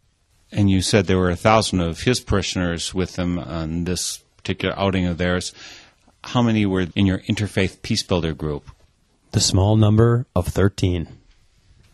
And 0.53 0.70
you 0.70 0.82
said 0.82 1.07
there 1.07 1.18
were 1.18 1.30
a 1.30 1.36
thousand 1.36 1.80
of 1.80 2.01
his 2.03 2.20
parishioners 2.20 2.94
with 2.94 3.16
them 3.16 3.38
on 3.38 3.84
this 3.84 4.18
particular 4.36 4.78
outing 4.78 5.07
of 5.07 5.18
theirs. 5.18 5.53
How 6.22 6.42
many 6.42 6.64
were 6.66 6.86
in 6.94 7.07
your 7.07 7.18
interfaith 7.20 7.82
peace 7.82 8.03
builder 8.03 8.34
group? 8.34 8.70
The 9.32 9.40
small 9.40 9.76
number 9.76 10.26
of 10.34 10.46
13. 10.46 11.09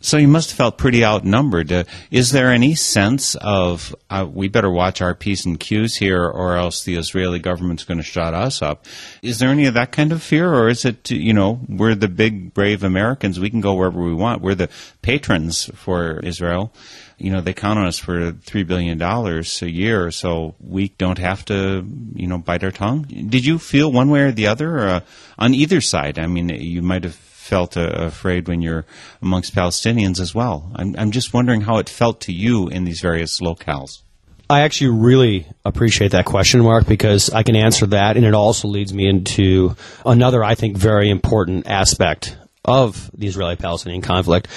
So 0.00 0.18
you 0.18 0.28
must 0.28 0.50
have 0.50 0.56
felt 0.56 0.76
pretty 0.76 1.04
outnumbered. 1.04 1.72
Uh, 1.72 1.84
is 2.10 2.30
there 2.30 2.52
any 2.52 2.74
sense 2.74 3.34
of 3.36 3.96
uh, 4.10 4.26
we 4.30 4.46
better 4.46 4.70
watch 4.70 5.00
our 5.00 5.14
p's 5.14 5.46
and 5.46 5.58
q's 5.58 5.96
here, 5.96 6.22
or 6.22 6.56
else 6.56 6.84
the 6.84 6.96
Israeli 6.96 7.38
government's 7.38 7.84
going 7.84 7.98
to 7.98 8.04
shut 8.04 8.34
us 8.34 8.60
up? 8.60 8.84
Is 9.22 9.38
there 9.38 9.48
any 9.48 9.64
of 9.64 9.74
that 9.74 9.92
kind 9.92 10.12
of 10.12 10.22
fear, 10.22 10.52
or 10.52 10.68
is 10.68 10.84
it 10.84 11.10
you 11.10 11.32
know 11.32 11.60
we're 11.66 11.94
the 11.94 12.08
big 12.08 12.52
brave 12.52 12.84
Americans, 12.84 13.40
we 13.40 13.50
can 13.50 13.62
go 13.62 13.74
wherever 13.74 14.00
we 14.00 14.14
want, 14.14 14.42
we're 14.42 14.54
the 14.54 14.68
patrons 15.00 15.70
for 15.74 16.20
Israel. 16.20 16.72
You 17.16 17.32
know 17.32 17.40
they 17.40 17.54
count 17.54 17.78
on 17.78 17.86
us 17.86 17.98
for 17.98 18.32
three 18.32 18.64
billion 18.64 18.98
dollars 18.98 19.62
a 19.62 19.70
year, 19.70 20.10
so 20.10 20.54
we 20.60 20.88
don't 20.88 21.18
have 21.18 21.42
to 21.46 21.86
you 22.14 22.26
know 22.26 22.36
bite 22.36 22.62
our 22.62 22.70
tongue. 22.70 23.04
Did 23.04 23.46
you 23.46 23.58
feel 23.58 23.90
one 23.90 24.10
way 24.10 24.20
or 24.20 24.32
the 24.32 24.46
other 24.46 24.86
uh, 24.86 25.00
on 25.38 25.54
either 25.54 25.80
side? 25.80 26.18
I 26.18 26.26
mean, 26.26 26.50
you 26.50 26.82
might 26.82 27.04
have 27.04 27.16
felt 27.46 27.76
uh, 27.76 27.88
afraid 27.94 28.48
when 28.48 28.60
you're 28.60 28.84
amongst 29.22 29.54
Palestinians 29.54 30.20
as 30.20 30.34
well. 30.34 30.70
I'm, 30.74 30.94
I'm 30.98 31.10
just 31.12 31.32
wondering 31.32 31.62
how 31.62 31.78
it 31.78 31.88
felt 31.88 32.20
to 32.22 32.32
you 32.32 32.68
in 32.68 32.84
these 32.84 33.00
various 33.00 33.40
locales. 33.40 34.02
I 34.48 34.60
actually 34.60 34.90
really 34.90 35.46
appreciate 35.64 36.12
that 36.12 36.24
question, 36.24 36.60
Mark, 36.60 36.86
because 36.86 37.30
I 37.30 37.42
can 37.42 37.56
answer 37.56 37.86
that, 37.86 38.16
and 38.16 38.24
it 38.24 38.34
also 38.34 38.68
leads 38.68 38.92
me 38.94 39.08
into 39.08 39.74
another, 40.04 40.44
I 40.44 40.54
think, 40.54 40.76
very 40.76 41.10
important 41.10 41.66
aspect 41.66 42.36
of 42.64 43.10
the 43.12 43.26
Israeli 43.26 43.56
Palestinian 43.56 44.02
conflict. 44.02 44.48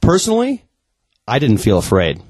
Personally, 0.00 0.64
I 1.28 1.38
didn't 1.38 1.58
feel 1.58 1.78
afraid. 1.78 2.20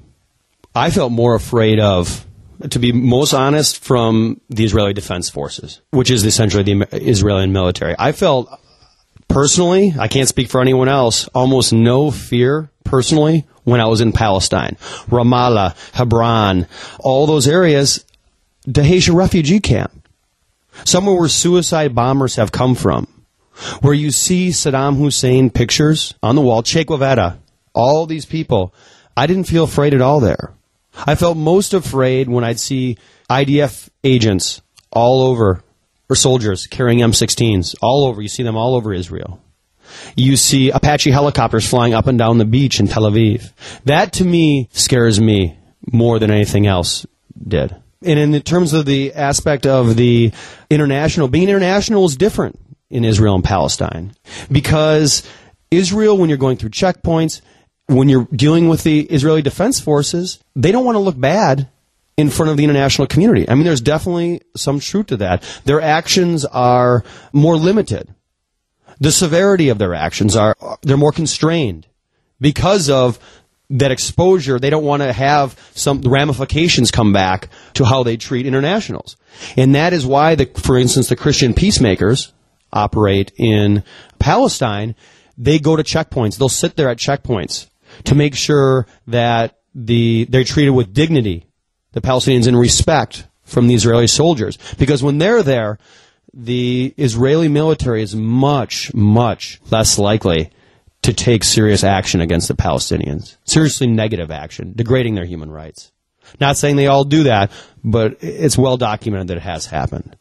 I 0.75 0.91
felt 0.91 1.11
more 1.11 1.33
afraid 1.33 1.79
of, 1.79 2.25
to 2.69 2.77
be 2.77 2.91
most 2.91 3.33
honest, 3.33 3.83
from 3.83 4.39
the 4.49 4.63
Israeli 4.63 4.93
Defense 4.93 5.27
Forces, 5.29 5.81
which 5.89 6.11
is 6.11 6.23
essentially 6.23 6.63
the 6.63 6.87
Israeli 6.91 7.47
military. 7.47 7.95
I 7.97 8.11
felt 8.11 8.47
personally, 9.31 9.93
I 9.97 10.07
can't 10.07 10.27
speak 10.27 10.49
for 10.49 10.61
anyone 10.61 10.89
else, 10.89 11.27
almost 11.29 11.73
no 11.73 12.11
fear 12.11 12.69
personally 12.83 13.45
when 13.63 13.79
I 13.79 13.85
was 13.85 14.01
in 14.01 14.11
Palestine. 14.11 14.77
Ramallah, 15.09 15.75
Hebron, 15.93 16.67
all 16.99 17.25
those 17.25 17.47
areas, 17.47 18.05
Dheisheh 18.67 19.13
refugee 19.13 19.59
camp. 19.59 20.07
Somewhere 20.83 21.15
where 21.15 21.29
suicide 21.29 21.95
bombers 21.95 22.35
have 22.35 22.51
come 22.51 22.75
from. 22.75 23.07
Where 23.81 23.93
you 23.93 24.11
see 24.11 24.49
Saddam 24.49 24.97
Hussein 24.97 25.49
pictures 25.49 26.15
on 26.23 26.35
the 26.35 26.41
wall, 26.41 26.63
Che 26.63 26.83
Guevara, 26.83 27.39
all 27.73 28.05
these 28.05 28.25
people. 28.25 28.73
I 29.15 29.27
didn't 29.27 29.47
feel 29.47 29.65
afraid 29.65 29.93
at 29.93 30.01
all 30.01 30.19
there. 30.19 30.53
I 30.93 31.15
felt 31.15 31.37
most 31.37 31.73
afraid 31.73 32.29
when 32.29 32.43
I'd 32.43 32.59
see 32.59 32.97
IDF 33.29 33.89
agents 34.03 34.61
all 34.91 35.21
over 35.21 35.63
or 36.11 36.15
soldiers 36.15 36.67
carrying 36.67 36.99
M16s 36.99 37.73
all 37.81 38.03
over. 38.03 38.21
You 38.21 38.27
see 38.27 38.43
them 38.43 38.57
all 38.57 38.75
over 38.75 38.93
Israel. 38.93 39.41
You 40.17 40.35
see 40.35 40.69
Apache 40.69 41.09
helicopters 41.09 41.65
flying 41.67 41.93
up 41.93 42.05
and 42.05 42.17
down 42.17 42.37
the 42.37 42.43
beach 42.43 42.81
in 42.81 42.87
Tel 42.87 43.03
Aviv. 43.03 43.53
That 43.85 44.11
to 44.13 44.25
me 44.25 44.67
scares 44.73 45.21
me 45.21 45.57
more 45.89 46.19
than 46.19 46.29
anything 46.29 46.67
else 46.67 47.05
did. 47.47 47.73
And 48.03 48.19
in 48.19 48.41
terms 48.41 48.73
of 48.73 48.85
the 48.85 49.13
aspect 49.13 49.65
of 49.65 49.95
the 49.95 50.33
international, 50.69 51.29
being 51.29 51.47
international 51.47 52.03
is 52.03 52.17
different 52.17 52.59
in 52.89 53.05
Israel 53.05 53.35
and 53.35 53.43
Palestine. 53.43 54.11
Because 54.51 55.25
Israel, 55.69 56.17
when 56.17 56.27
you're 56.27 56.37
going 56.37 56.57
through 56.57 56.71
checkpoints, 56.71 57.39
when 57.87 58.09
you're 58.09 58.27
dealing 58.33 58.67
with 58.67 58.83
the 58.83 59.01
Israeli 59.03 59.41
Defense 59.41 59.79
Forces, 59.79 60.39
they 60.57 60.73
don't 60.73 60.83
want 60.83 60.95
to 60.95 60.99
look 60.99 61.17
bad 61.17 61.69
in 62.17 62.29
front 62.29 62.51
of 62.51 62.57
the 62.57 62.63
international 62.63 63.07
community. 63.07 63.47
I 63.49 63.55
mean, 63.55 63.63
there's 63.63 63.81
definitely 63.81 64.41
some 64.55 64.79
truth 64.79 65.07
to 65.07 65.17
that. 65.17 65.43
Their 65.65 65.81
actions 65.81 66.45
are 66.45 67.03
more 67.31 67.55
limited. 67.55 68.13
The 68.99 69.11
severity 69.11 69.69
of 69.69 69.77
their 69.77 69.95
actions 69.95 70.35
are, 70.35 70.55
they're 70.83 70.97
more 70.97 71.11
constrained 71.11 71.87
because 72.39 72.89
of 72.89 73.19
that 73.71 73.91
exposure. 73.91 74.59
They 74.59 74.69
don't 74.69 74.83
want 74.83 75.01
to 75.01 75.13
have 75.13 75.57
some 75.73 76.01
ramifications 76.01 76.91
come 76.91 77.13
back 77.13 77.49
to 77.75 77.85
how 77.85 78.03
they 78.03 78.17
treat 78.17 78.45
internationals. 78.45 79.15
And 79.57 79.73
that 79.75 79.93
is 79.93 80.05
why 80.05 80.35
the, 80.35 80.45
for 80.45 80.77
instance, 80.77 81.07
the 81.07 81.15
Christian 81.15 81.53
peacemakers 81.53 82.33
operate 82.71 83.31
in 83.37 83.83
Palestine. 84.19 84.95
They 85.37 85.57
go 85.57 85.75
to 85.75 85.83
checkpoints. 85.83 86.37
They'll 86.37 86.49
sit 86.49 86.75
there 86.75 86.89
at 86.89 86.97
checkpoints 86.97 87.69
to 88.03 88.15
make 88.15 88.35
sure 88.35 88.85
that 89.07 89.59
the, 89.73 90.25
they're 90.25 90.43
treated 90.43 90.71
with 90.71 90.93
dignity 90.93 91.47
the 91.93 92.01
Palestinians 92.01 92.47
in 92.47 92.55
respect 92.55 93.27
from 93.43 93.67
the 93.67 93.75
Israeli 93.75 94.07
soldiers. 94.07 94.57
Because 94.77 95.03
when 95.03 95.17
they're 95.17 95.43
there, 95.43 95.77
the 96.33 96.93
Israeli 96.97 97.47
military 97.47 98.01
is 98.01 98.15
much, 98.15 98.93
much 98.93 99.59
less 99.69 99.99
likely 99.99 100.49
to 101.01 101.13
take 101.13 101.43
serious 101.43 101.83
action 101.83 102.21
against 102.21 102.47
the 102.47 102.53
Palestinians. 102.53 103.37
Seriously 103.43 103.87
negative 103.87 104.31
action, 104.31 104.73
degrading 104.75 105.15
their 105.15 105.25
human 105.25 105.51
rights. 105.51 105.91
Not 106.39 106.57
saying 106.57 106.75
they 106.75 106.87
all 106.87 107.03
do 107.03 107.23
that, 107.23 107.51
but 107.83 108.17
it's 108.21 108.57
well 108.57 108.77
documented 108.77 109.27
that 109.27 109.37
it 109.37 109.43
has 109.43 109.65
happened. 109.65 110.15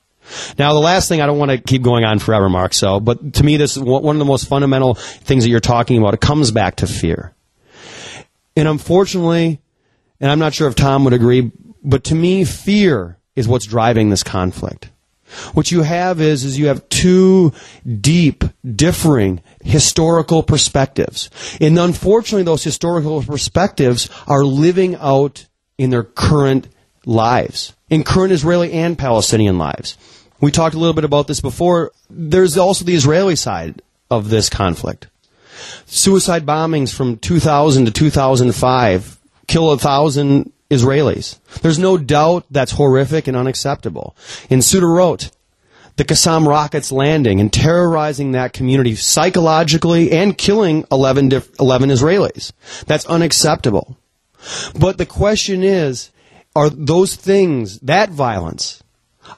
Now, 0.58 0.72
the 0.72 0.80
last 0.80 1.08
thing, 1.08 1.20
I 1.20 1.26
don't 1.26 1.38
want 1.38 1.50
to 1.50 1.58
keep 1.58 1.82
going 1.82 2.04
on 2.04 2.18
forever, 2.18 2.48
Mark, 2.48 2.72
so, 2.72 3.00
but 3.00 3.34
to 3.34 3.44
me, 3.44 3.56
this 3.56 3.76
is 3.76 3.82
one 3.82 4.14
of 4.14 4.18
the 4.18 4.24
most 4.24 4.48
fundamental 4.48 4.94
things 4.94 5.44
that 5.44 5.50
you're 5.50 5.60
talking 5.60 5.98
about. 5.98 6.14
It 6.14 6.20
comes 6.20 6.50
back 6.50 6.76
to 6.76 6.86
fear. 6.86 7.34
And 8.56 8.68
unfortunately, 8.68 9.60
and 10.20 10.30
I'm 10.30 10.38
not 10.38 10.54
sure 10.54 10.68
if 10.68 10.74
Tom 10.74 11.04
would 11.04 11.12
agree, 11.12 11.50
but 11.82 12.04
to 12.04 12.14
me, 12.14 12.44
fear 12.44 13.18
is 13.36 13.48
what's 13.48 13.66
driving 13.66 14.10
this 14.10 14.22
conflict. 14.22 14.90
What 15.54 15.70
you 15.70 15.82
have 15.82 16.20
is, 16.20 16.44
is 16.44 16.58
you 16.58 16.66
have 16.66 16.88
two 16.88 17.52
deep, 18.00 18.44
differing 18.64 19.40
historical 19.62 20.42
perspectives. 20.42 21.30
And 21.60 21.78
unfortunately, 21.78 22.42
those 22.42 22.64
historical 22.64 23.22
perspectives 23.22 24.10
are 24.26 24.44
living 24.44 24.96
out 24.96 25.46
in 25.78 25.90
their 25.90 26.02
current 26.02 26.68
lives, 27.06 27.74
in 27.88 28.02
current 28.02 28.32
Israeli 28.32 28.72
and 28.72 28.98
Palestinian 28.98 29.56
lives. 29.56 29.96
We 30.40 30.50
talked 30.50 30.74
a 30.74 30.78
little 30.78 30.94
bit 30.94 31.04
about 31.04 31.28
this 31.28 31.40
before. 31.40 31.92
There's 32.08 32.58
also 32.58 32.84
the 32.84 32.94
Israeli 32.94 33.36
side 33.36 33.82
of 34.10 34.30
this 34.30 34.48
conflict. 34.48 35.08
Suicide 35.86 36.44
bombings 36.44 36.92
from 36.94 37.18
2000 37.18 37.84
to 37.84 37.90
2005 37.92 39.19
kill 39.50 39.72
a 39.72 39.78
thousand 39.78 40.52
Israelis. 40.70 41.38
There's 41.60 41.78
no 41.78 41.98
doubt 41.98 42.46
that's 42.50 42.72
horrific 42.72 43.26
and 43.26 43.36
unacceptable. 43.36 44.16
In 44.48 44.60
Sderot, 44.60 45.30
the 45.96 46.04
Qassam 46.04 46.46
rockets 46.46 46.92
landing 46.92 47.40
and 47.40 47.52
terrorizing 47.52 48.32
that 48.32 48.52
community 48.52 48.94
psychologically 48.94 50.12
and 50.12 50.38
killing 50.38 50.84
11, 50.92 51.28
diff- 51.30 51.50
11 51.58 51.90
Israelis. 51.90 52.52
That's 52.86 53.04
unacceptable. 53.06 53.98
But 54.78 54.98
the 54.98 55.06
question 55.06 55.64
is, 55.64 56.10
are 56.54 56.70
those 56.70 57.16
things, 57.16 57.80
that 57.80 58.10
violence, 58.10 58.82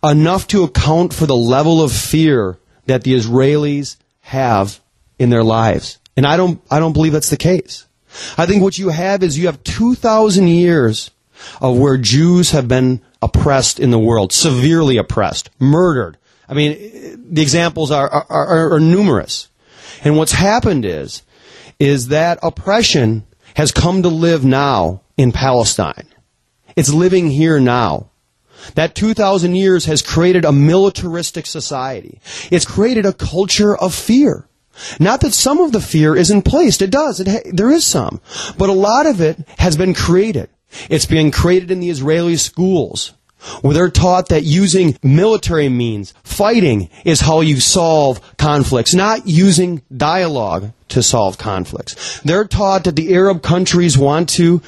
enough 0.05 0.47
to 0.49 0.63
account 0.63 1.15
for 1.15 1.27
the 1.27 1.37
level 1.37 1.83
of 1.83 1.91
fear 1.91 2.59
that 2.87 3.03
the 3.03 3.15
Israelis 3.15 3.97
have 4.21 4.79
in 5.19 5.31
their 5.31 5.43
lives? 5.43 5.99
And 6.17 6.27
I 6.27 6.37
don't, 6.37 6.61
I 6.71 6.79
don't 6.79 6.93
believe 6.93 7.13
that's 7.13 7.31
the 7.31 7.37
case. 7.39 7.87
I 8.37 8.47
think 8.47 8.63
what 8.63 8.79
you 8.79 8.91
have 8.91 9.23
is 9.23 9.39
you 9.39 9.47
have 9.47 9.63
2,000 9.65 10.49
years 10.49 11.11
of 11.61 11.79
where 11.79 11.97
Jews 11.97 12.51
have 12.51 12.69
been 12.69 13.01
oppressed 13.21 13.81
in 13.81 13.91
the 13.91 13.99
world, 13.99 14.33
severely 14.33 14.97
oppressed, 14.97 15.51
murdered. 15.59 16.19
I 16.49 16.55
mean, 16.55 16.75
the 17.31 17.43
examples 17.43 17.91
are, 17.91 18.09
are, 18.09 18.27
are, 18.29 18.75
are 18.75 18.81
numerous. 18.81 19.49
And 20.05 20.17
what's 20.17 20.33
happened 20.33 20.85
is, 20.85 21.23
is 21.79 22.09
that 22.09 22.39
oppression 22.43 23.25
has 23.55 23.73
come 23.73 24.03
to 24.03 24.09
live 24.09 24.45
now 24.45 25.03
in 25.17 25.33
Palestine. 25.33 26.07
It's 26.77 26.93
living 26.93 27.31
here 27.31 27.61
now. 27.61 28.09
That 28.75 28.95
2,000 28.95 29.57
years 29.57 29.87
has 29.87 30.03
created 30.03 30.45
a 30.45 30.53
militaristic 30.53 31.47
society. 31.47 32.21
It's 32.51 32.65
created 32.65 33.07
a 33.07 33.13
culture 33.13 33.77
of 33.77 33.95
fear. 33.95 34.47
Not 34.99 35.21
that 35.21 35.35
some 35.35 35.59
of 35.59 35.73
the 35.73 35.81
fear 35.81 36.17
isn't 36.17 36.43
placed. 36.43 36.83
It 36.83 36.91
does. 36.91 37.21
It 37.21 37.29
ha- 37.29 37.51
there 37.53 37.71
is 37.71 37.87
some. 37.87 38.21
But 38.57 38.69
a 38.69 38.75
lot 38.75 39.07
of 39.07 39.21
it 39.21 39.39
has 39.59 39.77
been 39.77 39.95
created. 39.95 40.49
It's 40.89 41.07
being 41.07 41.31
created 41.31 41.71
in 41.71 41.81
the 41.81 41.91
Israeli 41.91 42.37
schools 42.37 43.13
where 43.61 43.75
they're 43.75 43.91
taught 43.91 44.29
that 44.29 44.45
using 44.45 44.97
military 45.03 45.69
means, 45.69 46.15
fighting, 46.23 46.89
is 47.05 47.21
how 47.21 47.41
you 47.41 47.61
solve 47.61 48.21
conflicts, 48.37 48.95
not 48.95 49.27
using 49.27 49.83
dialogue 49.95 50.73
to 50.89 51.03
solve 51.03 51.39
conflicts. 51.39 52.21
They're 52.21 52.47
taught 52.47 52.85
that 52.85 52.97
the 52.97 53.15
Arab 53.15 53.43
countries 53.43 53.99
want 53.99 54.29
to 54.31 54.63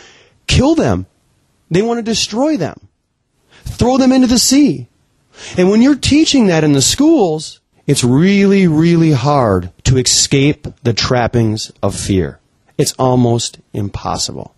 kill 0.46 0.74
them. 0.74 1.06
They 1.70 1.82
want 1.82 1.98
to 1.98 2.02
destroy 2.02 2.56
them. 2.56 2.88
Throw 3.64 3.96
them 3.96 4.12
into 4.12 4.26
the 4.26 4.38
sea. 4.38 4.88
And 5.56 5.70
when 5.70 5.82
you're 5.82 5.96
teaching 5.96 6.46
that 6.46 6.64
in 6.64 6.72
the 6.72 6.82
schools, 6.82 7.60
it's 7.86 8.04
really, 8.04 8.66
really 8.66 9.12
hard 9.12 9.72
to 9.84 9.98
escape 9.98 10.66
the 10.82 10.92
trappings 10.92 11.72
of 11.82 11.94
fear. 11.94 12.40
It's 12.78 12.94
almost 12.98 13.58
impossible. 13.72 14.54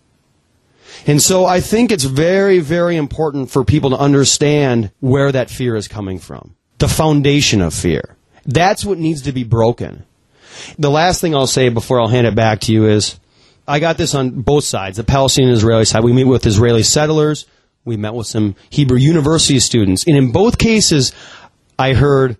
And 1.05 1.21
so 1.21 1.45
I 1.45 1.59
think 1.59 1.91
it's 1.91 2.05
very, 2.05 2.59
very 2.59 2.95
important 2.95 3.51
for 3.51 3.63
people 3.63 3.91
to 3.91 3.97
understand 3.97 4.91
where 4.99 5.31
that 5.31 5.49
fear 5.49 5.75
is 5.75 5.87
coming 5.87 6.19
from. 6.19 6.55
The 6.79 6.87
foundation 6.87 7.61
of 7.61 7.73
fear. 7.73 8.15
That's 8.45 8.85
what 8.85 8.97
needs 8.97 9.23
to 9.23 9.31
be 9.31 9.43
broken. 9.43 10.05
The 10.79 10.89
last 10.89 11.21
thing 11.21 11.35
I'll 11.35 11.47
say 11.47 11.69
before 11.69 11.99
I'll 11.99 12.07
hand 12.07 12.27
it 12.27 12.35
back 12.35 12.61
to 12.61 12.73
you 12.73 12.87
is 12.87 13.19
I 13.67 13.79
got 13.79 13.97
this 13.97 14.15
on 14.15 14.41
both 14.41 14.63
sides, 14.63 14.97
the 14.97 15.03
Palestinian 15.03 15.49
and 15.49 15.57
Israeli 15.57 15.85
side. 15.85 16.03
We 16.03 16.13
meet 16.13 16.23
with 16.23 16.45
Israeli 16.45 16.83
settlers. 16.83 17.45
We 17.83 17.97
met 17.97 18.13
with 18.13 18.27
some 18.27 18.55
Hebrew 18.69 18.97
University 18.97 19.59
students. 19.59 20.05
And 20.07 20.17
in 20.17 20.31
both 20.31 20.57
cases, 20.57 21.11
I 21.77 21.93
heard 21.93 22.37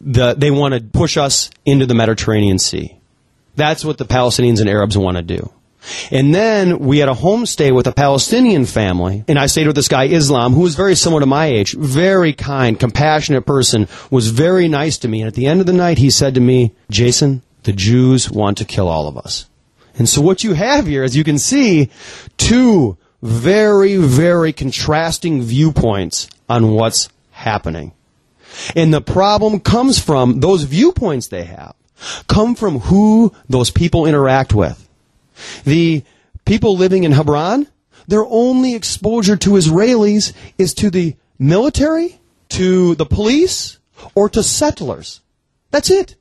the, 0.00 0.34
they 0.34 0.50
want 0.50 0.74
to 0.74 0.80
push 0.80 1.16
us 1.16 1.50
into 1.64 1.86
the 1.86 1.94
Mediterranean 1.94 2.58
Sea. 2.58 2.96
That's 3.56 3.84
what 3.84 3.98
the 3.98 4.06
Palestinians 4.06 4.60
and 4.60 4.68
Arabs 4.68 4.96
want 4.96 5.16
to 5.16 5.22
do. 5.22 5.50
And 6.10 6.34
then 6.34 6.78
we 6.80 6.98
had 6.98 7.08
a 7.08 7.14
homestay 7.14 7.74
with 7.74 7.86
a 7.86 7.92
Palestinian 7.92 8.66
family, 8.66 9.24
and 9.28 9.38
I 9.38 9.46
stayed 9.46 9.66
with 9.66 9.76
this 9.76 9.88
guy, 9.88 10.04
Islam, 10.04 10.52
who 10.52 10.60
was 10.60 10.74
very 10.74 10.94
similar 10.94 11.20
to 11.20 11.26
my 11.26 11.46
age, 11.46 11.74
very 11.74 12.32
kind, 12.32 12.78
compassionate 12.78 13.46
person, 13.46 13.88
was 14.10 14.28
very 14.28 14.68
nice 14.68 14.98
to 14.98 15.08
me. 15.08 15.20
And 15.22 15.28
at 15.28 15.34
the 15.34 15.46
end 15.46 15.60
of 15.60 15.66
the 15.66 15.72
night, 15.72 15.98
he 15.98 16.10
said 16.10 16.34
to 16.34 16.40
me, 16.40 16.74
Jason, 16.90 17.42
the 17.62 17.72
Jews 17.72 18.30
want 18.30 18.58
to 18.58 18.64
kill 18.64 18.88
all 18.88 19.08
of 19.08 19.16
us. 19.16 19.48
And 19.98 20.08
so 20.08 20.20
what 20.20 20.44
you 20.44 20.54
have 20.54 20.86
here, 20.86 21.02
as 21.02 21.16
you 21.16 21.24
can 21.24 21.38
see, 21.38 21.90
two 22.36 22.96
very, 23.22 23.96
very 23.96 24.52
contrasting 24.52 25.42
viewpoints 25.42 26.28
on 26.48 26.72
what's 26.72 27.08
happening. 27.30 27.92
And 28.74 28.92
the 28.92 29.00
problem 29.00 29.60
comes 29.60 29.98
from 29.98 30.40
those 30.40 30.64
viewpoints 30.64 31.28
they 31.28 31.44
have, 31.44 31.74
come 32.28 32.54
from 32.54 32.80
who 32.80 33.34
those 33.48 33.70
people 33.70 34.06
interact 34.06 34.54
with. 34.54 34.88
The 35.64 36.02
people 36.44 36.76
living 36.76 37.04
in 37.04 37.12
Hebron, 37.12 37.68
their 38.08 38.24
only 38.24 38.74
exposure 38.74 39.36
to 39.36 39.50
Israelis 39.50 40.32
is 40.58 40.74
to 40.74 40.90
the 40.90 41.16
military, 41.38 42.20
to 42.50 42.94
the 42.96 43.06
police, 43.06 43.78
or 44.14 44.28
to 44.30 44.42
settlers. 44.42 45.20
That's 45.70 45.90
it. 45.90 46.16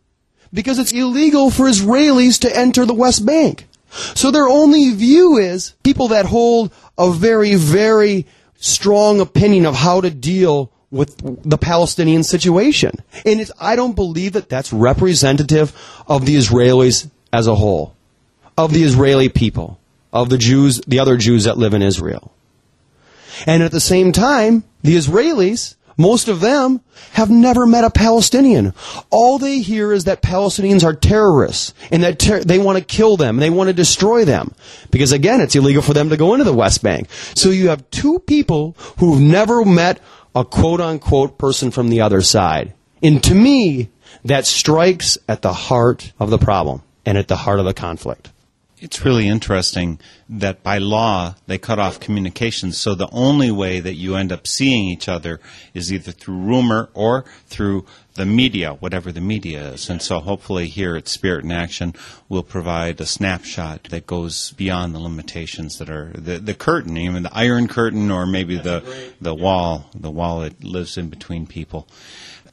Because 0.54 0.80
it's 0.80 0.92
illegal 0.92 1.52
for 1.52 1.66
Israelis 1.66 2.40
to 2.42 2.56
enter 2.56 2.86
the 2.86 2.94
West 2.94 3.26
Bank. 3.26 3.68
So 3.92 4.32
their 4.32 4.48
only 4.48 4.92
view 4.94 5.38
is 5.38 5.74
people 5.84 6.10
that 6.10 6.26
hold 6.26 6.72
a 6.98 7.12
very, 7.12 7.56
very 7.56 8.26
strong 8.56 9.20
opinion 9.20 9.66
of 9.66 9.76
how 9.76 10.02
to 10.02 10.10
deal 10.10 10.72
with 10.92 11.44
the 11.50 11.58
Palestinian 11.58 12.24
situation. 12.24 13.04
And 13.26 13.50
I 13.60 13.76
don't 13.76 13.96
believe 13.96 14.34
that 14.34 14.50
that's 14.50 14.74
representative 14.74 15.76
of 16.08 16.26
the 16.26 16.36
Israelis 16.36 17.10
as 17.32 17.48
a 17.48 17.56
whole, 17.56 17.96
of 18.58 18.74
the 18.74 18.84
Israeli 18.84 19.30
people, 19.30 19.80
of 20.12 20.30
the 20.30 20.38
Jews, 20.38 20.82
the 20.88 21.00
other 21.00 21.18
Jews 21.18 21.44
that 21.44 21.58
live 21.58 21.74
in 21.74 21.82
Israel. 21.82 22.32
And 23.46 23.64
at 23.64 23.72
the 23.72 23.80
same 23.80 24.12
time, 24.12 24.64
the 24.82 24.96
Israelis, 24.96 25.76
most 25.96 26.28
of 26.28 26.40
them 26.40 26.82
have 27.12 27.30
never 27.30 27.66
met 27.66 27.84
a 27.84 27.90
Palestinian. 27.90 28.74
All 29.10 29.38
they 29.38 29.60
hear 29.60 29.92
is 29.92 30.06
that 30.06 30.22
Palestinians 30.22 30.84
are 30.84 30.94
terrorists 30.94 31.74
and 31.92 32.04
that 32.04 32.20
ter- 32.20 32.44
they 32.44 32.58
want 32.58 32.78
to 32.78 32.84
kill 32.84 33.18
them 33.18 33.38
they 33.38 33.50
want 33.50 33.68
to 33.68 33.74
destroy 33.74 34.26
them. 34.26 34.54
Because 34.92 35.12
again, 35.12 35.42
it's 35.42 35.56
illegal 35.56 35.82
for 35.82 35.94
them 35.94 36.10
to 36.10 36.18
go 36.18 36.34
into 36.34 36.46
the 36.46 36.54
West 36.54 36.82
Bank. 36.82 37.10
So 37.36 37.50
you 37.50 37.70
have 37.70 37.90
two 37.92 38.20
people 38.20 38.76
who've 38.98 39.22
never 39.22 39.66
met 39.66 40.00
a 40.36 40.46
quote 40.46 40.82
unquote 40.82 41.38
person 41.38 41.72
from 41.72 41.90
the 41.90 42.02
other 42.02 42.22
side. 42.22 42.74
And 43.02 43.24
to 43.24 43.34
me, 43.34 43.90
that 44.26 44.46
strikes 44.46 45.18
at 45.28 45.42
the 45.42 45.54
heart 45.54 46.12
of 46.20 46.30
the 46.30 46.38
problem 46.38 46.82
and 47.06 47.18
at 47.18 47.28
the 47.28 47.38
heart 47.38 47.60
of 47.60 47.66
the 47.66 47.74
conflict. 47.74 48.30
It's 48.82 49.04
really 49.04 49.28
interesting 49.28 50.00
that 50.30 50.64
by 50.64 50.78
law 50.78 51.36
they 51.48 51.58
cut 51.58 51.80
off 51.80 52.00
communications, 52.00 52.78
so 52.78 52.96
the 52.96 53.10
only 53.12 53.52
way 53.52 53.82
that 53.82 53.96
you 53.96 54.16
end 54.16 54.32
up 54.32 54.48
seeing 54.48 54.88
each 54.88 55.10
other 55.10 55.42
is 55.74 55.92
either 55.92 56.14
through 56.14 56.38
rumor 56.38 56.90
or 56.94 57.26
through 57.48 57.86
the 58.14 58.26
media, 58.26 58.74
whatever 58.74 59.12
the 59.12 59.22
media 59.22 59.72
is. 59.72 59.90
And 59.90 60.02
so 60.02 60.20
hopefully 60.20 60.68
here 60.68 60.96
at 60.96 61.10
Spirit 61.10 61.44
in 61.44 61.52
Action 61.52 61.94
we'll 62.30 62.44
provide 62.44 63.02
a 63.02 63.06
snapshot 63.06 63.84
that 63.86 64.08
goes 64.08 64.52
beyond 64.54 64.96
the 64.96 65.00
limitations 65.00 65.78
that 65.80 65.90
are 65.90 66.12
the, 66.14 66.40
the 66.40 66.54
curtain, 66.54 66.98
even 66.98 67.24
the 67.24 67.38
iron 67.38 67.68
curtain 67.68 68.10
or 68.10 68.26
maybe 68.26 68.58
the 68.58 69.14
the 69.20 69.36
wall, 69.36 69.90
the 69.94 70.12
wall 70.12 70.40
that 70.42 70.64
lives 70.64 70.98
in 70.98 71.10
between 71.10 71.46
people 71.46 71.86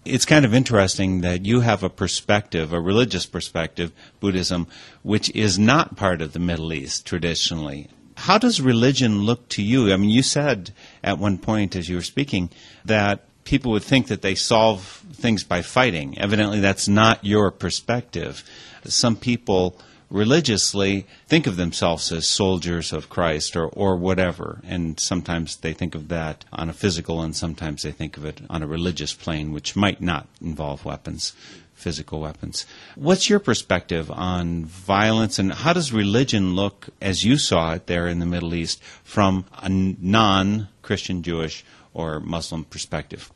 it's 0.06 0.24
kind 0.24 0.44
of 0.44 0.54
interesting 0.54 1.20
that 1.20 1.44
you 1.44 1.60
have 1.60 1.82
a 1.82 1.90
perspective, 1.90 2.72
a 2.72 2.80
religious 2.80 3.26
perspective, 3.26 3.92
Buddhism, 4.20 4.66
which 5.02 5.30
is 5.30 5.58
not 5.58 5.96
part 5.96 6.22
of 6.22 6.32
the 6.32 6.38
Middle 6.38 6.72
East 6.72 7.06
traditionally. 7.06 7.88
How 8.16 8.38
does 8.38 8.60
religion 8.60 9.22
look 9.22 9.48
to 9.50 9.62
you? 9.62 9.92
I 9.92 9.96
mean, 9.96 10.10
you 10.10 10.22
said 10.22 10.72
at 11.02 11.18
one 11.18 11.38
point 11.38 11.76
as 11.76 11.88
you 11.88 11.96
were 11.96 12.02
speaking 12.02 12.50
that 12.84 13.24
people 13.44 13.72
would 13.72 13.84
think 13.84 14.08
that 14.08 14.22
they 14.22 14.34
solve 14.34 15.04
things 15.12 15.44
by 15.44 15.62
fighting. 15.62 16.18
Evidently, 16.18 16.60
that's 16.60 16.88
not 16.88 17.24
your 17.24 17.50
perspective. 17.50 18.42
Some 18.84 19.16
people 19.16 19.78
religiously 20.10 21.06
think 21.26 21.46
of 21.46 21.56
themselves 21.56 22.12
as 22.12 22.26
soldiers 22.26 22.92
of 22.92 23.08
Christ 23.08 23.56
or, 23.56 23.66
or 23.66 23.96
whatever. 23.96 24.60
And 24.64 24.98
sometimes 25.00 25.56
they 25.56 25.72
think 25.72 25.94
of 25.94 26.08
that 26.08 26.44
on 26.52 26.68
a 26.68 26.72
physical 26.72 27.20
and 27.22 27.34
sometimes 27.34 27.82
they 27.82 27.92
think 27.92 28.16
of 28.16 28.24
it 28.24 28.40
on 28.48 28.62
a 28.62 28.66
religious 28.66 29.12
plane, 29.14 29.52
which 29.52 29.76
might 29.76 30.00
not 30.00 30.28
involve 30.40 30.84
weapons, 30.84 31.32
physical 31.74 32.20
weapons. 32.20 32.66
What's 32.94 33.28
your 33.28 33.40
perspective 33.40 34.10
on 34.10 34.64
violence 34.64 35.38
and 35.38 35.52
how 35.52 35.72
does 35.72 35.92
religion 35.92 36.54
look 36.54 36.88
as 37.00 37.24
you 37.24 37.36
saw 37.36 37.74
it 37.74 37.86
there 37.86 38.06
in 38.06 38.18
the 38.18 38.26
Middle 38.26 38.54
East 38.54 38.82
from 39.02 39.44
a 39.60 39.68
non 39.68 40.68
Christian 40.82 41.22
Jewish 41.22 41.64
or 41.92 42.20
Muslim 42.20 42.64
perspective? 42.64 43.32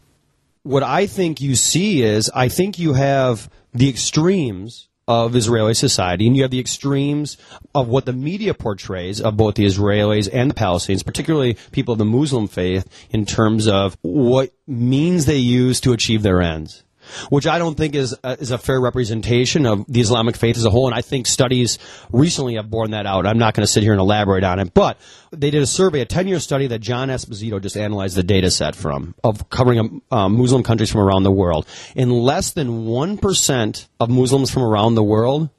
What 0.63 0.83
I 0.83 1.07
think 1.07 1.41
you 1.41 1.55
see 1.55 2.03
is 2.03 2.31
I 2.35 2.49
think 2.49 2.79
you 2.79 2.93
have 2.93 3.51
the 3.73 3.89
extremes 3.89 4.89
of 5.11 5.35
Israeli 5.35 5.75
society, 5.75 6.29
and 6.29 6.37
you 6.37 6.43
have 6.43 6.53
the 6.53 6.61
extremes 6.61 7.37
of 7.75 7.89
what 7.89 8.05
the 8.05 8.13
media 8.13 8.55
portrays 8.55 9.21
of 9.21 9.37
both 9.37 9.57
the 9.57 9.65
Israelis 9.67 10.29
and 10.33 10.49
the 10.49 10.55
Palestinians, 10.55 11.05
particularly 11.05 11.57
people 11.73 11.91
of 11.91 11.99
the 11.99 12.05
Muslim 12.05 12.47
faith, 12.47 12.89
in 13.11 13.27
terms 13.27 13.67
of 13.67 13.99
what 14.03 14.53
means 14.69 15.27
they 15.27 15.37
use 15.37 15.81
to 15.81 15.93
achieve 15.93 16.23
their 16.23 16.41
ends. 16.41 16.85
Which 17.29 17.47
I 17.47 17.59
don't 17.59 17.77
think 17.77 17.95
is 17.95 18.17
a, 18.23 18.33
is 18.33 18.51
a 18.51 18.59
fair 18.59 18.81
representation 18.81 19.67
of 19.67 19.85
the 19.87 20.01
Islamic 20.01 20.37
faith 20.37 20.57
as 20.57 20.65
a 20.65 20.71
whole. 20.71 20.87
And 20.87 20.95
I 20.95 21.03
think 21.03 21.27
studies 21.27 21.79
recently 22.13 22.57
have 22.57 22.71
borne 22.71 22.93
that 22.93 23.07
out. 23.07 23.27
I'm 23.27 23.39
not 23.39 23.55
going 23.55 23.65
to 23.65 23.73
sit 23.73 23.83
here 23.83 23.93
and 23.93 24.01
elaborate 24.01 24.45
on 24.45 24.59
it, 24.59 24.75
but 24.75 24.99
they 25.31 25.51
did 25.51 25.63
a 25.63 25.67
survey, 25.67 26.01
a 26.01 26.07
10 26.07 26.29
year 26.29 26.41
study 26.41 26.67
that 26.69 26.81
John 26.81 27.09
Esposito 27.09 27.61
just 27.61 27.77
analyzed 27.77 28.17
the 28.17 28.23
data 28.23 28.51
set 28.51 28.75
from 28.75 29.15
of 29.23 29.49
covering 29.51 30.03
um, 30.11 30.37
Muslim 30.37 30.63
countries 30.63 30.91
from 30.91 31.01
around 31.01 31.23
the 31.23 31.33
world. 31.33 31.67
In 31.95 32.11
less 32.11 32.53
than 32.53 32.87
1% 32.87 33.89
of 34.01 34.11
Muslims 34.11 34.51
from 34.51 34.63
around 34.63 34.95
the 34.95 35.05
world 35.05 35.51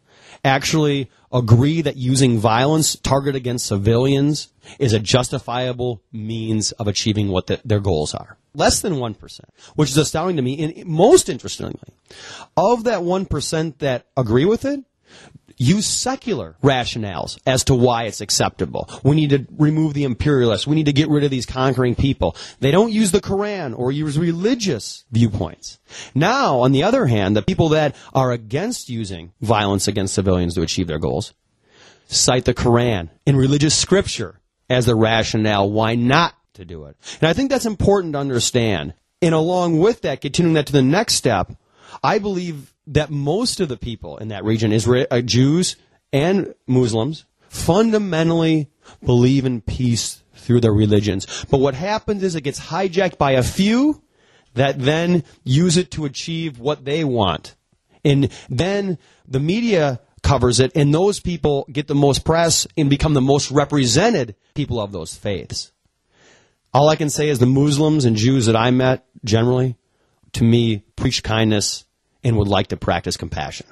actually 0.43 1.10
agree 1.32 1.82
that 1.82 1.95
using 1.95 2.39
violence 2.39 2.95
targeted 2.95 3.36
against 3.36 3.66
civilians 3.66 4.49
is 4.80 4.93
a 4.93 4.99
justifiable 4.99 6.02
means 6.12 6.72
of 6.74 6.88
achieving 6.88 7.30
what 7.30 7.47
the, 7.47 7.62
their 7.64 7.80
goals 7.80 8.14
are. 8.14 8.38
Less 8.54 8.82
than 8.82 8.95
1%, 8.95 9.39
which 9.76 9.89
is 9.89 9.97
astounding 9.97 10.36
to 10.36 10.41
me. 10.41 10.62
And 10.62 10.86
most 10.86 11.30
interestingly, 11.30 11.80
of 12.58 12.84
that 12.84 13.02
1% 13.02 13.78
that 13.80 14.08
agree 14.18 14.45
with 14.45 14.66
it, 14.66 14.84
use 15.58 15.86
secular 15.86 16.56
rationales 16.64 17.38
as 17.45 17.64
to 17.66 17.76
why 17.76 18.06
it's 18.06 18.20
acceptable. 18.20 18.89
We 19.04 19.16
need 19.16 19.30
to 19.30 19.45
remove 19.58 19.93
the 19.93 20.06
imperialists. 20.06 20.66
We 20.66 20.76
need 20.76 20.88
to 20.88 20.93
get 20.93 21.08
rid 21.08 21.24
of 21.24 21.30
these 21.30 21.45
conquering 21.45 21.95
people. 21.95 22.36
They 22.60 22.72
don't 22.72 22.91
use 22.91 23.12
the 23.12 23.22
Quran 23.22 23.78
or 23.78 23.91
use 23.91 24.18
religious 24.18 25.06
viewpoints. 25.12 25.80
Now, 26.16 26.60
on 26.62 26.72
the 26.72 26.84
other 26.84 27.06
hand, 27.06 27.36
the 27.36 27.43
people 27.43 27.70
that 27.70 27.95
are 28.14 28.32
against 28.32 28.89
using 28.89 29.34
violence 29.39 29.88
against 29.88 30.16
civilians 30.16 30.56
to 30.56 30.62
achieve 30.62 30.88
their 30.88 30.99
goals 30.99 31.34
cite 32.08 32.45
the 32.45 32.54
Quran 32.54 33.10
in 33.26 33.36
religious 33.36 33.78
scripture 33.78 34.41
as 34.70 34.86
the 34.86 34.95
rationale 34.95 35.70
why 35.70 35.95
not 35.95 36.34
to 36.56 36.66
do 36.66 36.86
it. 36.86 36.97
And 37.20 37.30
I 37.30 37.34
think 37.34 37.49
that's 37.49 37.66
important 37.66 38.14
to 38.14 38.20
understand. 38.20 38.93
And 39.22 39.34
along 39.36 39.80
with 39.80 40.02
that, 40.02 40.22
continuing 40.22 40.56
that 40.56 40.68
to 40.68 40.74
the 40.74 40.82
next 40.82 41.16
step, 41.16 41.52
I 42.04 42.20
believe 42.20 42.74
that 42.88 43.10
most 43.10 43.60
of 43.60 43.70
the 43.70 43.78
people 43.78 44.18
in 44.18 44.30
that 44.30 44.43
region, 44.43 44.72
Israel, 44.72 45.08
uh, 45.12 45.22
Jews 45.22 45.76
and 46.12 46.54
Muslims, 46.68 47.26
fundamentally 47.49 48.70
believe 49.04 49.45
in 49.45 49.62
peace 49.62 50.24
through 50.34 50.62
their 50.62 50.74
religions. 50.74 51.45
But 51.49 51.60
what 51.60 51.76
happens 51.76 52.24
is 52.24 52.36
it 52.36 52.41
gets 52.41 52.60
hijacked 52.60 53.18
by 53.18 53.32
a 53.32 53.43
few 53.43 54.02
that 54.54 54.80
then 54.80 55.24
use 55.43 55.78
it 55.78 55.91
to 55.91 56.06
achieve 56.06 56.60
what 56.60 56.84
they 56.84 57.04
want. 57.04 57.56
And 58.04 58.32
then 58.49 58.97
the 59.28 59.39
media 59.39 60.02
covers 60.24 60.60
it, 60.60 60.72
and 60.76 60.93
those 60.93 61.20
people 61.20 61.68
get 61.72 61.88
the 61.88 61.95
most 61.95 62.26
press 62.26 62.68
and 62.78 62.89
become 62.89 63.14
the 63.14 63.22
most 63.22 63.52
represented 63.52 64.36
people 64.54 64.80
of 64.80 64.91
those 64.91 65.16
faiths. 65.16 65.70
All 66.74 66.88
I 66.88 66.95
can 66.95 67.09
say 67.09 67.30
is 67.30 67.39
the 67.39 67.45
Muslims 67.45 68.05
and 68.05 68.15
Jews 68.15 68.45
that 68.45 68.55
I 68.55 68.72
met 68.72 69.05
generally, 69.26 69.76
to 70.34 70.43
me, 70.43 70.84
preach 70.95 71.22
kindness 71.24 71.86
and 72.24 72.38
would 72.38 72.47
like 72.47 72.67
to 72.67 72.78
practice 72.78 73.17
compassion. 73.17 73.67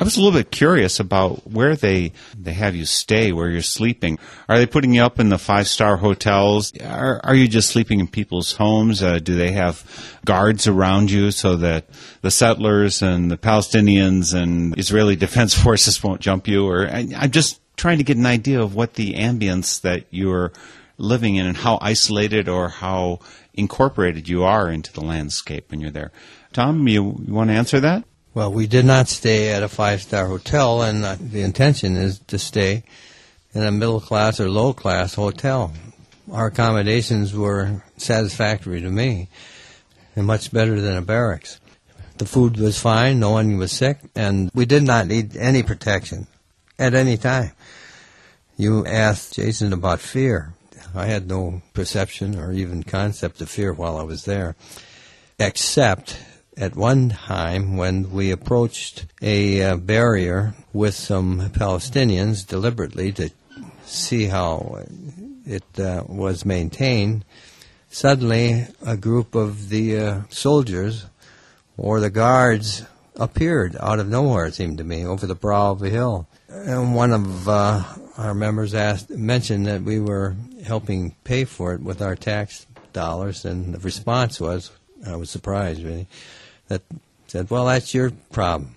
I 0.00 0.04
was 0.04 0.16
a 0.16 0.20
little 0.20 0.38
bit 0.38 0.52
curious 0.52 1.00
about 1.00 1.44
where 1.50 1.74
they 1.74 2.12
they 2.38 2.52
have 2.52 2.76
you 2.76 2.84
stay, 2.84 3.32
where 3.32 3.50
you're 3.50 3.62
sleeping. 3.62 4.20
Are 4.48 4.56
they 4.56 4.66
putting 4.66 4.94
you 4.94 5.02
up 5.02 5.18
in 5.18 5.28
the 5.28 5.38
five 5.38 5.66
star 5.66 5.96
hotels? 5.96 6.72
Are, 6.80 7.20
are 7.24 7.34
you 7.34 7.48
just 7.48 7.70
sleeping 7.70 7.98
in 7.98 8.06
people's 8.06 8.52
homes? 8.52 9.02
Uh, 9.02 9.18
do 9.18 9.34
they 9.34 9.50
have 9.50 9.84
guards 10.24 10.68
around 10.68 11.10
you 11.10 11.32
so 11.32 11.56
that 11.56 11.88
the 12.20 12.30
settlers 12.30 13.02
and 13.02 13.28
the 13.28 13.36
Palestinians 13.36 14.40
and 14.40 14.78
Israeli 14.78 15.16
defense 15.26 15.52
forces 15.52 16.00
won't 16.00 16.20
jump 16.20 16.46
you? 16.46 16.68
Or 16.68 16.86
I, 16.86 17.08
I'm 17.16 17.32
just 17.32 17.60
trying 17.76 17.98
to 17.98 18.04
get 18.04 18.16
an 18.16 18.26
idea 18.26 18.60
of 18.60 18.76
what 18.76 18.94
the 18.94 19.14
ambience 19.14 19.80
that 19.80 20.04
you're 20.10 20.52
living 20.98 21.36
in 21.36 21.46
and 21.46 21.56
how 21.56 21.78
isolated 21.80 22.48
or 22.48 22.68
how 22.68 23.20
incorporated 23.54 24.28
you 24.28 24.44
are 24.44 24.70
into 24.70 24.92
the 24.92 25.00
landscape 25.00 25.70
when 25.70 25.80
you're 25.80 25.90
there. 25.90 26.12
Tom, 26.52 26.86
you, 26.88 27.20
you 27.26 27.32
want 27.32 27.50
to 27.50 27.54
answer 27.54 27.80
that? 27.80 28.04
Well, 28.34 28.52
we 28.52 28.66
did 28.66 28.84
not 28.84 29.08
stay 29.08 29.50
at 29.50 29.62
a 29.62 29.68
five 29.68 30.02
star 30.02 30.26
hotel, 30.26 30.82
and 30.82 31.04
uh, 31.04 31.16
the 31.18 31.42
intention 31.42 31.96
is 31.96 32.18
to 32.20 32.38
stay 32.38 32.84
in 33.54 33.64
a 33.64 33.72
middle 33.72 34.00
class 34.00 34.38
or 34.38 34.48
low 34.48 34.72
class 34.72 35.14
hotel. 35.14 35.72
Our 36.30 36.48
accommodations 36.48 37.34
were 37.34 37.82
satisfactory 37.96 38.80
to 38.82 38.90
me 38.90 39.28
and 40.14 40.26
much 40.26 40.52
better 40.52 40.80
than 40.80 40.96
a 40.96 41.02
barracks. 41.02 41.58
The 42.18 42.26
food 42.26 42.58
was 42.58 42.80
fine, 42.80 43.20
no 43.20 43.30
one 43.30 43.56
was 43.56 43.72
sick, 43.72 43.98
and 44.14 44.50
we 44.52 44.66
did 44.66 44.82
not 44.82 45.06
need 45.06 45.36
any 45.36 45.62
protection 45.62 46.26
at 46.78 46.94
any 46.94 47.16
time. 47.16 47.52
You 48.56 48.84
asked 48.84 49.34
Jason 49.34 49.72
about 49.72 50.00
fear. 50.00 50.52
I 50.98 51.06
had 51.06 51.28
no 51.28 51.62
perception 51.74 52.36
or 52.36 52.52
even 52.52 52.82
concept 52.82 53.40
of 53.40 53.48
fear 53.48 53.72
while 53.72 53.96
I 53.96 54.02
was 54.02 54.24
there, 54.24 54.56
except 55.38 56.18
at 56.56 56.74
one 56.74 57.10
time 57.10 57.76
when 57.76 58.10
we 58.10 58.32
approached 58.32 59.06
a 59.22 59.62
uh, 59.62 59.76
barrier 59.76 60.54
with 60.72 60.94
some 60.94 61.50
Palestinians 61.50 62.44
deliberately 62.44 63.12
to 63.12 63.30
see 63.84 64.24
how 64.24 64.84
it 65.46 65.78
uh, 65.78 66.02
was 66.08 66.44
maintained, 66.44 67.24
suddenly 67.88 68.66
a 68.84 68.96
group 68.96 69.36
of 69.36 69.68
the 69.68 69.98
uh, 69.98 70.20
soldiers 70.30 71.06
or 71.76 72.00
the 72.00 72.10
guards 72.10 72.84
appeared 73.14 73.76
out 73.78 74.00
of 74.00 74.08
nowhere, 74.08 74.46
it 74.46 74.54
seemed 74.54 74.78
to 74.78 74.84
me, 74.84 75.06
over 75.06 75.26
the 75.26 75.34
brow 75.34 75.70
of 75.70 75.82
a 75.82 75.88
hill. 75.88 76.26
And 76.48 76.94
one 76.94 77.12
of 77.12 77.48
uh, 77.48 77.84
our 78.16 78.34
members 78.34 78.74
asked, 78.74 79.10
mentioned 79.10 79.66
that 79.66 79.82
we 79.82 80.00
were 80.00 80.34
helping 80.68 81.16
pay 81.24 81.44
for 81.44 81.74
it 81.74 81.82
with 81.82 82.00
our 82.00 82.14
tax 82.14 82.66
dollars, 82.92 83.44
and 83.44 83.74
the 83.74 83.78
response 83.80 84.40
was, 84.40 84.70
I 85.06 85.16
was 85.16 85.30
surprised 85.30 85.82
really, 85.82 86.06
that 86.68 86.82
said, 87.26 87.50
"Well, 87.50 87.66
that's 87.66 87.94
your 87.94 88.12
problem." 88.30 88.76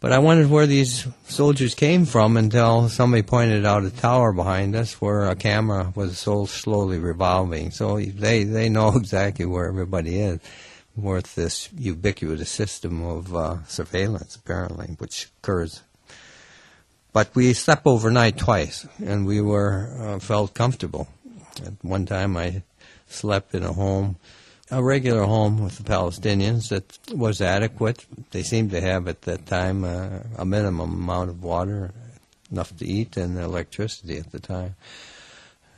But 0.00 0.12
I 0.12 0.18
wondered 0.18 0.48
where 0.48 0.66
these 0.66 1.06
soldiers 1.28 1.74
came 1.74 2.06
from 2.06 2.38
until 2.38 2.88
somebody 2.88 3.22
pointed 3.22 3.66
out 3.66 3.84
a 3.84 3.90
tower 3.90 4.32
behind 4.32 4.74
us 4.74 4.98
where 4.98 5.28
a 5.28 5.36
camera 5.36 5.92
was 5.94 6.18
so 6.18 6.46
slowly 6.46 6.98
revolving. 6.98 7.70
So 7.70 8.00
they 8.00 8.44
they 8.44 8.70
know 8.70 8.88
exactly 8.96 9.44
where 9.44 9.68
everybody 9.68 10.18
is 10.20 10.40
with 10.96 11.34
this 11.34 11.68
ubiquitous 11.76 12.50
system 12.50 13.04
of 13.04 13.34
uh, 13.36 13.64
surveillance, 13.64 14.36
apparently, 14.36 14.96
which 14.98 15.28
occurs. 15.42 15.82
But 17.12 17.34
we 17.34 17.52
slept 17.54 17.86
overnight 17.86 18.38
twice, 18.38 18.86
and 19.04 19.26
we 19.26 19.40
were 19.40 19.94
uh, 19.98 20.18
felt 20.20 20.54
comfortable. 20.54 21.08
At 21.64 21.72
one 21.82 22.06
time, 22.06 22.36
I 22.36 22.62
slept 23.08 23.54
in 23.54 23.64
a 23.64 23.72
home 23.72 24.16
a 24.70 24.82
regular 24.82 25.24
home 25.24 25.62
with 25.62 25.78
the 25.78 25.82
Palestinians 25.82 26.68
that 26.68 26.98
was 27.16 27.40
adequate. 27.40 28.06
They 28.30 28.42
seemed 28.42 28.70
to 28.70 28.80
have 28.80 29.08
at 29.08 29.22
that 29.22 29.46
time 29.46 29.84
uh, 29.84 30.20
a 30.36 30.44
minimum 30.44 30.92
amount 30.92 31.30
of 31.30 31.42
water, 31.42 31.92
enough 32.50 32.76
to 32.78 32.86
eat, 32.86 33.16
and 33.16 33.36
electricity 33.36 34.16
at 34.16 34.30
the 34.30 34.38
time. 34.38 34.76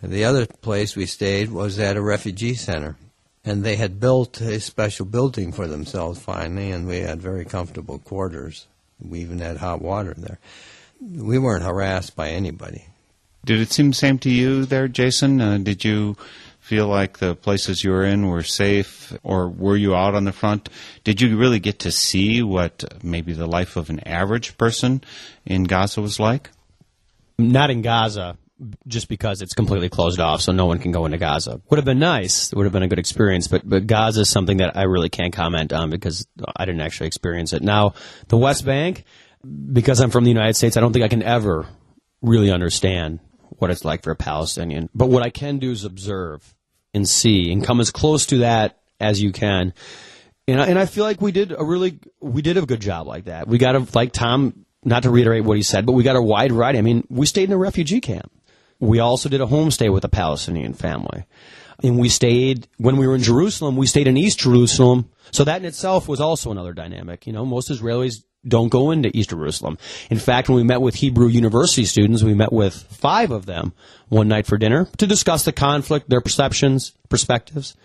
The 0.03 0.25
other 0.25 0.47
place 0.47 0.95
we 0.95 1.07
stayed 1.07 1.51
was 1.51 1.79
at 1.79 1.97
a 1.97 2.03
refugee 2.03 2.55
center, 2.55 2.97
and 3.45 3.65
they 3.65 3.77
had 3.77 4.01
built 4.01 4.41
a 4.41 4.61
special 4.61 5.07
building 5.07 5.53
for 5.53 5.67
themselves 5.67 6.21
finally, 6.21 6.71
and 6.71 6.87
we 6.87 6.99
had 6.99 7.23
very 7.23 7.45
comfortable 7.45 7.99
quarters. 7.99 8.67
We 9.01 9.21
even 9.21 9.39
had 9.39 9.57
hot 9.57 9.81
water 9.81 10.15
there. 10.17 10.39
We 11.03 11.39
weren't 11.39 11.65
harassed 11.65 12.15
by 12.15 12.29
anybody. 12.29 12.87
Did 13.45 13.61
it 13.61 13.73
seem 13.73 13.91
the 13.91 13.97
same 13.97 14.19
to 14.21 14.31
you 14.31 14.65
there, 14.65 14.87
Jason? 14.87 15.41
Uh, 15.41 15.59
did 15.59 15.85
you 15.85 16.17
feel 16.61 16.87
like 16.87 17.19
the 17.19 17.35
places 17.35 17.83
you 17.83 17.91
were 17.91 18.05
in 18.05 18.29
were 18.29 18.45
safe, 18.45 19.13
or 19.25 19.49
were 19.49 19.77
you 19.77 19.97
out 19.97 20.15
on 20.15 20.25
the 20.25 20.33
front? 20.33 20.69
Did 21.03 21.21
you 21.21 21.37
really 21.37 21.59
get 21.59 21.81
to 21.81 21.91
see 21.91 22.41
what 22.41 22.85
maybe 23.03 23.33
the 23.33 23.49
life 23.49 23.75
of 23.75 23.91
an 23.91 23.99
average 24.07 24.57
person 24.57 25.03
in 25.45 25.65
Gaza 25.65 26.01
was 26.01 26.21
like? 26.21 26.51
Not 27.37 27.71
in 27.71 27.83
Gaza, 27.83 28.39
just 28.87 29.09
because 29.09 29.43
it's 29.43 29.55
completely 29.55 29.89
closed 29.89 30.21
off, 30.21 30.41
so 30.41 30.53
no 30.53 30.67
one 30.67 30.79
can 30.79 30.93
go 30.93 31.05
into 31.05 31.19
Gaza. 31.19 31.61
Would 31.69 31.79
have 31.79 31.85
been 31.85 31.99
nice. 31.99 32.53
It 32.53 32.57
would 32.57 32.65
have 32.65 32.73
been 32.73 32.85
a 32.85 32.89
good 32.89 33.01
experience, 33.01 33.49
but 33.49 33.69
but 33.69 33.89
Gaza 33.89 34.21
is 34.21 34.31
something 34.31 34.59
that 34.59 34.77
I 34.77 34.85
really 34.85 35.09
can't 35.09 35.33
comment 35.33 35.73
on 35.73 35.91
because 35.91 36.29
I 36.55 36.65
didn't 36.65 36.83
actually 36.83 37.09
experience 37.09 37.53
it. 37.53 37.63
Now, 37.63 37.95
the 38.29 38.37
West 38.37 38.65
Bank, 38.65 39.05
because 39.73 40.01
I'm 40.01 40.11
from 40.11 40.25
the 40.25 40.31
United 40.31 40.55
States, 40.55 40.77
I 40.77 40.81
don't 40.81 40.93
think 40.93 41.05
I 41.05 41.09
can 41.09 41.23
ever 41.23 41.67
really 42.21 42.51
understand 42.51 43.21
what 43.59 43.71
it's 43.71 43.85
like 43.85 44.03
for 44.03 44.11
a 44.11 44.17
Palestinian. 44.17 44.89
But 44.95 45.09
what 45.09 45.23
I 45.23 45.31
can 45.31 45.59
do 45.59 45.71
is 45.71 45.85
observe 45.85 46.55
and 46.95 47.09
see 47.09 47.53
and 47.53 47.65
come 47.65 47.81
as 47.81 47.91
close 47.91 48.27
to 48.27 48.39
that 48.39 48.79
as 49.01 49.21
you 49.21 49.33
can. 49.33 49.75
And 50.49 50.61
I, 50.61 50.67
and 50.67 50.79
I 50.79 50.87
feel 50.87 51.05
like 51.05 51.21
we 51.21 51.33
did 51.33 51.53
a 51.53 51.65
really 51.65 51.99
we 52.21 52.43
did 52.43 52.57
a 52.57 52.67
good 52.67 52.81
job 52.81 53.07
like 53.07 53.25
that. 53.27 53.47
We 53.47 53.59
got 53.59 53.77
a 53.77 53.87
like 53.95 54.13
Tom 54.13 54.65
not 54.85 55.05
to 55.05 55.11
reiterate 55.11 55.45
what 55.45 55.57
he 55.57 55.63
said, 55.63 55.87
but 55.87 55.93
we 55.93 56.03
got 56.03 56.17
a 56.17 56.23
wide 56.23 56.53
variety. 56.53 56.79
I 56.79 56.83
mean, 56.83 57.07
we 57.09 57.27
stayed 57.27 57.45
in 57.45 57.53
a 57.53 57.59
refugee 57.59 58.01
camp. 58.01 58.33
We 58.81 58.99
also 58.99 59.29
did 59.29 59.41
a 59.41 59.47
homestay 59.47 59.93
with 59.93 60.05
a 60.05 60.09
Palestinian 60.09 60.75
family. 60.75 61.25
And 61.85 61.99
we 61.99 62.09
stayed 62.09 62.67
when 62.79 62.97
we 62.97 63.07
were 63.07 63.15
in 63.15 63.23
Jerusalem, 63.23 63.77
we 63.77 63.87
stayed 63.87 64.09
in 64.09 64.17
East 64.17 64.41
Jerusalem. 64.41 65.09
So 65.31 65.45
that 65.45 65.61
in 65.61 65.65
itself 65.65 66.09
was 66.09 66.21
also 66.21 66.51
another 66.51 66.73
dynamic. 66.73 67.27
You 67.27 67.33
know, 67.33 67.45
most 67.45 67.71
Israelis 67.71 68.25
don't 68.47 68.69
go 68.69 68.91
into 68.91 69.17
East 69.17 69.31
Jerusalem. 69.31 69.79
In 70.11 70.19
fact, 70.19 70.49
when 70.49 70.57
we 70.57 70.65
met 70.65 70.81
with 70.81 70.97
Hebrew 70.97 71.29
University 71.29 71.85
students, 71.85 72.23
we 72.23 72.35
met 72.35 72.53
with 72.53 72.75
five 72.75 73.31
of 73.31 73.47
them 73.47 73.73
one 74.09 74.29
night 74.29 74.47
for 74.47 74.59
dinner 74.59 74.89
to 74.99 75.07
discuss 75.07 75.45
the 75.45 75.53
conflict, 75.53 76.09
their 76.09 76.21
perceptions, 76.21 76.93
perspectives. 77.09 77.77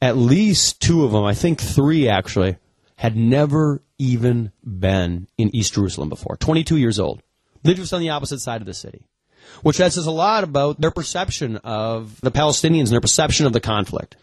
At 0.00 0.16
least 0.16 0.80
two 0.80 1.04
of 1.04 1.12
them, 1.12 1.24
I 1.24 1.34
think 1.34 1.60
three 1.60 2.08
actually, 2.08 2.56
had 2.96 3.16
never 3.16 3.82
even 3.98 4.52
been 4.64 5.26
in 5.36 5.54
East 5.54 5.74
Jerusalem 5.74 6.08
before. 6.08 6.36
22 6.36 6.76
years 6.76 6.98
old. 6.98 7.22
Lived 7.64 7.78
just 7.78 7.92
on 7.92 8.00
the 8.00 8.10
opposite 8.10 8.40
side 8.40 8.62
of 8.62 8.66
the 8.66 8.74
city. 8.74 9.02
Which 9.62 9.76
says 9.76 9.96
a 9.96 10.10
lot 10.10 10.44
about 10.44 10.80
their 10.80 10.90
perception 10.90 11.56
of 11.56 12.20
the 12.20 12.30
Palestinians 12.30 12.84
and 12.84 12.92
their 12.92 13.00
perception 13.00 13.46
of 13.46 13.52
the 13.52 13.60
conflict. 13.60 14.16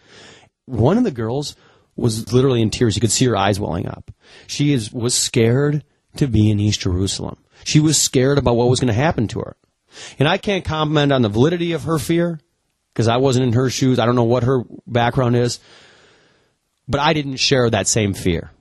One 0.65 0.97
of 0.97 1.03
the 1.03 1.11
girls 1.11 1.55
was 1.97 2.31
literally 2.31 2.61
in 2.61 2.69
tears. 2.69 2.95
You 2.95 3.01
could 3.01 3.11
see 3.11 3.25
her 3.25 3.35
eyes 3.35 3.59
welling 3.59 3.87
up. 3.87 4.11
She 4.45 4.71
is, 4.71 4.93
was 4.93 5.15
scared 5.15 5.83
to 6.15 6.27
be 6.27 6.49
in 6.49 6.59
East 6.59 6.81
Jerusalem. 6.81 7.37
She 7.63 7.79
was 7.79 7.99
scared 7.99 8.37
about 8.37 8.55
what 8.55 8.69
was 8.69 8.79
going 8.79 8.93
to 8.93 8.93
happen 8.93 9.27
to 9.29 9.39
her. 9.39 9.57
And 10.19 10.27
I 10.27 10.37
can't 10.37 10.63
comment 10.63 11.11
on 11.11 11.21
the 11.21 11.29
validity 11.29 11.73
of 11.73 11.83
her 11.83 11.97
fear 11.97 12.39
because 12.93 13.07
I 13.07 13.17
wasn't 13.17 13.47
in 13.47 13.53
her 13.53 13.69
shoes. 13.69 13.99
I 13.99 14.05
don't 14.05 14.15
know 14.15 14.23
what 14.23 14.43
her 14.43 14.63
background 14.85 15.35
is. 15.35 15.59
But 16.87 17.01
I 17.01 17.13
didn't 17.13 17.37
share 17.37 17.69
that 17.69 17.87
same 17.87 18.13
fear. 18.13 18.51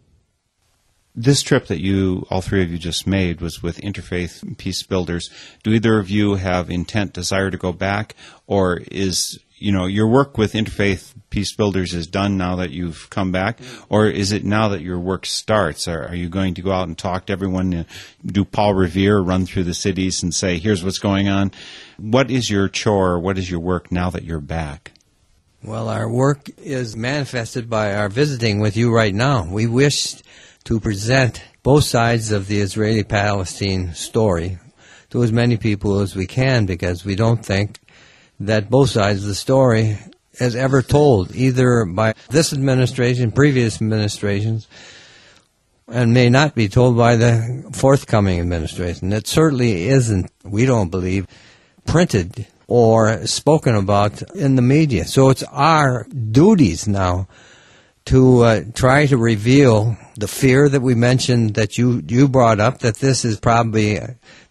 This 1.14 1.43
trip 1.43 1.68
that 1.68 1.80
you, 1.80 2.26
all 2.28 2.43
three 2.43 2.62
of 2.62 2.70
you, 2.70 2.76
just 2.76 3.07
made 3.07 3.41
was 3.41 3.62
with 3.62 3.80
Interfaith 3.80 4.59
Peace 4.59 4.82
Builders. 4.82 5.30
Do 5.62 5.72
either 5.72 5.99
of 5.99 6.11
you 6.11 6.34
have 6.34 6.68
intent, 6.68 7.14
desire 7.14 7.51
to 7.51 7.57
go 7.57 7.72
back, 7.72 8.14
or 8.47 8.82
is 8.91 9.39
you 9.59 9.72
know 9.72 9.86
your 9.86 10.09
work 10.09 10.38
with 10.38 10.52
Interfaith 10.52 11.14
Peace 11.30 11.54
Builders 11.54 11.94
is 11.94 12.07
done 12.07 12.36
now 12.36 12.57
that 12.57 12.70
you've 12.70 13.09
come 13.11 13.32
back, 13.32 13.59
mm-hmm. 13.59 13.84
or 13.88 14.07
is 14.07 14.32
it 14.32 14.44
now 14.44 14.68
that 14.68 14.82
your 14.82 14.98
work 14.98 15.26
starts? 15.26 15.88
Are, 15.88 16.09
are 16.09 16.14
you 16.14 16.28
going 16.28 16.54
to 16.54 16.62
go 16.62 16.72
out 16.72 16.88
and 16.88 16.96
talk 16.96 17.26
to 17.26 17.32
everyone, 17.32 17.86
do 18.24 18.44
Paul 18.44 18.74
Revere, 18.74 19.18
run 19.20 19.46
through 19.46 19.64
the 19.64 19.74
cities 19.74 20.22
and 20.22 20.34
say, 20.34 20.59
"Here's 20.59 20.84
what's 20.84 20.98
going 20.98 21.28
on"? 21.28 21.52
What 21.98 22.30
is 22.30 22.50
your 22.50 22.68
chore? 22.68 23.18
What 23.18 23.38
is 23.38 23.50
your 23.50 23.61
work 23.61 23.90
now 23.90 24.11
that 24.11 24.24
you're 24.24 24.40
back? 24.40 24.92
Well, 25.62 25.88
our 25.88 26.09
work 26.09 26.48
is 26.59 26.96
manifested 26.96 27.68
by 27.68 27.94
our 27.94 28.09
visiting 28.09 28.61
with 28.61 28.76
you 28.76 28.94
right 28.94 29.14
now. 29.14 29.44
We 29.50 29.66
wish 29.66 30.14
to 30.64 30.78
present 30.78 31.42
both 31.62 31.84
sides 31.84 32.30
of 32.30 32.46
the 32.46 32.61
Israeli 32.61 33.02
Palestine 33.02 33.94
story 33.94 34.59
to 35.11 35.22
as 35.22 35.32
many 35.32 35.57
people 35.57 36.00
as 36.00 36.14
we 36.14 36.26
can 36.26 36.66
because 36.66 37.04
we 37.04 37.16
don't 37.16 37.44
think 37.44 37.80
that 38.41 38.70
both 38.70 38.91
sides 38.91 39.22
of 39.22 39.28
the 39.28 39.34
story 39.34 39.99
has 40.39 40.55
ever 40.55 40.82
told, 40.82 41.34
either 41.34 41.84
by 41.84 42.14
this 42.28 42.53
administration, 42.53 43.32
previous 43.32 43.80
administrations, 43.80 44.68
and 45.89 46.12
may 46.12 46.28
not 46.28 46.55
be 46.55 46.68
told 46.68 46.97
by 46.97 47.16
the 47.16 47.70
forthcoming 47.72 48.41
administration. 48.41 49.12
It 49.12 49.26
certainly 49.26 49.89
isn't, 49.89 50.30
we 50.45 50.66
don't 50.66 50.91
believe, 50.91 51.26
printed 51.87 52.47
or 52.66 53.26
spoken 53.26 53.76
about 53.76 54.20
in 54.34 54.57
the 54.57 54.62
media. 54.62 55.05
So 55.05 55.30
it's 55.30 55.45
our 55.45 56.05
duties 56.05 56.89
now 56.89 57.28
to 58.07 58.43
uh, 58.43 58.61
try 58.74 59.07
to 59.07 59.16
reveal 59.16 59.97
the 60.16 60.28
fear 60.28 60.68
that 60.68 60.82
we 60.82 60.95
mentioned 60.95 61.55
that 61.55 61.78
you, 61.78 62.03
you 62.07 62.28
brought 62.28 62.61
up, 62.61 62.80
that 62.80 62.97
this 62.97 63.24
is 63.24 63.39
probably 63.39 64.01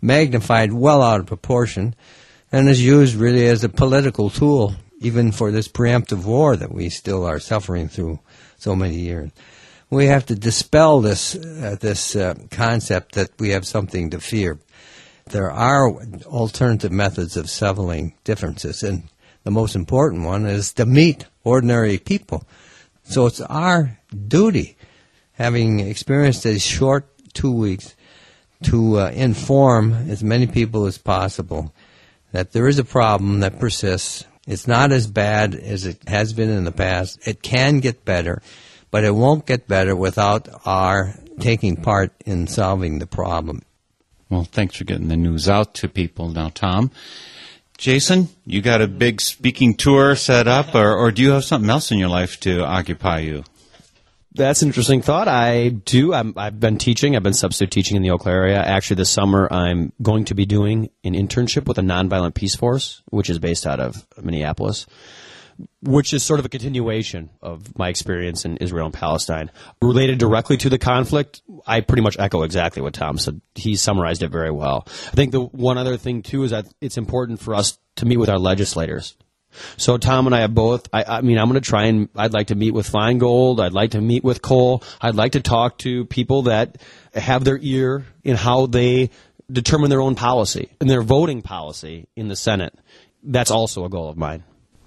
magnified 0.01 0.73
well 0.73 1.01
out 1.01 1.19
of 1.19 1.25
proportion 1.25 1.95
and 2.55 2.69
is 2.69 2.81
used 2.81 3.15
really 3.15 3.45
as 3.47 3.65
a 3.65 3.69
political 3.69 4.29
tool, 4.29 4.73
even 5.01 5.29
for 5.33 5.51
this 5.51 5.67
preemptive 5.67 6.23
war 6.23 6.55
that 6.55 6.71
we 6.71 6.87
still 6.87 7.25
are 7.25 7.37
suffering 7.37 7.89
through 7.89 8.17
so 8.57 8.73
many 8.73 8.95
years. 8.95 9.29
We 9.89 10.05
have 10.05 10.25
to 10.27 10.35
dispel 10.35 11.01
this, 11.01 11.35
uh, 11.35 11.75
this 11.81 12.15
uh, 12.15 12.35
concept 12.51 13.15
that 13.15 13.31
we 13.39 13.49
have 13.49 13.67
something 13.67 14.09
to 14.11 14.21
fear. 14.21 14.57
There 15.31 15.51
are 15.51 15.91
alternative 16.23 16.93
methods 16.93 17.35
of 17.35 17.49
settling 17.49 18.15
differences, 18.23 18.83
and 18.83 19.09
the 19.43 19.51
most 19.51 19.75
important 19.75 20.23
one 20.23 20.45
is 20.45 20.71
to 20.75 20.85
meet 20.85 21.25
ordinary 21.43 21.97
people. 21.97 22.47
So 23.03 23.25
it's 23.25 23.41
our 23.41 23.99
duty, 24.29 24.77
having 25.33 25.81
experienced 25.81 26.45
a 26.45 26.57
short 26.57 27.05
two 27.33 27.51
weeks, 27.51 27.95
to 28.63 28.99
uh, 28.99 29.09
inform 29.09 30.09
as 30.09 30.23
many 30.23 30.47
people 30.47 30.85
as 30.85 30.97
possible 30.97 31.73
that 32.35 32.51
there 32.51 32.67
is 32.67 32.79
a 32.79 32.83
problem 32.83 33.39
that 33.39 33.59
persists. 33.59 34.25
It's 34.45 34.67
not 34.67 34.91
as 34.91 35.07
bad 35.07 35.55
as 35.55 35.85
it 35.85 36.07
has 36.09 36.33
been 36.33 36.49
in 36.49 36.65
the 36.65 36.71
past. 36.73 37.25
It 37.25 37.41
can 37.41 37.79
get 37.79 38.03
better, 38.03 38.41
but 38.91 39.05
it 39.05 39.15
won't 39.15 39.45
get 39.45 39.69
better 39.69 39.95
without 39.95 40.49
our 40.65 41.15
taking 41.39 41.77
part 41.77 42.11
in 42.25 42.47
solving 42.47 42.99
the 42.99 43.07
problem. 43.07 43.61
Well, 44.29 44.43
thanks 44.43 44.75
for 44.75 44.83
getting 44.83 45.07
the 45.07 45.15
news 45.15 45.47
out 45.47 45.75
to 45.75 45.87
people 45.87 46.27
now, 46.27 46.49
Tom. 46.49 46.91
Jason, 47.77 48.27
you 48.45 48.61
got 48.61 48.81
a 48.81 48.87
big 48.87 49.21
speaking 49.21 49.73
tour 49.73 50.13
set 50.17 50.45
up, 50.45 50.75
or, 50.75 50.93
or 50.93 51.11
do 51.11 51.21
you 51.21 51.31
have 51.31 51.45
something 51.45 51.69
else 51.69 51.89
in 51.89 51.99
your 51.99 52.09
life 52.09 52.37
to 52.41 52.65
occupy 52.65 53.19
you? 53.19 53.45
That's 54.35 54.61
an 54.61 54.67
interesting 54.69 55.01
thought. 55.01 55.27
I 55.29 55.69
do. 55.69 56.13
i 56.13 56.23
have 56.37 56.59
been 56.59 56.77
teaching. 56.77 57.15
I've 57.15 57.23
been 57.23 57.33
substitute 57.33 57.71
teaching 57.71 57.95
in 57.95 58.03
the 58.03 58.11
Eau 58.11 58.17
Claire 58.17 58.41
area. 58.43 58.61
Actually, 58.61 58.97
this 58.97 59.09
summer 59.09 59.47
I'm 59.51 59.93
going 60.01 60.25
to 60.25 60.35
be 60.35 60.45
doing 60.45 60.89
an 61.03 61.13
internship 61.13 61.67
with 61.67 61.77
a 61.77 61.81
Nonviolent 61.81 62.33
Peaceforce, 62.33 63.01
which 63.09 63.29
is 63.29 63.39
based 63.39 63.65
out 63.65 63.79
of 63.79 64.05
Minneapolis 64.21 64.85
which 65.81 66.13
is 66.13 66.23
sort 66.23 66.39
of 66.39 66.45
a 66.45 66.49
continuation 66.49 67.29
of 67.41 67.77
my 67.77 67.89
experience 67.89 68.45
in 68.45 68.57
Israel 68.57 68.85
and 68.85 68.93
Palestine. 68.93 69.51
Related 69.81 70.17
directly 70.17 70.57
to 70.57 70.69
the 70.69 70.77
conflict, 70.77 71.41
I 71.65 71.81
pretty 71.81 72.01
much 72.01 72.17
echo 72.19 72.43
exactly 72.43 72.81
what 72.81 72.93
Tom 72.93 73.17
said. 73.17 73.41
He 73.53 73.75
summarized 73.75 74.23
it 74.23 74.29
very 74.29 74.51
well. 74.51 74.83
I 74.87 75.15
think 75.15 75.31
the 75.31 75.41
one 75.41 75.77
other 75.77 75.97
thing 75.97 76.23
too 76.23 76.43
is 76.43 76.51
that 76.51 76.65
it's 76.81 76.97
important 76.97 77.39
for 77.39 77.55
us 77.55 77.77
to 77.97 78.05
meet 78.05 78.17
with 78.17 78.29
our 78.29 78.39
legislators. 78.39 79.15
So 79.77 79.97
Tom 79.97 80.25
and 80.25 80.35
I 80.35 80.41
have 80.41 80.53
both. 80.53 80.87
I, 80.93 81.03
I 81.03 81.21
mean, 81.21 81.37
I'm 81.37 81.49
going 81.49 81.61
to 81.61 81.67
try 81.67 81.85
and 81.85 82.09
I'd 82.15 82.33
like 82.33 82.47
to 82.47 82.55
meet 82.55 82.71
with 82.71 82.89
Feingold. 82.89 83.59
I'd 83.59 83.73
like 83.73 83.91
to 83.91 84.01
meet 84.01 84.23
with 84.23 84.41
Kohl. 84.41 84.83
I'd 85.01 85.15
like 85.15 85.33
to 85.33 85.41
talk 85.41 85.77
to 85.79 86.05
people 86.05 86.43
that 86.43 86.77
have 87.13 87.43
their 87.43 87.59
ear 87.61 88.05
in 88.23 88.35
how 88.35 88.65
they 88.65 89.09
determine 89.51 89.89
their 89.89 90.01
own 90.01 90.15
policy 90.15 90.69
and 90.79 90.89
their 90.89 91.01
voting 91.01 91.41
policy 91.41 92.07
in 92.15 92.27
the 92.27 92.35
Senate. 92.35 92.73
That's 93.23 93.51
also 93.51 93.85
a 93.85 93.89
goal 93.89 94.09
of 94.09 94.17
mine. 94.17 94.43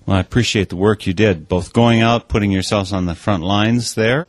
Well, 0.06 0.16
I 0.16 0.20
appreciate 0.20 0.70
the 0.70 0.76
work 0.76 1.06
you 1.06 1.12
did, 1.12 1.48
both 1.48 1.74
going 1.74 2.00
out, 2.00 2.28
putting 2.28 2.50
yourselves 2.50 2.94
on 2.94 3.04
the 3.04 3.14
front 3.14 3.42
lines 3.42 3.94
there. 3.94 4.26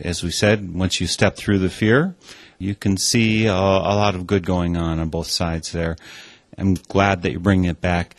As 0.00 0.22
we 0.22 0.30
said, 0.30 0.72
once 0.72 1.00
you 1.00 1.08
step 1.08 1.36
through 1.36 1.58
the 1.58 1.68
fear, 1.68 2.14
you 2.58 2.76
can 2.76 2.96
see 2.96 3.46
a, 3.46 3.52
a 3.52 3.96
lot 3.96 4.14
of 4.14 4.26
good 4.26 4.46
going 4.46 4.76
on 4.76 5.00
on 5.00 5.08
both 5.08 5.26
sides 5.26 5.72
there. 5.72 5.96
I'm 6.56 6.74
glad 6.74 7.22
that 7.22 7.32
you're 7.32 7.40
bringing 7.40 7.68
it 7.68 7.80
back. 7.80 8.14